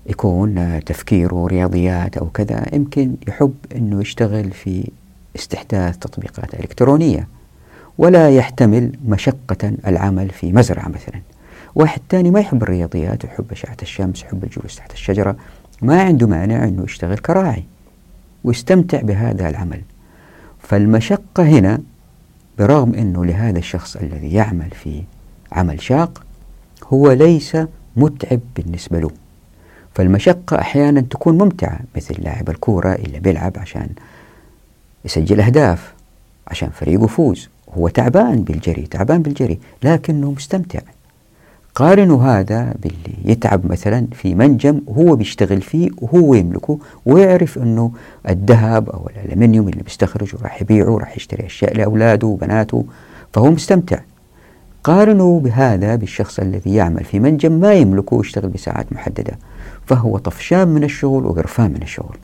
يكون 0.05 0.79
تفكيره 0.85 1.47
رياضيات 1.47 2.17
أو 2.17 2.29
كذا 2.29 2.75
يمكن 2.75 3.15
يحب 3.27 3.53
أنه 3.75 4.01
يشتغل 4.01 4.51
في 4.51 4.91
استحداث 5.35 5.97
تطبيقات 5.97 6.53
إلكترونية 6.53 7.27
ولا 7.97 8.29
يحتمل 8.29 8.91
مشقة 9.07 9.73
العمل 9.87 10.29
في 10.29 10.51
مزرعة 10.51 10.87
مثلا. 10.87 11.21
واحد 11.75 12.01
ثاني 12.09 12.31
ما 12.31 12.39
يحب 12.39 12.63
الرياضيات 12.63 13.25
ويحب 13.25 13.51
أشعة 13.51 13.77
الشمس 13.81 14.21
يحب 14.21 14.43
الجلوس 14.43 14.75
تحت 14.75 14.93
الشجرة 14.93 15.35
ما 15.81 16.01
عنده 16.01 16.27
مانع 16.27 16.63
أنه 16.63 16.83
يشتغل 16.83 17.17
كراعي 17.17 17.63
ويستمتع 18.43 19.01
بهذا 19.01 19.49
العمل. 19.49 19.81
فالمشقة 20.59 21.43
هنا 21.43 21.79
برغم 22.59 22.93
أنه 22.93 23.25
لهذا 23.25 23.59
الشخص 23.59 23.95
الذي 23.95 24.33
يعمل 24.33 24.69
في 24.71 25.03
عمل 25.51 25.81
شاق 25.81 26.23
هو 26.87 27.11
ليس 27.11 27.57
متعب 27.95 28.39
بالنسبة 28.55 28.99
له. 28.99 29.11
فالمشقة 29.95 30.59
أحيانا 30.59 31.01
تكون 31.01 31.37
ممتعة 31.37 31.79
مثل 31.95 32.15
لاعب 32.21 32.49
الكورة 32.49 32.93
اللي 32.93 33.19
بيلعب 33.19 33.53
عشان 33.57 33.89
يسجل 35.05 35.41
أهداف 35.41 35.93
عشان 36.47 36.69
فريقه 36.69 37.03
يفوز. 37.03 37.49
هو 37.77 37.87
تعبان 37.87 38.43
بالجري 38.43 38.81
تعبان 38.81 39.21
بالجري 39.21 39.59
لكنه 39.83 40.31
مستمتع. 40.31 40.79
قارنوا 41.75 42.23
هذا 42.23 42.73
باللي 42.81 43.31
يتعب 43.31 43.71
مثلا 43.71 44.07
في 44.11 44.35
منجم 44.35 44.81
وهو 44.87 45.15
بيشتغل 45.15 45.61
فيه 45.61 45.89
وهو 46.01 46.33
يملكه 46.33 46.79
ويعرف 47.05 47.57
إنه 47.57 47.91
الذهب 48.29 48.89
أو 48.89 49.09
الألمنيوم 49.09 49.69
اللي 49.69 49.83
بيستخرجه 49.83 50.37
راح 50.43 50.61
يبيعه 50.61 50.97
راح 50.97 51.17
يشتري 51.17 51.45
أشياء 51.45 51.77
لأولاده 51.77 52.27
وبناته 52.27 52.85
فهو 53.33 53.51
مستمتع. 53.51 53.99
قارنوا 54.83 55.39
بهذا 55.39 55.95
بالشخص 55.95 56.39
الذي 56.39 56.75
يعمل 56.75 57.03
في 57.03 57.19
منجم 57.19 57.51
ما 57.51 57.73
يملكه 57.73 58.15
ويشتغل 58.15 58.49
بساعات 58.49 58.93
محددة 58.93 59.39
فهو 59.85 60.17
طفشان 60.17 60.67
من 60.67 60.83
الشغل 60.83 61.25
وقرفان 61.25 61.71
من 61.71 61.81
الشغل. 61.81 62.17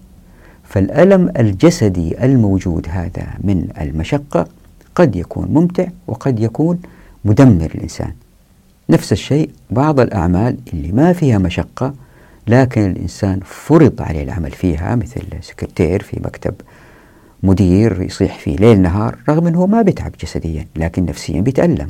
فالألم 0.70 1.32
الجسدي 1.39 2.26
الموجود 2.26 2.88
هذا 2.89 3.28
من 3.43 3.67
المشقة 3.82 4.47
قد 4.95 5.15
يكون 5.15 5.47
ممتع 5.51 5.88
وقد 6.07 6.39
يكون 6.39 6.80
مدمر 7.26 7.72
للإنسان 7.76 8.11
نفس 8.89 9.11
الشيء 9.11 9.49
بعض 9.72 9.99
الأعمال 9.99 10.57
اللي 10.74 10.91
ما 10.91 11.13
فيها 11.13 11.38
مشقة 11.38 11.93
لكن 12.47 12.91
الإنسان 12.91 13.39
فرض 13.45 14.01
عليه 14.01 14.24
العمل 14.24 14.51
فيها 14.51 14.95
مثل 14.95 15.22
سكرتير 15.41 16.03
في 16.03 16.20
مكتب 16.26 16.53
مدير 17.43 18.01
يصيح 18.01 18.39
فيه 18.39 18.55
ليل 18.55 18.82
نهار 18.82 19.17
رغم 19.30 19.47
أنه 19.47 19.65
ما 19.65 19.82
بيتعب 19.82 20.11
جسديا 20.22 20.67
لكن 20.76 21.05
نفسيا 21.05 21.41
بيتألم. 21.41 21.89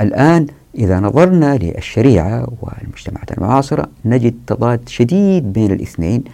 الآن 0.00 0.46
إذا 0.78 1.00
نظرنا 1.00 1.56
للشريعة 1.56 2.46
والمجتمعات 2.60 3.32
المعاصرة 3.32 3.88
نجد 4.04 4.34
تضاد 4.46 4.88
شديد 4.88 5.52
بين 5.52 5.72
الاثنين 5.72 6.24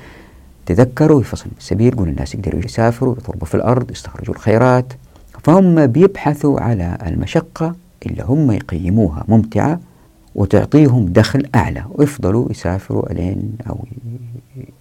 تذكروا 0.68 1.22
في 1.22 1.28
فصل 1.28 1.46
السبيل 1.58 1.96
قول 1.96 2.08
الناس 2.08 2.34
يقدروا 2.34 2.60
يسافروا 2.64 3.14
يضربوا 3.18 3.46
في 3.46 3.54
الأرض 3.54 3.90
يستخرجوا 3.90 4.34
الخيرات. 4.34 4.92
فهم 5.42 5.86
بيبحثوا 5.86 6.60
على 6.60 6.98
المشقة 7.06 7.74
اللي 8.06 8.22
هم 8.22 8.50
يقيموها 8.50 9.24
ممتعة 9.28 9.80
وتعطيهم 10.34 11.06
دخل 11.06 11.46
أعلى 11.54 11.84
ويفضلوا 11.94 12.50
يسافروا 12.50 13.12
ألين 13.12 13.52
أو 13.68 13.84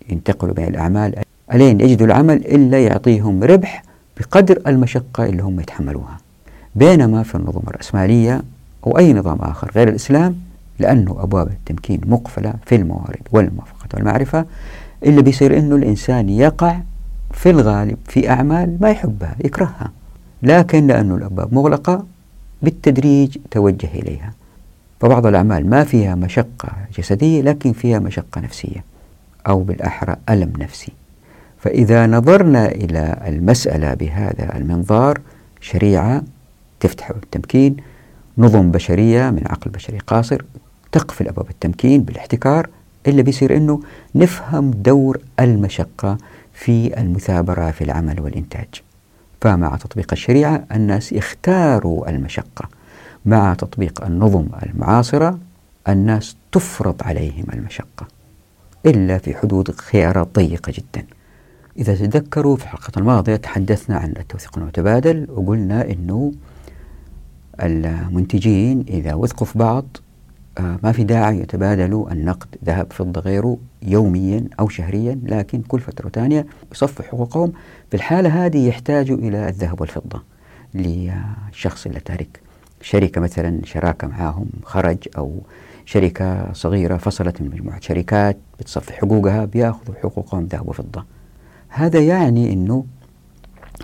ينتقلوا 0.09 0.53
بين 0.53 0.67
الأعمال 0.67 1.15
ألين 1.53 1.81
يجدوا 1.81 2.07
العمل 2.07 2.35
إلا 2.35 2.83
يعطيهم 2.83 3.43
ربح 3.43 3.83
بقدر 4.19 4.61
المشقة 4.67 5.25
اللي 5.25 5.43
هم 5.43 5.59
يتحملوها. 5.59 6.17
بينما 6.75 7.23
في 7.23 7.35
النظم 7.35 7.61
الرأسمالية 7.67 8.41
أو 8.87 8.97
أي 8.97 9.13
نظام 9.13 9.37
آخر 9.41 9.71
غير 9.75 9.89
الإسلام 9.89 10.35
لأنه 10.79 11.17
أبواب 11.19 11.47
التمكين 11.47 12.01
مقفلة 12.05 12.53
في 12.65 12.75
الموارد 12.75 13.21
والموافقة 13.31 13.87
والمعرفة 13.93 14.45
اللي 15.03 15.21
بيصير 15.21 15.57
أنه 15.57 15.75
الإنسان 15.75 16.29
يقع 16.29 16.79
في 17.31 17.49
الغالب 17.49 17.97
في 18.07 18.29
أعمال 18.29 18.77
ما 18.81 18.89
يحبها 18.89 19.35
يكرهها. 19.45 19.91
لكن 20.43 20.87
لأنه 20.87 21.15
الأبواب 21.15 21.53
مغلقة 21.53 22.05
بالتدريج 22.61 23.37
توجه 23.51 23.89
إليها. 23.95 24.33
فبعض 24.99 25.25
الأعمال 25.25 25.69
ما 25.69 25.83
فيها 25.83 26.15
مشقة 26.15 26.69
جسدية 26.97 27.41
لكن 27.41 27.73
فيها 27.73 27.99
مشقة 27.99 28.41
نفسية 28.41 28.83
أو 29.47 29.63
بالأحرى 29.63 30.15
ألم 30.29 30.53
نفسي. 30.59 30.91
فإذا 31.57 32.07
نظرنا 32.07 32.67
إلى 32.67 33.23
المسألة 33.27 33.93
بهذا 33.93 34.57
المنظار 34.57 35.21
شريعة 35.61 36.21
تفتح 36.79 37.09
التمكين. 37.09 37.77
نظم 38.37 38.71
بشرية 38.71 39.29
من 39.29 39.43
عقل 39.45 39.71
بشري 39.71 39.97
قاصر 39.97 40.41
تقفل 40.91 41.27
أبواب 41.27 41.49
التمكين 41.49 42.01
بالاحتكار. 42.03 42.69
إلا 43.07 43.21
بيصير 43.21 43.57
أنه 43.57 43.79
نفهم 44.15 44.71
دور 44.71 45.19
المشقة 45.39 46.17
في 46.53 46.99
المثابرة 46.99 47.71
في 47.71 47.83
العمل 47.83 48.21
والإنتاج. 48.21 48.67
فمع 49.41 49.75
تطبيق 49.75 50.07
الشريعة 50.11 50.65
الناس 50.71 51.13
اختاروا 51.13 52.09
المشقة. 52.09 52.69
مع 53.25 53.53
تطبيق 53.53 54.05
النظم 54.05 54.47
المعاصرة 54.63 55.39
الناس 55.87 56.35
تفرض 56.51 56.95
عليهم 57.01 57.45
المشقة. 57.53 58.07
إلا 58.85 59.17
في 59.17 59.35
حدود 59.35 59.71
خيارات 59.71 60.27
ضيقة 60.35 60.73
جدا. 60.75 61.05
إذا 61.77 61.95
تذكروا 61.95 62.55
في 62.55 62.63
الحلقة 62.63 62.91
الماضية 62.97 63.35
تحدثنا 63.35 63.97
عن 63.97 64.13
التوثيق 64.19 64.57
المتبادل 64.57 65.27
وقلنا 65.29 65.91
أنه 65.91 66.31
المنتجين 67.63 68.85
إذا 68.89 69.13
وثقوا 69.13 69.47
في 69.47 69.59
بعض 69.59 69.85
ما 70.61 70.91
في 70.91 71.03
داعي 71.03 71.39
يتبادلوا 71.39 72.11
النقد 72.11 72.47
ذهب 72.65 72.93
فضة 72.93 73.21
غيره 73.21 73.57
يوميا 73.81 74.43
أو 74.59 74.69
شهريا 74.69 75.19
لكن 75.23 75.61
كل 75.61 75.79
فترة 75.79 76.09
ثانية 76.09 76.45
يصفوا 76.71 77.05
حقوقهم. 77.05 77.53
في 77.89 77.97
الحالة 77.97 78.45
هذه 78.45 78.67
يحتاجوا 78.67 79.17
إلى 79.17 79.49
الذهب 79.49 79.81
والفضة 79.81 80.23
للشخص 80.73 81.85
اللي 81.85 81.99
تارك. 81.99 82.39
شركة 82.81 83.21
مثلا 83.21 83.61
شراكة 83.63 84.07
معاهم 84.07 84.45
خرج 84.63 84.97
أو 85.17 85.39
شركة 85.85 86.53
صغيرة 86.53 86.97
فصلت 86.97 87.41
من 87.41 87.49
مجموعة 87.49 87.79
شركات 87.79 88.37
بتصفي 88.59 88.93
حقوقها 88.93 89.45
بيأخذوا 89.45 89.95
حقوقهم 90.03 90.45
ذهب 90.45 90.69
وفضة. 90.69 91.05
هذا 91.69 91.99
يعني 91.99 92.53
أنه 92.53 92.85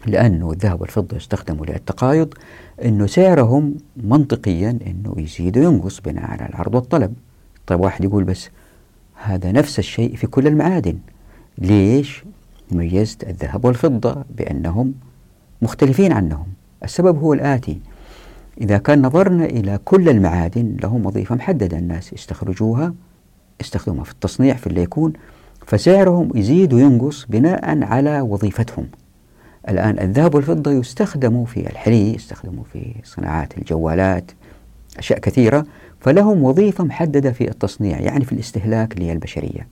لأنه 0.06 0.52
الذهب 0.52 0.82
والفضة 0.82 1.18
يستخدموا 1.18 1.66
للتقايض 1.66 2.34
أنه 2.84 3.08
سعرهم 3.08 3.76
منطقيا 3.98 4.80
أنه 4.88 5.16
يزيد 5.18 5.58
وينقص 5.58 6.00
بناء 6.00 6.26
على 6.26 6.50
العرض 6.50 6.76
والطلب. 6.76 7.14
طيب 7.68 7.80
واحد 7.80 8.04
يقول 8.04 8.24
بس 8.24 8.50
هذا 9.24 9.52
نفس 9.52 9.80
الشيء 9.80 10.16
في 10.16 10.28
كل 10.28 10.48
المعادن. 10.48 10.98
ليش 11.58 12.24
ميزت 12.72 13.24
الذهب 13.24 13.66
والفضة؟ 13.66 14.24
بأنهم 14.38 14.94
مختلفين 15.62 16.12
عنهم. 16.12 16.48
السبب 16.84 17.20
هو 17.20 17.34
الآتي. 17.34 17.80
إذا 18.62 18.78
كان 18.78 19.02
نظرنا 19.02 19.46
إلى 19.46 19.80
كل 19.86 20.10
المعادن 20.10 20.78
لهم 20.84 21.06
وظيفة 21.06 21.36
محددة. 21.36 21.78
الناس 21.78 22.14
يستخرجوها 22.14 22.94
يستخدموها 23.62 24.04
في 24.04 24.12
التصنيع 24.12 24.56
في 24.56 24.68
اللي 24.68 24.82
يكون 24.82 25.14
فسعرهم 25.68 26.30
يزيد 26.36 26.74
وينقص 26.74 27.26
بناء 27.30 27.84
على 27.84 28.22
وظيفتهم. 28.22 28.88
الآن 29.70 30.00
الذهب 30.00 30.36
والفضة 30.36 30.72
يستخدموا 30.72 31.46
في 31.46 31.60
الحلي 31.70 32.16
يستخدموا 32.16 32.64
في 32.74 32.96
صناعات 33.04 33.58
الجوالات 33.58 34.32
أشياء 34.98 35.20
كثيرة 35.20 35.66
فلهم 36.00 36.44
وظيفة 36.44 36.84
محددة 36.84 37.32
في 37.32 37.50
التصنيع 37.50 38.00
يعني 38.00 38.26
في 38.26 38.32
الاستهلاك 38.32 38.98
للبشرية. 38.98 39.68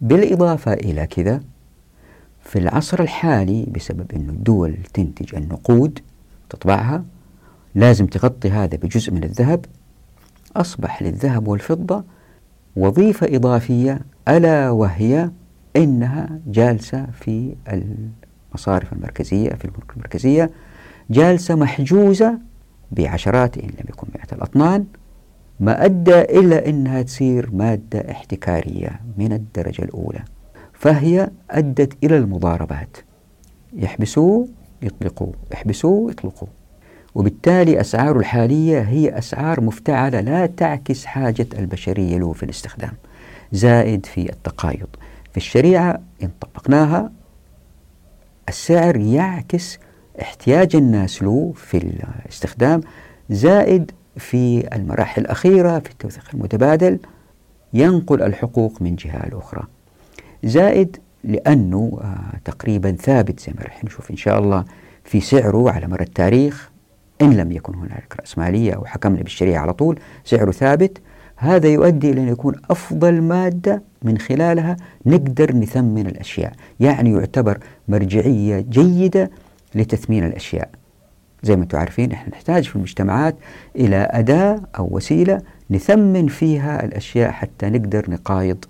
بالإضافة 0.00 0.72
إلى 0.72 1.06
كذا 1.06 1.40
في 2.44 2.58
العصر 2.58 3.00
الحالي 3.02 3.66
بسبب 3.74 4.12
أن 4.12 4.28
الدول 4.28 4.76
تنتج 4.94 5.34
النقود 5.34 5.98
تطبعها 6.50 7.04
لازم 7.74 8.06
تغطي 8.06 8.50
هذا 8.50 8.76
بجزء 8.76 9.12
من 9.12 9.24
الذهب 9.24 9.64
أصبح 10.56 11.02
للذهب 11.02 11.48
والفضة 11.48 12.04
وظيفة 12.76 13.36
إضافية 13.36 14.00
ألا 14.28 14.70
وهي 14.70 15.30
أنها 15.76 16.40
جالسة 16.46 17.06
في 17.06 17.54
المصارف 18.56 18.92
المركزية 18.92 19.50
في 19.50 19.64
البنوك 19.64 19.92
المركزية 19.96 20.50
جالسة 21.10 21.54
محجوزة 21.54 22.38
بعشرات 22.92 23.58
إن 23.58 23.68
لم 23.68 23.84
يكن 23.88 24.06
مئة 24.14 24.34
الأطنان 24.36 24.84
ما 25.60 25.84
أدى 25.84 26.20
إلى 26.20 26.70
أنها 26.70 27.02
تصير 27.02 27.50
مادة 27.52 28.10
احتكارية 28.10 29.00
من 29.18 29.32
الدرجة 29.32 29.82
الأولى 29.82 30.20
فهي 30.72 31.30
أدت 31.50 32.04
إلى 32.04 32.16
المضاربات. 32.18 32.96
يحبسوه 33.72 34.48
يطلقوه 34.82 35.32
يحبسوه 35.52 36.10
يطلقوه 36.10 36.48
وبالتالي 37.14 37.80
أسعاره 37.80 38.18
الحالية 38.18 38.80
هي 38.80 39.18
أسعار 39.18 39.60
مفتعلة 39.60 40.20
لا 40.20 40.46
تعكس 40.46 41.04
حاجة 41.04 41.46
البشرية 41.58 42.18
له 42.18 42.32
في 42.32 42.42
الاستخدام 42.42 42.92
زائد 43.52 44.06
في 44.06 44.32
التقايض. 44.32 44.88
في 45.30 45.36
الشريعة 45.36 46.00
إن 46.22 46.28
طبقناها 46.40 47.12
السعر 48.48 48.96
يعكس 48.96 49.78
احتياج 50.22 50.76
الناس 50.76 51.22
له 51.22 51.52
في 51.56 51.76
الاستخدام 51.76 52.80
زائد 53.30 53.90
في 54.16 54.68
المراحل 54.76 55.22
الأخيرة 55.22 55.78
في 55.78 55.90
التوثيق 55.90 56.24
المتبادل 56.34 56.98
ينقل 57.72 58.22
الحقوق 58.22 58.82
من 58.82 58.96
جهة 58.96 59.28
لأخرى. 59.28 59.62
زائد 60.44 60.96
لأنه 61.24 61.98
آه 62.02 62.38
تقريبا 62.44 62.92
ثابت 62.92 63.40
زي 63.40 63.52
ما 63.58 63.64
رح 63.64 63.84
نشوف 63.84 64.10
إن 64.10 64.16
شاء 64.16 64.38
الله 64.38 64.64
في 65.04 65.20
سعره 65.20 65.70
على 65.70 65.86
مر 65.86 66.00
التاريخ 66.00 66.70
إن 67.22 67.36
لم 67.36 67.52
يكن 67.52 67.74
هناك 67.74 68.14
رأسمالية 68.20 68.72
أو 68.72 68.84
حكمنا 68.84 69.22
بالشريعة 69.22 69.60
على 69.62 69.72
طول 69.72 69.98
سعره 70.24 70.50
ثابت 70.50 70.98
هذا 71.36 71.68
يؤدي 71.68 72.10
إلى 72.10 72.20
أن 72.20 72.28
يكون 72.28 72.54
أفضل 72.70 73.20
مادة 73.20 73.82
من 74.02 74.18
خلالها 74.18 74.76
نقدر 75.06 75.56
نثمن 75.56 76.06
الأشياء. 76.06 76.52
يعني 76.80 77.12
يعتبر 77.12 77.58
مرجعية 77.88 78.60
جيدة 78.60 79.30
لتثمين 79.74 80.24
الأشياء. 80.24 80.70
زي 81.42 81.56
ما 81.56 81.62
أنتم 81.62 81.78
عارفين 81.78 82.12
إحنا 82.12 82.32
نحتاج 82.32 82.64
في 82.64 82.76
المجتمعات 82.76 83.36
إلى 83.76 84.08
أداة 84.10 84.62
أو 84.78 84.88
وسيلة 84.90 85.42
نثمن 85.70 86.26
فيها 86.26 86.84
الأشياء 86.84 87.30
حتى 87.30 87.70
نقدر 87.70 88.10
نقايض 88.10 88.64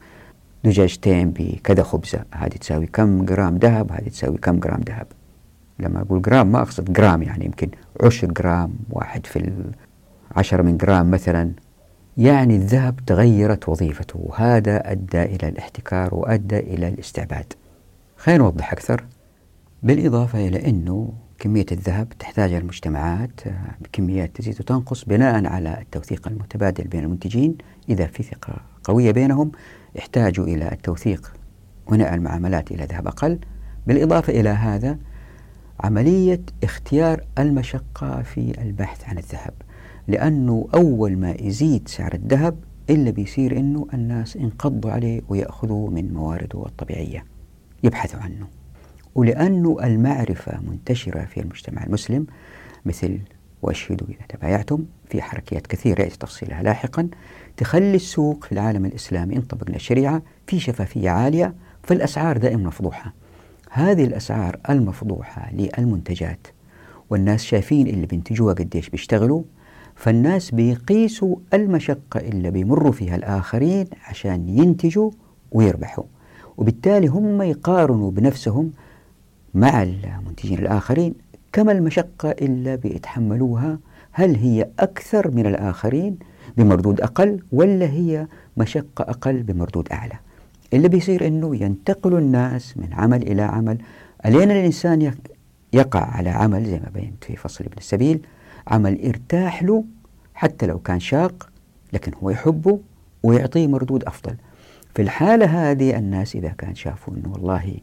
دجاجتين 0.64 1.30
بكذا 1.30 1.82
خبزة. 1.82 2.24
هذه 2.34 2.48
تساوي 2.48 2.86
كم 2.86 3.24
جرام 3.24 3.56
ذهب 3.56 3.92
هذه 3.92 4.08
تساوي 4.08 4.38
كم 4.38 4.58
جرام 4.58 4.80
ذهب. 4.88 5.06
لما 5.78 6.00
أقول 6.00 6.22
جرام 6.22 6.52
ما 6.52 6.62
أقصد 6.62 6.92
جرام 6.92 7.22
يعني 7.22 7.44
يمكن 7.44 7.68
عشر 8.02 8.32
جرام 8.32 8.72
واحد 8.90 9.26
في 9.26 9.52
العشرة 10.32 10.62
من 10.62 10.76
جرام 10.76 11.10
مثلا. 11.10 11.52
يعني 12.16 12.56
الذهب 12.56 13.00
تغيرت 13.06 13.68
وظيفته. 13.68 14.20
وهذا 14.22 14.92
أدى 14.92 15.22
إلى 15.22 15.48
الاحتكار 15.48 16.14
وأدى 16.14 16.58
إلى 16.58 16.88
الاستعباد. 16.88 17.52
خلينا 18.16 18.42
نوضح 18.42 18.72
أكثر. 18.72 19.04
بالإضافة 19.82 20.48
إلى 20.48 20.68
أنه 20.68 21.12
كمية 21.38 21.66
الذهب 21.72 22.08
تحتاج 22.18 22.52
المجتمعات 22.52 23.40
بكميات 23.80 24.36
تزيد 24.36 24.60
وتنقص 24.60 25.04
بناء 25.04 25.46
على 25.46 25.78
التوثيق 25.80 26.28
المتبادل 26.28 26.84
بين 26.84 27.04
المنتجين. 27.04 27.58
إذا 27.88 28.06
في 28.06 28.22
ثقة 28.22 28.54
قوية 28.84 29.10
بينهم 29.10 29.52
يحتاجوا 29.94 30.44
إلى 30.46 30.72
التوثيق 30.72 31.32
ونقل 31.86 32.14
المعاملات 32.14 32.70
إلى 32.70 32.84
ذهب 32.84 33.06
أقل. 33.06 33.38
بالإضافة 33.86 34.40
إلى 34.40 34.48
هذا 34.48 34.98
عملية 35.80 36.40
اختيار 36.64 37.24
المشقة 37.38 38.22
في 38.22 38.62
البحث 38.62 39.08
عن 39.08 39.18
الذهب. 39.18 39.54
لأنه 40.08 40.68
أول 40.74 41.16
ما 41.16 41.34
يزيد 41.40 41.88
سعر 41.88 42.14
الذهب 42.14 42.56
إلا 42.90 43.10
بيصير 43.10 43.58
أنه 43.58 43.86
الناس 43.94 44.36
انقضوا 44.36 44.90
عليه 44.90 45.20
ويأخذوا 45.28 45.90
من 45.90 46.14
موارده 46.14 46.66
الطبيعية 46.66 47.24
يبحثوا 47.82 48.20
عنه. 48.20 48.46
ولأنه 49.14 49.76
المعرفة 49.84 50.60
منتشرة 50.60 51.24
في 51.24 51.40
المجتمع 51.40 51.84
المسلم 51.84 52.26
مثل 52.86 53.18
واشهدوا 53.62 54.06
إذا 54.08 54.26
تبايعتم 54.28 54.84
في 55.08 55.22
حركيات 55.22 55.66
كثيرة 55.66 56.02
يأتي 56.02 56.18
تفصيلها 56.18 56.62
لاحقا 56.62 57.08
تخلي 57.56 57.94
السوق 57.94 58.44
في 58.44 58.52
العالم 58.52 58.84
الإسلامي 58.84 59.36
إن 59.36 59.40
طبقنا 59.42 59.76
الشريعة 59.76 60.22
في 60.46 60.60
شفافية 60.60 61.10
عالية 61.10 61.54
فالأسعار 61.82 62.36
دائما 62.36 62.62
مفضوحة. 62.62 63.14
هذه 63.70 64.04
الأسعار 64.04 64.58
المفضوحة 64.70 65.52
للمنتجات 65.52 66.46
والناس 67.10 67.44
شايفين 67.44 67.86
اللي 67.86 68.06
بينتجوها 68.06 68.54
قديش 68.54 68.90
بيشتغلوا 68.90 69.42
فالناس 69.96 70.50
بيقيسوا 70.50 71.36
المشقة 71.54 72.20
اللي 72.20 72.50
بيمروا 72.50 72.92
فيها 72.92 73.16
الآخرين 73.16 73.86
عشان 74.08 74.48
ينتجوا 74.48 75.10
ويربحوا. 75.52 76.04
وبالتالي 76.56 77.06
هم 77.06 77.42
يقارنوا 77.42 78.10
بنفسهم 78.10 78.70
مع 79.54 79.82
المنتجين 79.82 80.58
الآخرين 80.58 81.14
كما 81.52 81.72
المشقة 81.72 82.30
اللي 82.30 82.76
بيتحملوها 82.76 83.78
هل 84.12 84.36
هي 84.36 84.68
أكثر 84.78 85.30
من 85.30 85.46
الآخرين 85.46 86.18
بمردود 86.56 87.00
أقل 87.00 87.40
ولا 87.52 87.86
هي 87.86 88.26
مشقة 88.56 89.02
أقل 89.02 89.42
بمردود 89.42 89.88
أعلى. 89.92 90.14
اللي 90.72 90.88
بيصير 90.88 91.26
أنه 91.26 91.56
ينتقل 91.56 92.14
الناس 92.14 92.76
من 92.76 92.88
عمل 92.92 93.22
إلى 93.22 93.42
عمل. 93.42 93.78
ألين 94.26 94.50
الإنسان 94.50 95.12
يقع 95.72 96.00
على 96.00 96.30
عمل 96.30 96.64
زي 96.64 96.78
ما 96.78 96.90
بينت 96.94 97.24
في 97.24 97.36
فصل 97.36 97.64
ابن 97.64 97.74
السبيل؟ 97.78 98.20
عمل 98.68 99.06
إرتاح 99.06 99.62
له 99.62 99.84
حتى 100.34 100.66
لو 100.66 100.78
كان 100.78 101.00
شاق 101.00 101.50
لكن 101.92 102.12
هو 102.22 102.30
يحبه 102.30 102.80
ويعطيه 103.22 103.66
مردود 103.66 104.04
أفضل. 104.04 104.36
في 104.94 105.02
الحالة 105.02 105.46
هذه 105.46 105.98
الناس 105.98 106.36
إذا 106.36 106.48
كان 106.48 106.74
شافوا 106.74 107.14
أنه 107.14 107.32
والله 107.32 107.76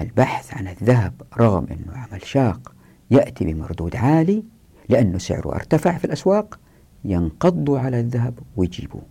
البحث 0.00 0.54
عن 0.54 0.68
الذهب 0.68 1.12
رغم 1.38 1.66
أنه 1.70 1.96
عمل 1.98 2.26
شاق 2.26 2.74
يأتي 3.10 3.44
بمردود 3.44 3.96
عالي 3.96 4.44
لأنه 4.88 5.18
سعره 5.18 5.54
ارتفع 5.54 5.98
في 5.98 6.04
الأسواق 6.04 6.58
ينقضوا 7.04 7.78
على 7.78 8.00
الذهب 8.00 8.38
ويجيبوه. 8.56 9.02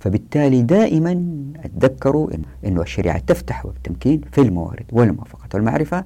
فبالتالي 0.00 0.62
دائما 0.62 1.24
أتذكروا 1.56 2.30
أنه 2.64 2.82
الشريعة 2.82 3.18
تفتح 3.18 3.66
بالتمكين 3.66 4.20
في 4.32 4.40
الموارد 4.40 4.86
والموافقة 4.92 5.48
والمعرفة. 5.54 6.04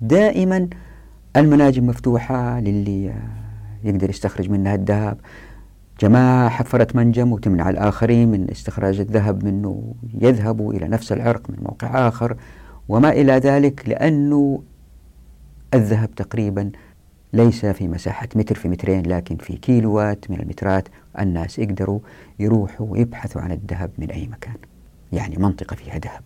دائما 0.00 0.68
المناجم 1.36 1.86
مفتوحة 1.86 2.60
للي 2.60 3.14
يقدر 3.84 4.10
يستخرج 4.10 4.50
منها 4.50 4.74
الذهب. 4.74 5.18
جماعة 6.00 6.48
حفرت 6.48 6.96
منجم 6.96 7.32
وتمنع 7.32 7.70
الآخرين 7.70 8.28
من 8.28 8.50
استخراج 8.50 9.00
الذهب 9.00 9.44
منه 9.44 9.94
يذهبوا 10.20 10.72
إلى 10.72 10.88
نفس 10.88 11.12
العرق 11.12 11.50
من 11.50 11.56
موقع 11.62 12.08
آخر 12.08 12.36
وما 12.88 13.12
إلى 13.12 13.32
ذلك 13.32 13.88
لأنه 13.88 14.62
الذهب 15.74 16.14
تقريبا 16.14 16.70
ليس 17.32 17.66
في 17.66 17.88
مساحة 17.88 18.28
متر 18.36 18.54
في 18.54 18.68
مترين 18.68 19.06
لكن 19.06 19.36
في 19.36 19.56
كيلوات 19.56 20.30
من 20.30 20.40
المترات. 20.40 20.88
الناس 21.18 21.58
يقدروا 21.58 22.00
يروحوا 22.38 22.86
ويبحثوا 22.90 23.40
عن 23.40 23.52
الذهب 23.52 23.90
من 23.98 24.10
أي 24.10 24.26
مكان 24.26 24.56
يعني 25.12 25.36
منطقة 25.36 25.76
فيها 25.76 25.98
ذهب. 25.98 26.22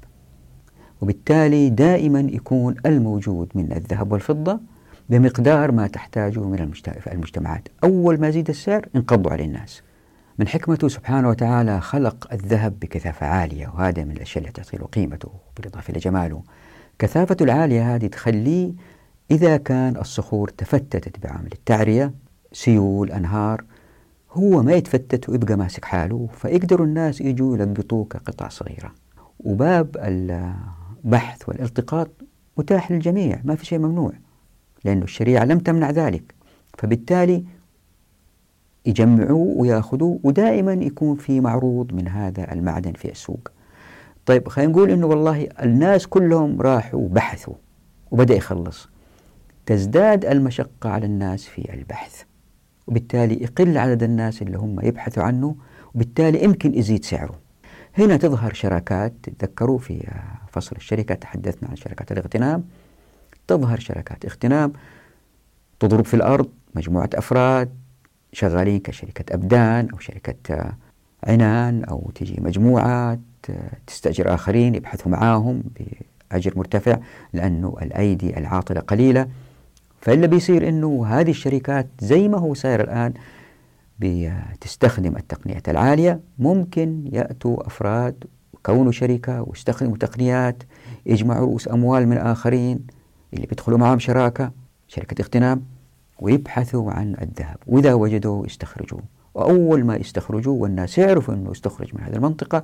وبالتالي 1.00 1.70
دائما 1.70 2.20
يكون 2.20 2.74
الموجود 2.86 3.48
من 3.54 3.72
الذهب 3.72 4.12
والفضة 4.12 4.60
بمقدار 5.08 5.72
ما 5.72 5.86
تحتاجه 5.86 6.40
من 6.40 6.72
المجتمعات. 7.12 7.68
أول 7.84 8.20
ما 8.20 8.28
يزيد 8.28 8.48
السعر 8.48 8.88
انقضوا 8.96 9.32
عليه 9.32 9.44
الناس. 9.44 9.82
من 10.38 10.48
حكمته 10.48 10.88
سبحانه 10.88 11.28
وتعالى 11.28 11.80
خلق 11.80 12.28
الذهب 12.32 12.78
بكثافة 12.80 13.26
عالية 13.26 13.66
وهذا 13.66 14.04
من 14.04 14.10
الأشياء 14.10 14.44
التي 14.44 14.62
تعطي 14.62 14.76
له 14.76 14.86
قيمته 14.86 15.30
بالإضافة 15.56 15.90
إلى 15.90 15.98
جماله. 15.98 16.42
كثافته 16.98 17.42
العالية 17.42 17.94
هذه 17.94 18.06
تخليه 18.06 18.72
إذا 19.30 19.56
كان 19.56 19.96
الصخور 19.96 20.48
تفتتت 20.48 21.26
بعمل 21.26 21.52
التعرية 21.52 22.14
سيول 22.52 23.12
أنهار 23.12 23.64
هو 24.32 24.62
ما 24.62 24.72
يتفتت 24.72 25.28
ويبقى 25.28 25.56
ماسك 25.56 25.84
حاله 25.84 26.28
فيقدروا 26.34 26.86
الناس 26.86 27.20
يجوا 27.20 27.56
يلقطوه 27.56 28.04
كقطع 28.04 28.48
صغيرة. 28.48 28.92
وباب 29.40 29.96
البحث 29.96 31.48
والالتقاط 31.48 32.10
متاح 32.56 32.90
للجميع 32.90 33.40
ما 33.44 33.54
في 33.54 33.66
شيء 33.66 33.78
ممنوع. 33.78 34.12
لأن 34.84 35.02
الشريعة 35.02 35.44
لم 35.44 35.58
تمنع 35.58 35.90
ذلك. 35.90 36.34
فبالتالي 36.78 37.44
يجمعوه 38.86 39.54
ويأخذوه 39.56 40.20
ودائما 40.22 40.72
يكون 40.72 41.16
في 41.16 41.40
معروض 41.40 41.92
من 41.92 42.08
هذا 42.08 42.52
المعدن 42.52 42.92
في 42.92 43.10
السوق. 43.10 43.48
طيب 44.26 44.48
خلينا 44.48 44.72
نقول 44.72 44.90
إنه 44.90 45.06
والله 45.06 45.48
الناس 45.62 46.06
كلهم 46.06 46.60
راحوا 46.60 47.08
بحثوا 47.08 47.54
وبدأ 48.10 48.34
يخلص. 48.34 48.88
تزداد 49.66 50.24
المشقة 50.24 50.90
على 50.90 51.06
الناس 51.06 51.44
في 51.44 51.74
البحث 51.74 52.22
وبالتالي 52.86 53.42
يقل 53.42 53.78
عدد 53.78 54.02
الناس 54.02 54.42
اللي 54.42 54.58
هم 54.58 54.80
يبحثوا 54.82 55.22
عنه 55.22 55.56
وبالتالي 55.94 56.44
يمكن 56.44 56.74
يزيد 56.74 57.04
سعره. 57.04 57.38
هنا 57.98 58.16
تظهر 58.16 58.52
شراكات 58.52 59.12
تذكروا 59.38 59.78
في 59.78 60.10
فصل 60.52 60.76
الشركة 60.76 61.14
تحدثنا 61.14 61.68
عن 61.68 61.76
شركات 61.76 62.12
الاغتنام. 62.12 62.64
تظهر 63.48 63.78
شركات 63.78 64.24
اغتنام 64.24 64.72
تضرب 65.80 66.04
في 66.04 66.14
الأرض 66.14 66.48
مجموعة 66.74 67.10
أفراد 67.14 67.74
شغالين 68.32 68.78
كشركة 68.78 69.34
أبدان 69.34 69.88
أو 69.90 69.98
شركة 69.98 70.72
عنان 71.24 71.84
أو 71.84 72.10
تجي 72.14 72.40
مجموعات 72.40 73.18
تستأجر 73.86 74.34
آخرين 74.34 74.74
يبحثوا 74.74 75.10
معاهم 75.12 75.62
بأجر 76.30 76.58
مرتفع 76.58 76.98
لأنه 77.32 77.76
الأيدي 77.82 78.38
العاطلة 78.38 78.80
قليلة. 78.80 79.28
فإلا 80.00 80.26
بيصير 80.26 80.68
أنه 80.68 81.06
هذه 81.06 81.30
الشركات 81.30 81.86
زي 82.00 82.28
ما 82.28 82.38
هو 82.38 82.54
صاير 82.54 82.80
الآن 82.80 83.14
بتستخدم 83.98 85.16
التقنيات 85.16 85.68
العالية. 85.68 86.20
ممكن 86.38 87.10
يأتوا 87.12 87.66
أفراد 87.66 88.24
وكونوا 88.52 88.92
شركة 88.92 89.42
ويستخدموا 89.42 89.96
تقنيات 89.96 90.62
يجمعوا 91.06 91.46
رؤوس 91.46 91.68
أموال 91.68 92.08
من 92.08 92.16
آخرين 92.16 92.97
اللي 93.34 93.46
بيدخلوا 93.46 93.78
معهم 93.78 93.98
شراكة 93.98 94.52
شركة 94.88 95.22
اغتنام 95.22 95.62
ويبحثوا 96.20 96.92
عن 96.92 97.16
الذهب. 97.22 97.56
وإذا 97.66 97.94
وجدوا 97.94 98.46
يستخرجوه 98.46 99.02
وأول 99.34 99.84
ما 99.84 99.96
يستخرجوه 99.96 100.54
والناس 100.54 100.98
يعرفوا 100.98 101.34
أنه 101.34 101.50
يستخرج 101.50 101.94
من 101.94 102.00
هذه 102.00 102.16
المنطقة 102.16 102.62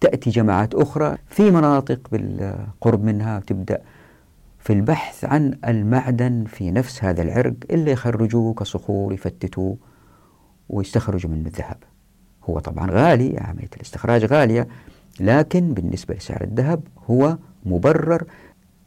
تأتي 0.00 0.30
جماعات 0.30 0.74
أخرى 0.74 1.16
في 1.26 1.50
مناطق 1.50 2.08
بالقرب 2.12 3.04
منها 3.04 3.40
تبدأ 3.40 3.82
في 4.58 4.72
البحث 4.72 5.24
عن 5.24 5.58
المعدن 5.68 6.44
في 6.44 6.70
نفس 6.70 7.04
هذا 7.04 7.22
العرق 7.22 7.54
اللي 7.70 7.90
يخرجوه 7.90 8.54
كصخور 8.54 9.12
يفتتوه 9.12 9.76
ويستخرجوا 10.68 11.30
منه 11.30 11.46
الذهب. 11.46 11.76
هو 12.44 12.58
طبعا 12.58 12.90
غالي 12.90 13.38
عملية 13.38 13.68
الاستخراج 13.76 14.24
غالية 14.24 14.68
لكن 15.20 15.74
بالنسبة 15.74 16.14
لسعر 16.14 16.44
الذهب 16.44 16.80
هو 17.10 17.38
مبرر. 17.64 18.24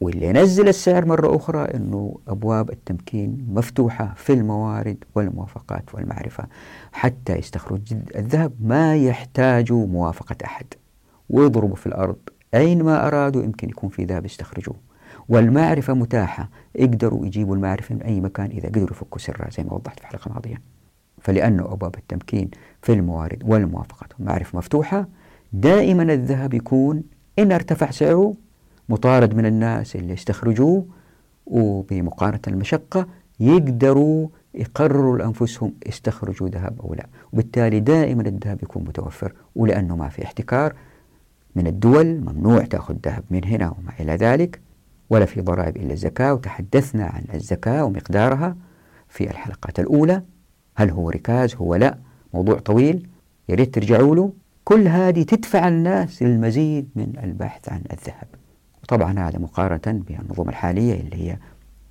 واللي 0.00 0.26
ينزل 0.26 0.68
السعر 0.68 1.04
مرة 1.04 1.36
أخرى 1.36 1.64
أنه 1.64 2.18
أبواب 2.28 2.70
التمكين 2.70 3.46
مفتوحة 3.48 4.14
في 4.16 4.32
الموارد 4.32 5.04
والموافقات 5.14 5.94
والمعرفة. 5.94 6.44
حتى 6.92 7.36
يستخرج 7.36 7.94
الذهب 8.16 8.52
ما 8.60 8.96
يحتاجوا 8.96 9.86
موافقة 9.86 10.36
أحد. 10.44 10.66
ويضربوا 11.30 11.76
في 11.76 11.86
الأرض. 11.86 12.16
أينما 12.54 13.06
أرادوا 13.06 13.42
يمكن 13.42 13.68
يكون 13.68 13.90
في 13.90 14.04
ذهب 14.04 14.24
يستخرجوه 14.24 14.76
والمعرفة 15.28 15.94
متاحة. 15.94 16.50
يقدروا 16.74 17.26
يجيبوا 17.26 17.56
المعرفة 17.56 17.94
من 17.94 18.02
أي 18.02 18.20
مكان 18.20 18.50
إذا 18.50 18.68
قدروا 18.68 18.90
يفكوا 18.90 19.18
سرها 19.18 19.50
زي 19.50 19.64
ما 19.64 19.72
وضحت 19.74 19.98
في 19.98 20.04
الحلقة 20.04 20.28
الماضية. 20.28 20.62
فلأنه 21.20 21.72
أبواب 21.72 21.94
التمكين 21.94 22.50
في 22.82 22.92
الموارد 22.92 23.42
والموافقات 23.44 24.12
والمعرفة 24.18 24.58
مفتوحة 24.58 25.08
دائما 25.52 26.02
الذهب 26.02 26.54
يكون 26.54 27.02
إن 27.38 27.52
ارتفع 27.52 27.90
سعره 27.90 28.34
مطارد 28.88 29.34
من 29.34 29.46
الناس 29.46 29.96
اللي 29.96 30.14
استخرجوه 30.14 30.86
وبمقارنة 31.46 32.40
المشقة 32.48 33.06
يقدروا 33.40 34.28
يقرروا 34.54 35.18
لأنفسهم 35.18 35.72
يستخرجوا 35.86 36.48
ذهب 36.48 36.80
أو 36.80 36.94
لا. 36.94 37.06
وبالتالي 37.32 37.80
دائما 37.80 38.22
الذهب 38.22 38.62
يكون 38.62 38.84
متوفر 38.84 39.32
ولأنه 39.56 39.96
ما 39.96 40.08
في 40.08 40.24
احتكار 40.24 40.74
من 41.56 41.66
الدول 41.66 42.06
ممنوع 42.20 42.64
تأخذ 42.64 42.94
ذهب 43.04 43.24
من 43.30 43.44
هنا 43.44 43.68
وما 43.68 43.92
إلى 44.00 44.14
ذلك 44.14 44.60
ولا 45.10 45.24
في 45.24 45.40
ضرائب 45.40 45.76
إلا 45.76 45.92
الزكاة. 45.92 46.34
وتحدثنا 46.34 47.04
عن 47.04 47.24
الزكاة 47.34 47.84
ومقدارها 47.84 48.56
في 49.08 49.30
الحلقات 49.30 49.80
الأولى. 49.80 50.22
هل 50.76 50.90
هو 50.90 51.10
ركاز؟ 51.10 51.54
هو 51.54 51.74
لا. 51.74 51.98
موضوع 52.34 52.58
طويل. 52.58 53.08
يا 53.48 53.54
ريت 53.54 53.74
ترجعوا 53.74 54.16
له. 54.16 54.32
كل 54.64 54.88
هذه 54.88 55.22
تدفع 55.22 55.68
الناس 55.68 56.22
للمزيد 56.22 56.88
من 56.96 57.12
البحث 57.24 57.68
عن 57.68 57.82
الذهب. 57.92 58.26
وطبعا 58.84 59.28
هذا 59.28 59.38
مقارنة 59.38 60.02
بالنظم 60.08 60.48
الحالية 60.48 61.00
اللي 61.00 61.16
هي 61.16 61.36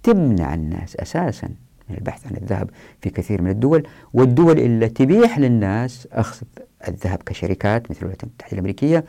تمنع 0.03 0.53
الناس 0.53 0.95
أساسا 0.95 1.47
من 1.89 1.95
البحث 1.97 2.27
عن 2.27 2.35
الذهب 2.35 2.69
في 3.01 3.09
كثير 3.09 3.41
من 3.41 3.49
الدول 3.49 3.87
والدول 4.13 4.59
اللي 4.59 4.89
تبيح 4.89 5.39
للناس 5.39 6.07
أخذ 6.11 6.45
الذهب 6.87 7.17
كشركات 7.25 7.91
مثل 7.91 7.99
الولايات 7.99 8.23
المتحدة 8.23 8.53
الأمريكية 8.53 9.05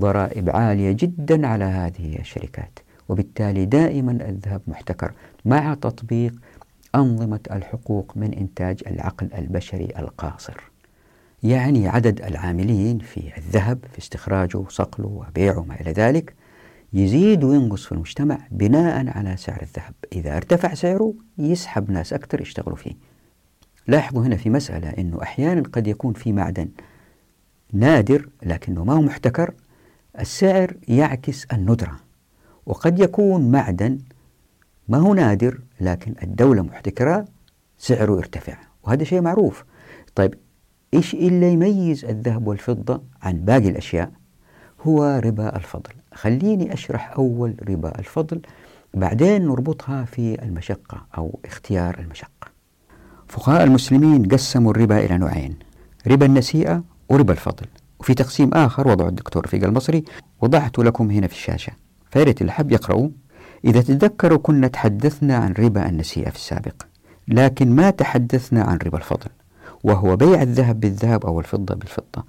ضرائب 0.00 0.50
عالية 0.50 0.92
جدا 0.92 1.46
على 1.46 1.64
هذه 1.64 2.18
الشركات 2.18 2.78
وبالتالي 3.08 3.64
دائما 3.64 4.12
الذهب 4.12 4.62
محتكر 4.66 5.12
مع 5.44 5.74
تطبيق 5.74 6.34
أنظمة 6.94 7.40
الحقوق 7.50 8.12
من 8.16 8.34
إنتاج 8.34 8.82
العقل 8.86 9.28
البشري 9.38 9.88
القاصر. 9.98 10.60
يعني 11.42 11.88
عدد 11.88 12.22
العاملين 12.22 12.98
في 12.98 13.38
الذهب 13.38 13.78
في 13.92 13.98
استخراجه 13.98 14.58
وصقله 14.58 15.06
وبيعه 15.28 15.58
وما 15.58 15.80
إلى 15.80 15.92
ذلك 15.92 16.34
يزيد 16.94 17.44
وينقص 17.44 17.84
في 17.86 17.92
المجتمع 17.92 18.38
بناء 18.50 19.18
على 19.18 19.36
سعر 19.36 19.62
الذهب. 19.62 19.94
إذا 20.12 20.36
ارتفع 20.36 20.74
سعره 20.74 21.14
يسحب 21.38 21.90
ناس 21.90 22.12
أكثر 22.12 22.40
يشتغلوا 22.40 22.76
فيه. 22.76 22.94
لاحظوا 23.86 24.22
هنا 24.22 24.36
في 24.36 24.50
مسألة 24.50 24.88
أنه 24.88 25.22
أحيانا 25.22 25.62
قد 25.72 25.86
يكون 25.86 26.12
في 26.12 26.32
معدن 26.32 26.68
نادر 27.72 28.28
لكنه 28.42 28.84
ما 28.84 28.92
هو 28.92 29.02
محتكر. 29.02 29.54
السعر 30.20 30.76
يعكس 30.88 31.44
الندرة 31.44 32.00
وقد 32.66 32.98
يكون 32.98 33.50
معدن 33.50 33.98
ما 34.88 34.98
هو 34.98 35.14
نادر 35.14 35.60
لكن 35.80 36.14
الدولة 36.22 36.62
محتكرة 36.62 37.24
سعره 37.78 38.12
يرتفع 38.12 38.56
وهذا 38.82 39.04
شيء 39.04 39.20
معروف. 39.20 39.64
طيب 40.14 40.34
إيش 40.94 41.14
اللي 41.14 41.52
يميز 41.52 42.04
الذهب 42.04 42.46
والفضة 42.46 43.02
عن 43.22 43.44
باقي 43.44 43.68
الأشياء؟ 43.68 44.12
هو 44.80 45.20
ربا 45.24 45.56
الفضل. 45.56 45.92
خليني 46.14 46.72
أشرح 46.72 47.12
أول 47.16 47.54
ربا 47.68 47.98
الفضل 47.98 48.40
بعدين 48.94 49.46
نربطها 49.46 50.04
في 50.04 50.42
المشقة 50.42 51.06
أو 51.18 51.38
اختيار 51.44 51.98
المشقة. 51.98 52.48
فقهاء 53.28 53.64
المسلمين 53.64 54.28
قسموا 54.28 54.70
الربا 54.70 54.98
إلى 54.98 55.18
نوعين 55.18 55.56
ربا 56.06 56.26
النسيئة 56.26 56.82
وربا 57.08 57.32
الفضل. 57.32 57.66
وفي 58.00 58.14
تقسيم 58.14 58.50
آخر 58.54 58.88
وضعه 58.88 59.08
الدكتور 59.08 59.44
رفيق 59.44 59.64
المصري 59.64 60.04
وضعته 60.40 60.84
لكم 60.84 61.10
هنا 61.10 61.26
في 61.26 61.32
الشاشة. 61.32 61.72
فياريت 62.10 62.40
اللي 62.40 62.52
حب 62.52 62.72
يقرأوا 62.72 63.08
إذا 63.64 63.80
تتذكروا 63.80 64.38
كنا 64.38 64.68
تحدثنا 64.68 65.36
عن 65.36 65.52
ربا 65.52 65.88
النسيئة 65.88 66.30
في 66.30 66.36
السابق 66.36 66.74
لكن 67.28 67.76
ما 67.76 67.90
تحدثنا 67.90 68.62
عن 68.62 68.78
ربا 68.86 68.98
الفضل 68.98 69.30
وهو 69.84 70.16
بيع 70.16 70.42
الذهب 70.42 70.80
بالذهب 70.80 71.26
أو 71.26 71.40
الفضة 71.40 71.74
بالفضة 71.74 72.24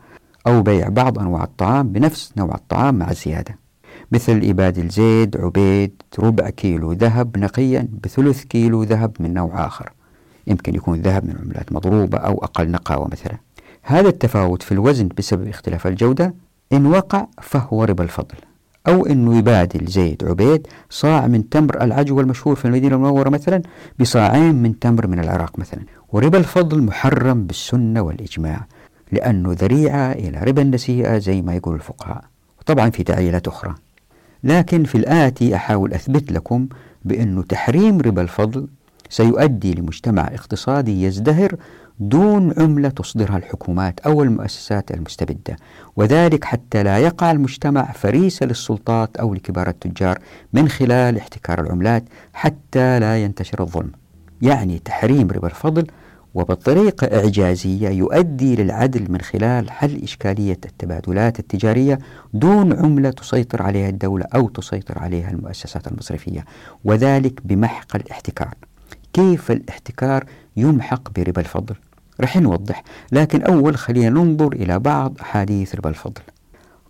أو 0.48 0.62
بيع 0.62 0.90
بعض 0.90 1.20
أنواع 1.20 1.44
الطعام 1.44 1.90
بنفس 1.90 2.34
نوع 2.38 2.56
الطعام 2.56 2.96
مع 2.96 3.14
زيادة 3.14 3.60
مثل 4.12 4.42
إباد 4.44 4.78
الزيد 4.78 5.38
عبيد 5.38 6.02
ربع 6.20 6.50
كيلو 6.50 6.92
ذهب 6.92 7.38
نقيا 7.38 7.88
بثلث 8.04 8.44
كيلو 8.44 8.84
ذهب 8.84 9.12
من 9.20 9.34
نوع 9.34 9.66
آخر. 9.66 9.92
يمكن 10.48 10.76
يكون 10.76 11.02
ذهب 11.02 11.26
من 11.26 11.36
عملات 11.44 11.72
مضروبة 11.74 12.18
أو 12.18 12.44
أقل 12.44 12.72
نقاوة 12.72 13.08
مثلا. 13.08 13.38
هذا 13.82 14.10
التفاوت 14.10 14.64
في 14.64 14.72
الوزن 14.72 15.10
بسبب 15.18 15.48
اختلاف 15.48 15.88
الجودة. 15.88 16.34
إن 16.74 16.86
وقع 16.86 17.28
فهو 17.42 17.84
ربا 17.84 18.04
الفضل. 18.04 18.36
أو 18.88 19.06
أنه 19.06 19.38
يبادل 19.38 19.86
زيد 19.86 20.24
عبيد 20.24 20.68
صاع 20.90 21.28
من 21.28 21.50
تمر 21.50 21.82
العجوة 21.82 22.22
المشهور 22.22 22.56
في 22.56 22.66
المدينة 22.66 22.96
المنورة 22.96 23.30
مثلا 23.30 23.62
بصاعين 24.00 24.56
من 24.56 24.80
تمر 24.80 25.08
من 25.08 25.20
العراق 25.20 25.60
مثلا. 25.60 25.82
وربا 26.10 26.38
الفضل 26.38 26.84
محرم 26.84 27.46
بالسنة 27.46 28.02
والإجماع 28.02 28.68
لأنه 29.12 29.52
ذريعة 29.54 30.12
إلى 30.12 30.40
ربا 30.40 30.62
النسيئة 30.62 31.18
زي 31.18 31.42
ما 31.42 31.56
يقول 31.56 31.76
الفقهاء. 31.76 32.24
وطبعا 32.60 32.90
في 32.90 33.04
تعليلات 33.04 33.48
أخرى. 33.48 33.76
لكن 34.46 34.84
في 34.84 34.96
الآتي 34.96 35.56
أحاول 35.56 35.94
أثبت 35.94 36.32
لكم 36.32 36.68
بأن 37.06 37.48
تحريم 37.48 38.02
ربا 38.02 38.22
الفضل 38.22 38.68
سيؤدي 39.10 39.74
لمجتمع 39.74 40.28
اقتصادي 40.34 41.04
يزدهر 41.04 41.56
دون 42.00 42.54
عملة 42.58 42.90
تصدرها 42.90 43.38
الحكومات 43.38 44.00
أو 44.00 44.24
المؤسسات 44.24 44.92
المستبدة 44.92 45.56
وذلك 45.96 46.44
حتى 46.44 46.84
لا 46.84 46.98
يقع 46.98 47.32
المجتمع 47.32 47.92
فريسة 47.92 48.46
للسلطات 48.46 49.18
أو 49.18 49.34
لكبار 49.34 49.68
التجار 49.68 50.20
من 50.54 50.70
خلال 50.70 51.18
احتكار 51.18 51.62
العملات 51.62 52.04
حتى 52.34 53.00
لا 53.00 53.24
ينتشر 53.24 53.62
الظلم. 53.62 53.92
يعني 54.42 54.80
تحريم 54.80 55.32
ربا 55.32 55.48
الفضل 55.48 55.88
وبطريقة 56.36 57.18
إعجازية 57.18 57.90
يؤدي 57.90 58.56
للعدل 58.56 59.12
من 59.12 59.22
خلال 59.22 59.72
حل 59.72 60.04
إشكالية 60.04 60.60
التبادلات 60.66 61.40
التجارية 61.40 62.00
دون 62.34 62.74
عملة 62.74 63.10
تسيطر 63.10 63.62
عليها 63.62 63.90
الدولة 63.90 64.26
أو 64.36 64.50
تسيطر 64.50 65.00
عليها 65.00 65.32
المؤسسات 65.32 65.88
المصرفية 65.88 66.46
وذلك 66.84 67.40
بمحق 67.46 67.96
الاحتكار. 67.96 68.54
كيف 69.14 69.52
الاحتكار 69.52 70.26
يمحق 70.58 71.20
بربا 71.20 71.42
الفضل؟ 71.42 71.76
رح 72.22 72.38
نوضح 72.38 72.84
لكن 73.12 73.42
أول 73.42 73.78
خلينا 73.78 74.10
ننظر 74.10 74.54
إلى 74.54 74.80
بعض 74.80 75.18
أحاديث 75.22 75.76
ربا 75.76 75.90
الفضل. 75.90 76.22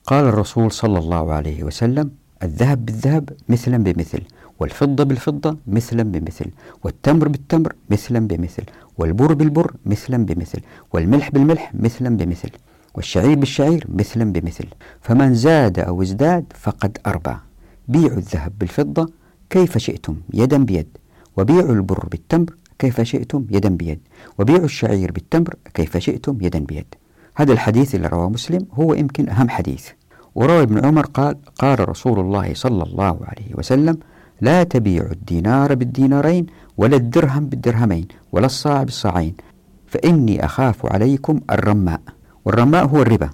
قال 0.05 0.25
الرسول 0.25 0.71
صلى 0.71 0.99
الله 0.99 1.33
عليه 1.33 1.63
وسلم 1.63 2.11
الذهب 2.43 2.85
بالذهب 2.85 3.29
مثلا 3.49 3.77
بمثل 3.77 4.21
والفضة 4.59 5.03
بالفضة 5.03 5.57
مثلا 5.67 6.03
بمثل 6.03 6.45
والتمر 6.83 7.27
بالتمر 7.27 7.73
مثلا 7.89 8.27
بمثل 8.27 8.63
والبر 8.97 9.33
بالبر 9.33 9.73
مثلا 9.85 10.25
بمثل 10.25 10.59
والملح 10.93 11.31
بالملح 11.31 11.71
مثلا 11.75 12.17
بمثل 12.17 12.49
والشعير 12.95 13.35
بالشعير 13.35 13.85
مثلا 13.89 14.33
بمثل. 14.33 14.65
فمن 15.01 15.33
زاد 15.33 15.79
أو 15.79 16.01
ازداد 16.01 16.45
فقد 16.55 16.97
أربى 17.07 17.35
بيعوا 17.87 18.17
الذهب 18.17 18.53
بالفضة 18.59 19.09
كيف 19.49 19.77
شئتم 19.77 20.15
يدا 20.33 20.57
بيد. 20.57 20.87
وبيعوا 21.37 21.73
البر 21.73 22.07
بالتمر 22.11 22.55
كيف 22.79 23.01
شئتم 23.01 23.45
يدا 23.51 23.69
بيد. 23.69 23.99
وبيعوا 24.39 24.65
الشعير 24.65 25.11
بالتمر 25.11 25.55
كيف 25.73 25.97
شئتم 25.97 26.37
يدا 26.41 26.59
بيد. 26.59 26.85
هذا 27.35 27.53
الحديث 27.53 27.95
اللي 27.95 28.07
رواه 28.07 28.29
مسلم 28.29 28.65
هو 28.73 28.93
يمكن 28.93 29.29
أهم 29.29 29.49
حديث. 29.49 29.89
وروى 30.35 30.61
ابن 30.61 30.85
عمر 30.85 31.05
قال 31.05 31.35
قال 31.59 31.89
رسول 31.89 32.19
الله 32.19 32.53
صلى 32.53 32.83
الله 32.83 33.19
عليه 33.21 33.55
وسلم 33.55 33.97
لا 34.41 34.63
تبيعوا 34.63 35.11
الدينار 35.11 35.75
بالدينارين 35.75 36.45
ولا 36.77 36.95
الدرهم 36.95 37.45
بالدرهمين 37.45 38.07
ولا 38.31 38.45
الصاع 38.45 38.83
بالصاعين 38.83 39.35
فإني 39.87 40.45
أخاف 40.45 40.85
عليكم 40.85 41.39
الرماء 41.51 42.01
والرماء 42.45 42.85
هو 42.85 43.01
الربا. 43.01 43.29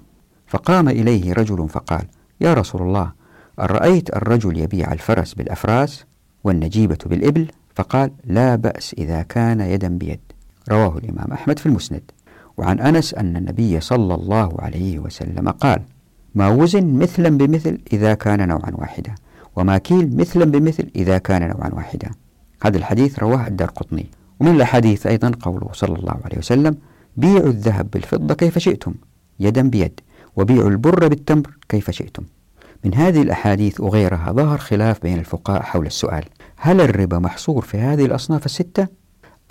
فقام 0.47 0.89
إليه 0.89 1.33
رجل 1.33 1.69
فقال 1.69 2.05
يا 2.41 2.53
رسول 2.53 2.81
الله 2.81 3.11
أرأيت 3.59 4.15
الرجل 4.15 4.57
يبيع 4.57 4.93
الفرس 4.93 5.33
بالأفراس 5.33 6.05
والنجيبة 6.43 6.97
بالإبل 7.05 7.47
فقال 7.75 8.11
لا 8.25 8.55
بأس 8.55 8.95
إذا 8.97 9.21
كان 9.21 9.61
يدا 9.61 9.87
بيد. 9.87 10.19
رواه 10.69 10.97
الإمام 10.97 11.31
أحمد 11.33 11.59
في 11.59 11.65
المسند. 11.65 12.01
وعن 12.57 12.79
أنس 12.79 13.13
أن 13.13 13.37
النبي 13.37 13.79
صلى 13.79 14.15
الله 14.15 14.55
عليه 14.59 14.99
وسلم 14.99 15.49
قال 15.49 15.81
ما 16.35 16.47
وزن 16.47 16.93
مثلا 16.93 17.37
بمثل 17.37 17.77
إذا 17.93 18.13
كان 18.13 18.47
نوعا 18.47 18.71
واحدا. 18.73 19.15
وما 19.55 19.77
كيل 19.77 20.17
مثلا 20.17 20.45
بمثل 20.45 20.91
إذا 20.95 21.17
كان 21.17 21.49
نوعا 21.49 21.69
واحدا. 21.73 22.11
هذا 22.63 22.77
الحديث 22.77 23.19
رواه 23.19 23.47
الدار 23.47 23.69
قطني 23.69 24.05
ومن 24.39 24.55
الأحاديث 24.55 25.07
أيضا 25.07 25.31
قوله 25.41 25.69
صلى 25.73 25.95
الله 25.95 26.17
عليه 26.25 26.37
وسلم 26.37 26.77
بيعوا 27.17 27.49
الذهب 27.49 27.91
بالفضة 27.91 28.33
كيف 28.33 28.57
شئتم 28.57 28.93
يدا 29.39 29.69
بيد 29.69 29.99
وبيعوا 30.35 30.69
البر 30.69 31.07
بالتمر 31.07 31.57
كيف 31.69 31.91
شئتم. 31.91 32.23
من 32.85 32.95
هذه 32.95 33.21
الأحاديث 33.21 33.81
وغيرها 33.81 34.31
ظهر 34.31 34.57
خلاف 34.57 35.01
بين 35.01 35.19
الفقهاء 35.19 35.61
حول 35.61 35.85
السؤال 35.85 36.23
هل 36.57 36.81
الربا 36.81 37.19
محصور 37.19 37.61
في 37.61 37.77
هذه 37.77 38.05
الأصناف 38.05 38.45
الستة؟ 38.45 38.87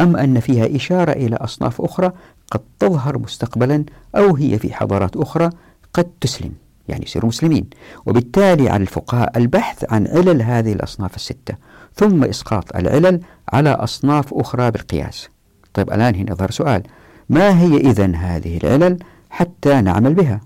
أم 0.01 0.17
أن 0.17 0.41
فيها 0.41 0.77
إشارة 0.77 1.13
إلى 1.13 1.37
أصناف 1.37 1.81
أخرى 1.81 2.13
قد 2.51 2.61
تظهر 2.79 3.19
مستقبلا 3.19 3.85
أو 4.17 4.37
هي 4.37 4.59
في 4.59 4.75
حضارات 4.75 5.17
أخرى 5.17 5.51
قد 5.93 6.05
تسلم؟ 6.21 6.53
يعني 6.91 7.05
يصيروا 7.05 7.29
مسلمين. 7.29 7.67
وبالتالي 8.07 8.69
على 8.69 8.83
الفقهاء 8.83 9.39
البحث 9.39 9.93
عن 9.93 10.07
علل 10.07 10.43
هذه 10.43 10.73
الأصناف 10.73 11.17
الستة 11.17 11.55
ثم 11.95 12.25
إسقاط 12.25 12.77
العلل 12.77 13.21
على 13.53 13.71
أصناف 13.71 14.35
أخرى 14.35 14.71
بالقياس. 14.71 15.29
طيب 15.75 15.93
الآن 15.93 16.15
هنا 16.15 16.33
يظهر 16.33 16.51
سؤال. 16.51 16.83
ما 17.29 17.61
هي 17.61 17.77
إذا 17.77 18.17
هذه 18.17 18.57
العلل 18.65 18.99
حتى 19.31 19.81
نعمل 19.81 20.15
بها؟ 20.15 20.41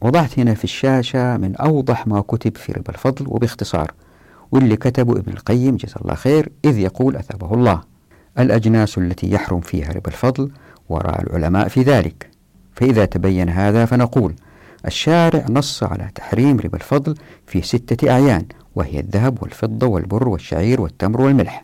وضعت 0.00 0.38
هنا 0.38 0.54
في 0.54 0.64
الشاشة 0.64 1.36
من 1.36 1.56
أوضح 1.56 2.06
ما 2.06 2.20
كتب 2.20 2.56
في 2.56 2.72
ربا 2.72 2.90
الفضل 2.90 3.24
وباختصار. 3.28 3.92
واللي 4.52 4.76
كتبه 4.76 5.12
ابن 5.12 5.32
القيم 5.32 5.76
جزا 5.76 5.96
الله 6.02 6.14
خير 6.14 6.52
إذ 6.64 6.78
يقول 6.78 7.16
أثابه 7.16 7.54
الله. 7.54 7.80
الأجناس 8.38 8.98
التي 8.98 9.30
يحرم 9.30 9.60
فيها 9.60 9.92
ربا 9.92 10.08
الفضل 10.08 10.50
وراء 10.88 11.22
العلماء 11.22 11.68
في 11.68 11.82
ذلك. 11.82 12.30
فإذا 12.74 13.04
تبين 13.04 13.48
هذا 13.48 13.84
فنقول 13.84 14.34
الشارع 14.86 15.46
نص 15.50 15.82
على 15.82 16.10
تحريم 16.14 16.60
ربا 16.60 16.76
الفضل 16.76 17.14
في 17.46 17.62
ستة 17.62 18.10
أعيان 18.10 18.44
وهي 18.74 19.00
الذهب 19.00 19.42
والفضة 19.42 19.86
والبر 19.86 20.28
والشعير 20.28 20.80
والتمر 20.80 21.20
والملح. 21.20 21.62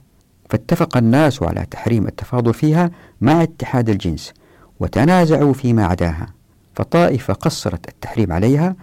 فاتفق 0.51 0.97
الناس 0.97 1.43
على 1.43 1.67
تحريم 1.71 2.07
التفاضل 2.07 2.55
فيها 2.55 2.91
مع 3.21 3.43
اتحاد 3.43 3.89
الجنس 3.89 4.33
وتنازعوا 4.81 5.53
فيما 5.53 5.85
عداها. 5.85 6.27
فطائفة 6.75 7.35
قصرت 7.35 7.89
التحريم 7.89 8.33
عليها 8.33 8.77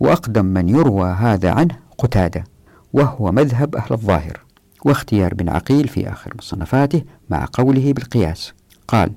وأقدم 0.00 0.44
من 0.44 0.68
يروى 0.68 1.08
هذا 1.08 1.50
عنه 1.50 1.76
قتادة 1.98 2.44
وهو 2.92 3.32
مذهب 3.32 3.76
أهل 3.76 3.92
الظاهر. 3.92 4.40
واختيار 4.84 5.34
بن 5.34 5.48
عقيل 5.48 5.88
في 5.88 6.12
آخر 6.12 6.32
مصنفاته 6.38 7.02
مع 7.30 7.46
قوله 7.52 7.92
بالقياس. 7.92 8.52
قال 8.88 9.10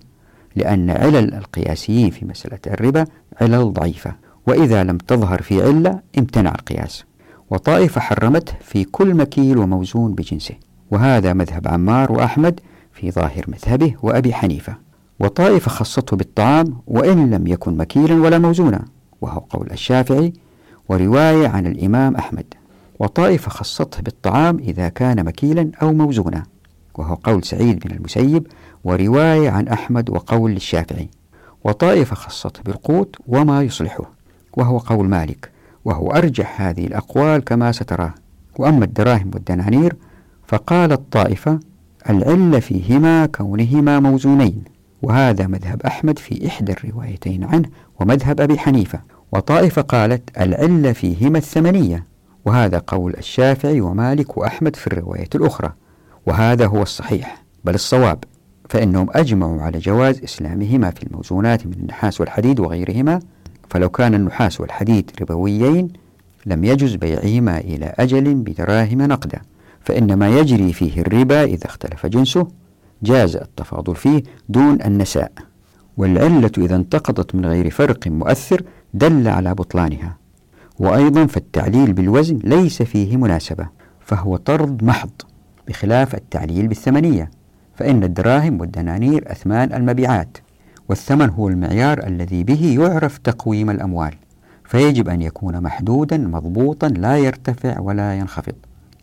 لأن 0.56 0.90
علل 0.90 1.34
القياسيين 1.34 2.10
في 2.10 2.26
مسألة 2.26 2.60
الربا 2.68 3.06
علل 3.42 3.74
ضعيفة 3.74 4.27
وإذا 4.48 4.84
لم 4.84 4.98
تظهر 4.98 5.42
في 5.42 5.64
علة 5.64 6.00
امتنع 6.18 6.52
القياس. 6.52 7.04
وطائفة 7.50 8.02
حرمته 8.02 8.54
في 8.62 8.84
كل 8.84 9.14
مكيل 9.14 9.58
وموزون 9.58 10.14
بجنسه. 10.14 10.56
وهذا 10.92 11.34
مذهب 11.34 11.68
عمار 11.68 12.12
وأحمد 12.12 12.60
في 12.94 13.12
ظاهر 13.12 13.46
مذهبه 13.48 13.96
وأبي 14.02 14.34
حنيفة. 14.34 14.76
وطائفة 15.20 15.72
خصته 15.72 16.18
بالطعام 16.18 16.78
وإن 16.88 17.30
لم 17.30 17.48
يكن 17.48 17.78
مكيلا 17.78 18.16
ولا 18.16 18.40
موزونا 18.40 18.86
وهو 19.22 19.40
قول 19.40 19.72
الشافعي 19.72 20.34
ورواية 20.90 21.48
عن 21.48 21.68
الإمام 21.68 22.16
أحمد. 22.16 22.54
وطائفة 23.00 23.50
خصته 23.50 24.02
بالطعام 24.02 24.58
إذا 24.60 24.90
كان 24.90 25.26
مكيلا 25.26 25.72
أو 25.82 25.94
موزونا 25.94 26.44
وهو 26.96 27.16
قول 27.16 27.44
سعيد 27.44 27.80
بن 27.80 27.96
المسيب 27.96 28.48
ورواية 28.84 29.50
عن 29.50 29.68
أحمد 29.68 30.10
وقول 30.10 30.52
للشافعي 30.52 31.10
وطائفة 31.64 32.16
خصته 32.16 32.62
بالقوت 32.66 33.16
وما 33.28 33.64
يصلحه. 33.64 34.17
وهو 34.58 34.78
قول 34.78 35.08
مالك 35.10 35.52
وهو 35.86 36.12
أرجح 36.12 36.62
هذه 36.62 36.88
الأقوال 36.88 37.44
كما 37.44 37.72
ستراه 37.72 38.14
وأما 38.60 38.86
الدراهم 38.86 39.32
والدنانير 39.34 39.96
فقال 40.48 40.92
الطائفة 40.92 41.60
العلة 42.10 42.60
فيهما 42.60 43.26
كونهما 43.26 44.00
موزونين 44.00 44.64
وهذا 45.02 45.48
مذهب 45.48 45.82
أحمد 45.82 46.20
في 46.20 46.48
إحدى 46.48 46.72
الروايتين 46.72 47.44
عنه 47.44 47.70
ومذهب 48.00 48.42
أبي 48.42 48.58
حنيفة. 48.58 49.00
وطائفة 49.32 49.82
قالت 49.82 50.42
العلة 50.42 50.92
فيهما 50.92 51.38
الثمنية 51.38 52.06
وهذا 52.46 52.82
قول 52.88 53.14
الشافعي 53.18 53.82
ومالك 53.82 54.38
وأحمد 54.38 54.76
في 54.76 54.88
الرواية 54.88 55.30
الأخرى. 55.36 55.74
وهذا 56.26 56.66
هو 56.68 56.82
الصحيح 56.82 57.44
بل 57.64 57.76
الصواب 57.76 58.24
فإنهم 58.70 59.08
أجمعوا 59.12 59.62
على 59.62 59.80
جواز 59.80 60.24
إسلامهما 60.24 60.92
في 60.92 61.04
الموزونات 61.04 61.66
من 61.68 61.74
النحاس 61.74 62.22
والحديد 62.22 62.60
وغيرهما 62.60 63.20
فلو 63.70 63.90
كان 63.90 64.14
النحاس 64.16 64.62
والحديد 64.62 65.12
ربويين 65.22 65.90
لم 66.46 66.64
يجز 66.64 66.96
بيعهما 66.96 67.58
إلى 67.58 67.94
أجل 68.00 68.34
بدراهم 68.34 69.02
نقدا 69.02 69.42
فإن 69.82 70.14
ما 70.14 70.30
يجري 70.30 70.74
فيه 70.74 71.02
الربا 71.02 71.44
إذا 71.44 71.66
اختلف 71.66 72.06
جنسه 72.06 72.48
جاز 73.04 73.36
التفاضل 73.36 73.96
فيه 73.96 74.24
دون 74.50 74.82
النساء. 74.82 75.32
والعلة 75.98 76.52
إذا 76.58 76.76
انتقضت 76.76 77.36
من 77.36 77.46
غير 77.46 77.70
فرق 77.70 78.08
مؤثر 78.08 78.62
دل 78.94 79.28
على 79.28 79.54
بطلانها. 79.54 80.18
وأيضا 80.80 81.26
فالتعليل 81.26 81.94
بالوزن 81.94 82.40
ليس 82.44 82.82
فيه 82.82 83.18
مناسبة 83.18 83.68
فهو 84.00 84.38
طرد 84.38 84.84
محض 84.84 85.10
بخلاف 85.68 86.16
التعليل 86.16 86.68
بالثمنية 86.68 87.32
فإن 87.76 88.04
الدراهم 88.04 88.62
والدنانير 88.62 89.32
أثمان 89.32 89.74
المبيعات. 89.74 90.38
والثمن 90.90 91.30
هو 91.30 91.48
المعيار 91.48 92.08
الذي 92.08 92.44
به 92.44 92.78
يعرف 92.80 93.18
تقويم 93.18 93.70
الأموال 93.70 94.14
فيجب 94.66 95.10
أن 95.10 95.22
يكون 95.22 95.62
محدودا 95.62 96.18
مضبوطا 96.18 96.88
لا 96.88 97.18
يرتفع 97.18 97.80
ولا 97.80 98.16
ينخفض. 98.18 98.54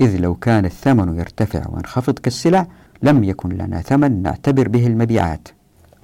إذ 0.00 0.16
لو 0.16 0.34
كان 0.34 0.64
الثمن 0.64 1.18
يرتفع 1.18 1.62
وينخفض 1.68 2.18
كالسلع 2.18 2.66
لم 3.02 3.24
يكن 3.24 3.48
لنا 3.48 3.80
ثمن 3.80 4.22
نعتبر 4.22 4.68
به 4.68 4.86
المبيعات 4.86 5.48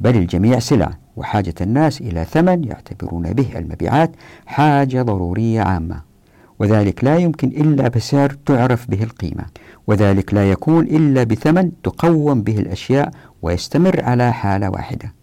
بل 0.00 0.16
الجميع 0.16 0.58
سلع 0.58 0.90
وحاجة 1.16 1.54
الناس 1.60 2.00
إلى 2.00 2.24
ثمن 2.24 2.64
يعتبرون 2.64 3.32
به 3.32 3.58
المبيعات 3.58 4.10
حاجة 4.46 5.02
ضرورية 5.02 5.60
عامة. 5.60 6.10
وذلك 6.58 7.04
لا 7.04 7.16
يمكن 7.16 7.48
إلا 7.48 7.88
بسعر 7.88 8.36
تعرف 8.46 8.90
به 8.90 9.02
القيمة 9.02 9.44
وذلك 9.86 10.34
لا 10.34 10.50
يكون 10.50 10.84
إلا 10.84 11.24
بثمن 11.24 11.70
تقوم 11.82 12.42
به 12.42 12.58
الأشياء 12.58 13.10
ويستمر 13.42 14.04
على 14.04 14.32
حالة 14.32 14.70
واحدة. 14.70 15.19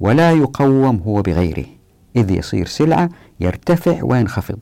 ولا 0.00 0.32
يقوم 0.32 1.02
هو 1.06 1.22
بغيره. 1.22 1.66
إذ 2.16 2.30
يصير 2.30 2.66
سلعة 2.66 3.08
يرتفع 3.40 4.02
وينخفض 4.02 4.58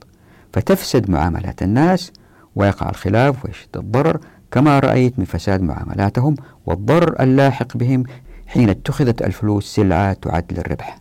فتفسد 0.52 1.10
معاملات 1.10 1.62
الناس 1.62 2.12
ويقع 2.56 2.90
الخلاف 2.90 3.44
ويشد 3.44 3.76
الضرر 3.76 4.20
كما 4.50 4.78
رأيت 4.78 5.18
من 5.18 5.24
فساد 5.24 5.62
معاملاتهم 5.62 6.36
والضرر 6.66 7.22
اللاحق 7.22 7.76
بهم 7.76 8.04
حين 8.46 8.68
اتخذت 8.68 9.22
الفلوس 9.22 9.74
سلعة 9.74 10.12
تعد 10.12 10.44
للربح. 10.52 10.98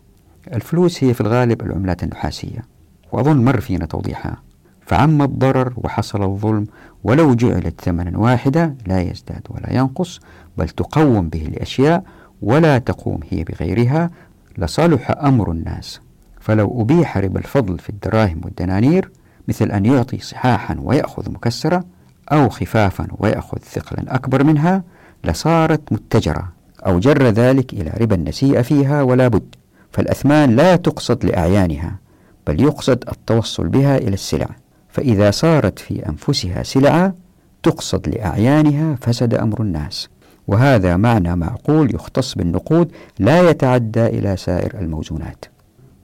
الفلوس 0.52 1.04
هي 1.04 1.14
في 1.14 1.20
الغالب 1.20 1.62
العملات 1.62 2.02
النحاسية 2.02 2.64
وأظن 3.12 3.44
مر 3.44 3.60
فينا 3.60 3.86
توضيحها. 3.86 4.42
فعم 4.86 5.22
الضرر 5.22 5.72
وحصل 5.76 6.22
الظلم 6.22 6.66
ولو 7.04 7.34
جعلت 7.34 7.80
ثمنا 7.80 8.18
واحدا 8.18 8.76
لا 8.86 9.00
يزداد 9.00 9.42
ولا 9.50 9.72
ينقص 9.72 10.20
بل 10.58 10.68
تقوم 10.68 11.28
به 11.28 11.46
الأشياء 11.46 12.04
ولا 12.42 12.78
تقوم 12.78 13.20
هي 13.30 13.44
بغيرها 13.44 14.10
لصلح 14.58 15.10
أمر 15.10 15.50
الناس. 15.50 16.00
فلو 16.40 16.82
أبيح 16.82 17.18
ربا 17.18 17.38
الفضل 17.38 17.78
في 17.78 17.90
الدراهم 17.90 18.40
والدنانير 18.44 19.10
مثل 19.48 19.70
أن 19.70 19.86
يعطي 19.86 20.18
صحاحا 20.18 20.76
ويأخذ 20.82 21.30
مكسرة 21.30 21.84
أو 22.32 22.48
خفافا 22.48 23.06
ويأخذ 23.18 23.58
ثقلا 23.58 24.14
أكبر 24.14 24.44
منها 24.44 24.82
لصارت 25.24 25.92
متجرة 25.92 26.52
أو 26.86 26.98
جر 26.98 27.22
ذلك 27.22 27.72
إلى 27.72 27.92
ربا 28.00 28.14
النسيئة 28.14 28.62
فيها 28.62 29.02
ولا 29.02 29.28
بد. 29.28 29.54
فالأثمان 29.92 30.56
لا 30.56 30.76
تقصد 30.76 31.24
لأعيانها 31.24 31.98
بل 32.46 32.60
يقصد 32.60 33.04
التوصل 33.08 33.68
بها 33.68 33.96
إلى 33.96 34.14
السلع. 34.14 34.48
فإذا 34.88 35.30
صارت 35.30 35.78
في 35.78 36.08
أنفسها 36.08 36.62
سلعة 36.62 37.14
تقصد 37.62 38.08
لأعيانها 38.08 38.96
فسد 39.00 39.34
أمر 39.34 39.62
الناس. 39.62 40.08
وهذا 40.48 40.96
معنى 40.96 41.36
معقول 41.36 41.94
يختص 41.94 42.34
بالنقود 42.34 42.92
لا 43.18 43.50
يتعدى 43.50 44.06
إلى 44.06 44.36
سائر 44.36 44.78
الموزونات. 44.80 45.44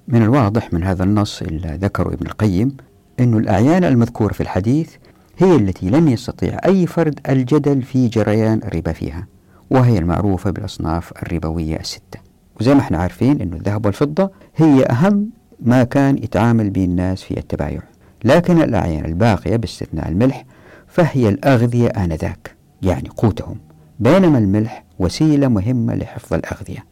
من 0.08 0.22
الواضح 0.22 0.72
من 0.72 0.84
هذا 0.84 1.04
النص 1.04 1.42
اللي 1.42 1.78
ذكره 1.82 2.08
ابن 2.14 2.26
القيم 2.26 2.76
أن 3.20 3.34
الأعيان 3.36 3.84
المذكورة 3.84 4.32
في 4.32 4.40
الحديث 4.40 4.90
هي 5.38 5.56
التي 5.56 5.90
لم 5.90 6.08
يستطيع 6.08 6.58
أي 6.64 6.86
فرد 6.86 7.20
الجدل 7.28 7.82
في 7.82 8.08
جريان 8.08 8.60
الربا 8.64 8.92
فيها 8.92 9.26
وهي 9.70 9.98
المعروفة 9.98 10.50
بالأصناف 10.50 11.12
الربوية 11.22 11.76
الستة. 11.76 12.20
وزي 12.60 12.74
ما 12.74 12.80
إحنا 12.80 12.98
عارفين 12.98 13.40
أن 13.40 13.52
الذهب 13.52 13.86
والفضة 13.86 14.30
هي 14.56 14.84
أهم 14.84 15.30
ما 15.60 15.84
كان 15.84 16.18
يتعامل 16.18 16.70
به 16.70 16.84
الناس 16.84 17.22
في 17.22 17.38
التبايع 17.38 17.82
لكن 18.24 18.62
الأعيان 18.62 19.04
الباقية 19.04 19.56
باستثناء 19.56 20.08
الملح 20.08 20.44
فهي 20.88 21.28
الأغذية 21.28 21.88
آنذاك 21.88 22.54
يعني 22.82 23.08
قوتهم. 23.08 23.56
بينما 24.02 24.38
الملح 24.38 24.84
وسيلة 24.98 25.48
مهمة 25.48 25.94
لحفظ 25.94 26.34
الأغذية. 26.34 26.84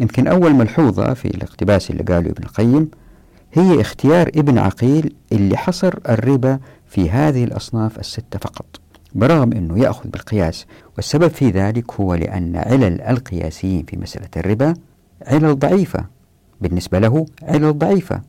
يمكن 0.00 0.26
أول 0.26 0.54
ملحوظة 0.54 1.14
في 1.14 1.24
الاقتباس 1.24 1.90
اللي 1.90 2.02
قاله 2.02 2.30
ابن 2.30 2.42
القيم 2.42 2.90
هي 3.52 3.80
اختيار 3.80 4.28
ابن 4.28 4.58
عقيل 4.58 5.14
اللي 5.32 5.56
حصر 5.56 5.94
الربا 6.08 6.58
في 6.86 7.10
هذه 7.10 7.44
الأصناف 7.44 7.98
الستة 7.98 8.38
فقط 8.38 8.80
برغم 9.14 9.52
أنه 9.52 9.78
يأخذ 9.78 10.08
بالقياس 10.08 10.66
والسبب 10.96 11.28
في 11.28 11.50
ذلك 11.50 11.92
هو 12.00 12.14
لأن 12.14 12.56
علل 12.56 13.00
القياسيين 13.00 13.84
في 13.84 13.96
مسألة 13.96 14.28
الربا 14.36 14.74
علل 15.26 15.58
ضعيفة. 15.58 16.04
بالنسبة 16.60 16.98
له 16.98 17.26
علل 17.42 17.78
ضعيفة. 17.78 18.20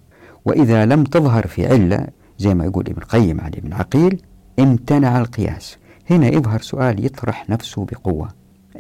وإذا 0.46 0.86
لم 0.86 1.04
تظهر 1.04 1.48
في 1.48 1.68
علة 1.68 2.08
زي 2.38 2.54
ما 2.56 2.66
يقول 2.66 2.86
ابن 2.88 3.02
القيم 3.02 3.42
على 3.42 3.58
ابن 3.58 3.74
عقيل 3.74 4.22
امتنع 4.60 5.20
القياس. 5.20 5.78
هنا 6.10 6.28
يظهر 6.28 6.62
سؤال 6.62 7.06
يطرح 7.06 7.50
نفسه 7.50 7.86
بقوة. 7.86 8.30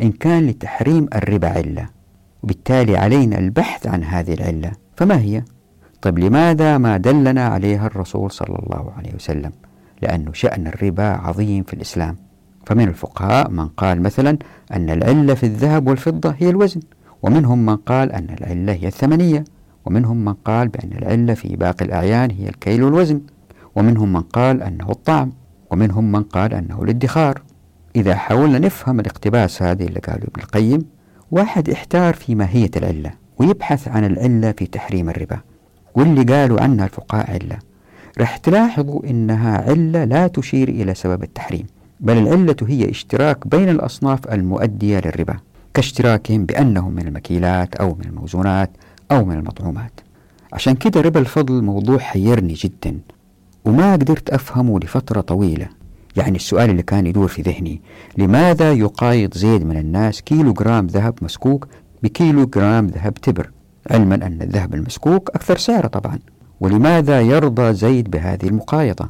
إن 0.02 0.12
كان 0.12 0.48
لتحريم 0.48 1.08
الربا 1.16 1.48
علة 1.48 1.90
وبالتالي 2.44 2.98
علينا 2.98 3.40
البحث 3.40 3.88
عن 3.88 4.04
هذه 4.04 4.34
العلة 4.34 4.72
فما 4.96 5.20
هي؟ 5.20 5.44
طيب 6.02 6.20
لماذا 6.20 6.78
ما 6.78 6.98
دلنا 6.98 7.48
عليها 7.48 7.88
الرسول 7.88 8.32
صلى 8.32 8.60
الله 8.60 8.92
عليه 8.98 9.16
وسلم؟ 9.16 9.52
لأن 10.02 10.34
شأن 10.34 10.68
الربا 10.68 11.04
عظيم 11.04 11.64
في 11.64 11.74
الإسلام. 11.74 12.16
فمن 12.66 12.88
الفقهاء 12.88 13.50
من 13.50 13.68
قال 13.68 14.02
مثلا 14.02 14.38
أن 14.74 14.90
العلة 14.90 15.34
في 15.34 15.46
الذهب 15.46 15.88
والفضة 15.88 16.36
هي 16.38 16.50
الوزن 16.50 16.80
ومنهم 17.24 17.66
من 17.66 17.76
قال 17.76 18.12
أن 18.12 18.28
العلة 18.40 18.74
هي 18.74 18.88
الثمنية 18.88 19.44
ومنهم 19.86 20.26
من 20.26 20.34
قال 20.34 20.68
بأن 20.68 20.92
العلة 20.98 21.34
في 21.34 21.56
باقي 21.56 21.86
الأعيان 21.86 22.32
هي 22.32 22.50
الكيل 22.50 22.84
والوزن 22.84 23.22
ومنهم 23.76 24.14
من 24.14 24.22
قال 24.22 24.64
أنه 24.64 24.90
الطعم 24.90 25.32
ومنهم 25.72 26.12
من 26.12 26.24
قال 26.24 26.54
أنه 26.54 26.84
الادخار. 26.84 27.42
إذا 27.96 28.16
حاولنا 28.16 28.60
نفهم 28.60 29.00
الاقتباس 29.00 29.64
هذه 29.64 29.84
اللي 29.84 30.00
قاله 30.00 30.24
ابن 30.24 30.42
القيم 30.42 30.86
واحد 31.32 31.70
احتار 31.70 32.14
في 32.14 32.36
ماهية 32.36 32.72
العلة 32.76 33.12
ويبحث 33.38 33.88
عن 33.88 34.06
العلة 34.06 34.52
في 34.52 34.66
تحريم 34.66 35.10
الربا 35.10 35.40
واللي 35.96 36.24
قالوا 36.24 36.62
عنها 36.62 36.86
الفقهاء 36.86 37.32
علة. 37.32 37.60
رح 38.20 38.38
تلاحظوا 38.38 39.10
إنها 39.10 39.58
علة 39.58 40.04
لا 40.04 40.28
تشير 40.28 40.70
إلى 40.70 40.94
سبب 40.96 41.24
التحريم 41.24 41.66
بل 42.00 42.18
العلة 42.18 42.56
هي 42.68 42.90
اشتراك 42.90 43.48
بين 43.48 43.70
الأصناف 43.70 44.28
المؤدية 44.32 45.00
للربا 45.00 45.38
كاشتراكهم 45.74 46.46
بأنهم 46.46 46.94
من 46.94 47.08
المكيلات 47.08 47.76
أو 47.76 47.96
من 47.96 48.06
الموزونات 48.06 48.72
أو 49.12 49.26
من 49.26 49.36
المطعومات. 49.38 49.92
عشان 50.54 50.76
كده 50.76 51.02
ربا 51.02 51.20
الفضل 51.20 51.64
موضوع 51.64 51.98
حيرني 51.98 52.54
جدا. 52.54 53.00
وما 53.70 53.94
قدرت 53.94 54.30
أفهمه 54.30 54.80
لفترة 54.80 55.22
طويلة. 55.22 55.68
يعني 56.16 56.36
السؤال 56.36 56.70
اللي 56.70 56.84
كان 56.84 57.08
يدور 57.08 57.28
في 57.28 57.42
ذهني 57.42 57.82
لماذا 58.18 58.74
يقايض 58.74 59.34
زيد 59.34 59.66
من 59.66 59.78
الناس 59.78 60.22
كيلو 60.22 60.54
جرام 60.54 60.88
ذهب 60.88 61.14
مسكوك 61.22 61.68
بكيلو 62.04 62.46
جرام 62.46 62.88
ذهب 62.88 63.14
تبر؟ 63.14 63.50
علما 63.92 64.16
أن 64.16 64.42
الذهب 64.42 64.74
المسكوك 64.74 65.30
أكثر 65.30 65.58
سعر 65.58 65.88
طبعا. 65.88 66.20
ولماذا 66.60 67.22
يرضى 67.22 67.74
زيد 67.74 68.12
بهذه 68.12 68.48
المقايضة؟ 68.48 69.10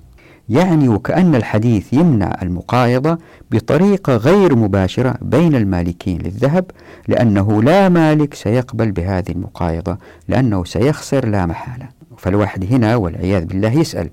يعني 0.49 0.89
وكأن 0.89 1.35
الحديث 1.35 1.93
يمنع 1.93 2.35
المقايضة 2.41 3.17
بطريقة 3.51 4.15
غير 4.15 4.55
مباشرة 4.55 5.15
بين 5.21 5.55
المالكين 5.55 6.21
للذهب 6.21 6.65
لأنه 7.07 7.63
لا 7.63 7.89
مالك 7.89 8.33
سيقبل 8.33 8.91
بهذه 8.91 9.31
المقايضة 9.31 9.97
لأنه 10.27 10.63
سيخسر 10.63 11.27
لا 11.27 11.45
محالة. 11.45 11.87
فالواحد 12.17 12.73
هنا 12.73 12.95
والعياذ 12.95 13.45
بالله 13.45 13.71
يسأل 13.71 14.09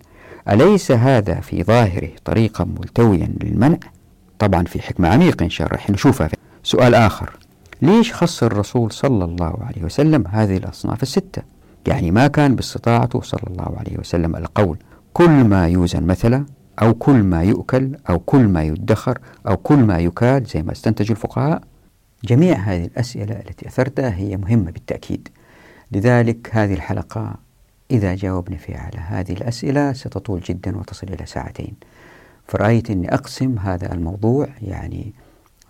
أليس 0.48 0.92
هذا 0.92 1.40
في 1.40 1.62
ظاهره 1.62 2.10
طريقا 2.24 2.64
ملتويا 2.64 3.28
للمنع؟ 3.42 3.78
طبعا 4.38 4.64
في 4.64 4.82
حكمة 4.82 5.08
عميقة 5.08 5.44
إن 5.44 5.50
شاء 5.50 5.66
الله 5.66 5.78
نشوفها 5.90 6.28
في 6.28 6.36
سؤال 6.62 6.94
آخر 6.94 7.36
ليش 7.82 8.12
خص 8.12 8.42
الرسول 8.42 8.92
صلى 8.92 9.24
الله 9.24 9.56
عليه 9.60 9.84
وسلم 9.84 10.24
هذه 10.28 10.56
الأصناف 10.56 11.02
الستة؟ 11.02 11.42
يعني 11.86 12.10
ما 12.10 12.26
كان 12.26 12.54
باستطاعته 12.54 13.20
صلى 13.20 13.42
الله 13.46 13.78
عليه 13.78 13.98
وسلم 13.98 14.36
القول 14.36 14.78
كل 15.12 15.30
ما 15.30 15.68
يوزن 15.68 16.02
مثلا 16.02 16.46
أو 16.82 16.94
كل 16.94 17.22
ما 17.22 17.42
يؤكل 17.42 17.96
أو 18.10 18.18
كل 18.18 18.48
ما 18.48 18.62
يدخر 18.62 19.18
أو 19.48 19.56
كل 19.56 19.76
ما 19.76 19.98
يكال 19.98 20.44
زي 20.44 20.62
ما 20.62 20.72
استنتج 20.72 21.10
الفقهاء 21.10 21.62
جميع 22.24 22.56
هذه 22.58 22.84
الأسئلة 22.84 23.34
التي 23.34 23.68
أثرتها 23.68 24.14
هي 24.14 24.36
مهمة 24.36 24.70
بالتأكيد 24.70 25.28
لذلك 25.92 26.50
هذه 26.52 26.74
الحلقة 26.74 27.45
إذا 27.90 28.14
جاوبنا 28.14 28.56
فيها 28.56 28.78
على 28.78 28.98
هذه 28.98 29.32
الأسئلة 29.32 29.92
ستطول 29.92 30.40
جدا 30.40 30.76
وتصل 30.76 31.06
إلى 31.06 31.26
ساعتين. 31.26 31.74
فرأيت 32.48 32.90
أني 32.90 33.14
أقسم 33.14 33.58
هذا 33.58 33.92
الموضوع 33.92 34.48
يعني 34.62 35.12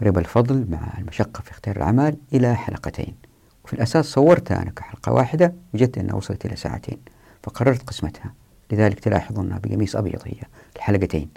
ربا 0.02 0.20
الفضل 0.20 0.66
مع 0.70 0.98
المشقة 0.98 1.40
في 1.40 1.50
اختيار 1.50 1.76
العمل 1.76 2.16
إلى 2.32 2.54
حلقتين. 2.54 3.14
وفي 3.64 3.72
الأساس 3.72 4.04
صورتها 4.04 4.62
أنا 4.62 4.70
كحلقة 4.70 5.12
واحدة 5.12 5.54
وجدت 5.74 5.98
أنها 5.98 6.14
وصلت 6.14 6.46
إلى 6.46 6.56
ساعتين 6.56 6.98
فقررت 7.42 7.82
قسمتها. 7.82 8.32
لذلك 8.72 9.00
تلاحظون 9.00 9.46
أنها 9.46 9.58
بقميص 9.58 9.96
أبيض 9.96 10.20
هي 10.24 10.40
الحلقتين. 10.76 11.28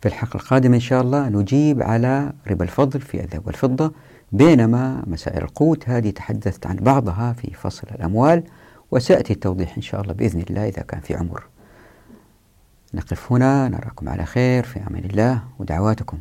في 0.00 0.08
الحلقة 0.08 0.36
القادمة 0.36 0.74
إن 0.74 0.80
شاء 0.80 1.02
الله 1.02 1.28
نجيب 1.28 1.82
على 1.82 2.32
ربا 2.46 2.64
الفضل 2.64 3.00
في 3.00 3.20
الذهب 3.24 3.46
والفضة 3.46 3.92
بينما 4.32 5.04
مسائل 5.06 5.42
القوت 5.42 5.88
هذه 5.88 6.10
تحدثت 6.10 6.66
عن 6.66 6.76
بعضها 6.76 7.32
في 7.32 7.54
فصل 7.54 7.88
الأموال. 7.94 8.42
وسيأتي 8.94 9.32
التوضيح 9.32 9.76
إن 9.76 9.82
شاء 9.82 10.00
الله 10.00 10.12
بإذن 10.12 10.44
الله 10.50 10.68
إذا 10.68 10.82
كان 10.82 11.00
في 11.00 11.14
عمر. 11.14 11.44
نقف 12.94 13.32
هنا 13.32 13.68
نراكم 13.68 14.08
على 14.08 14.24
خير 14.24 14.64
في 14.64 14.80
أمان 14.90 15.04
الله 15.04 15.42
ودعواتكم. 15.58 16.18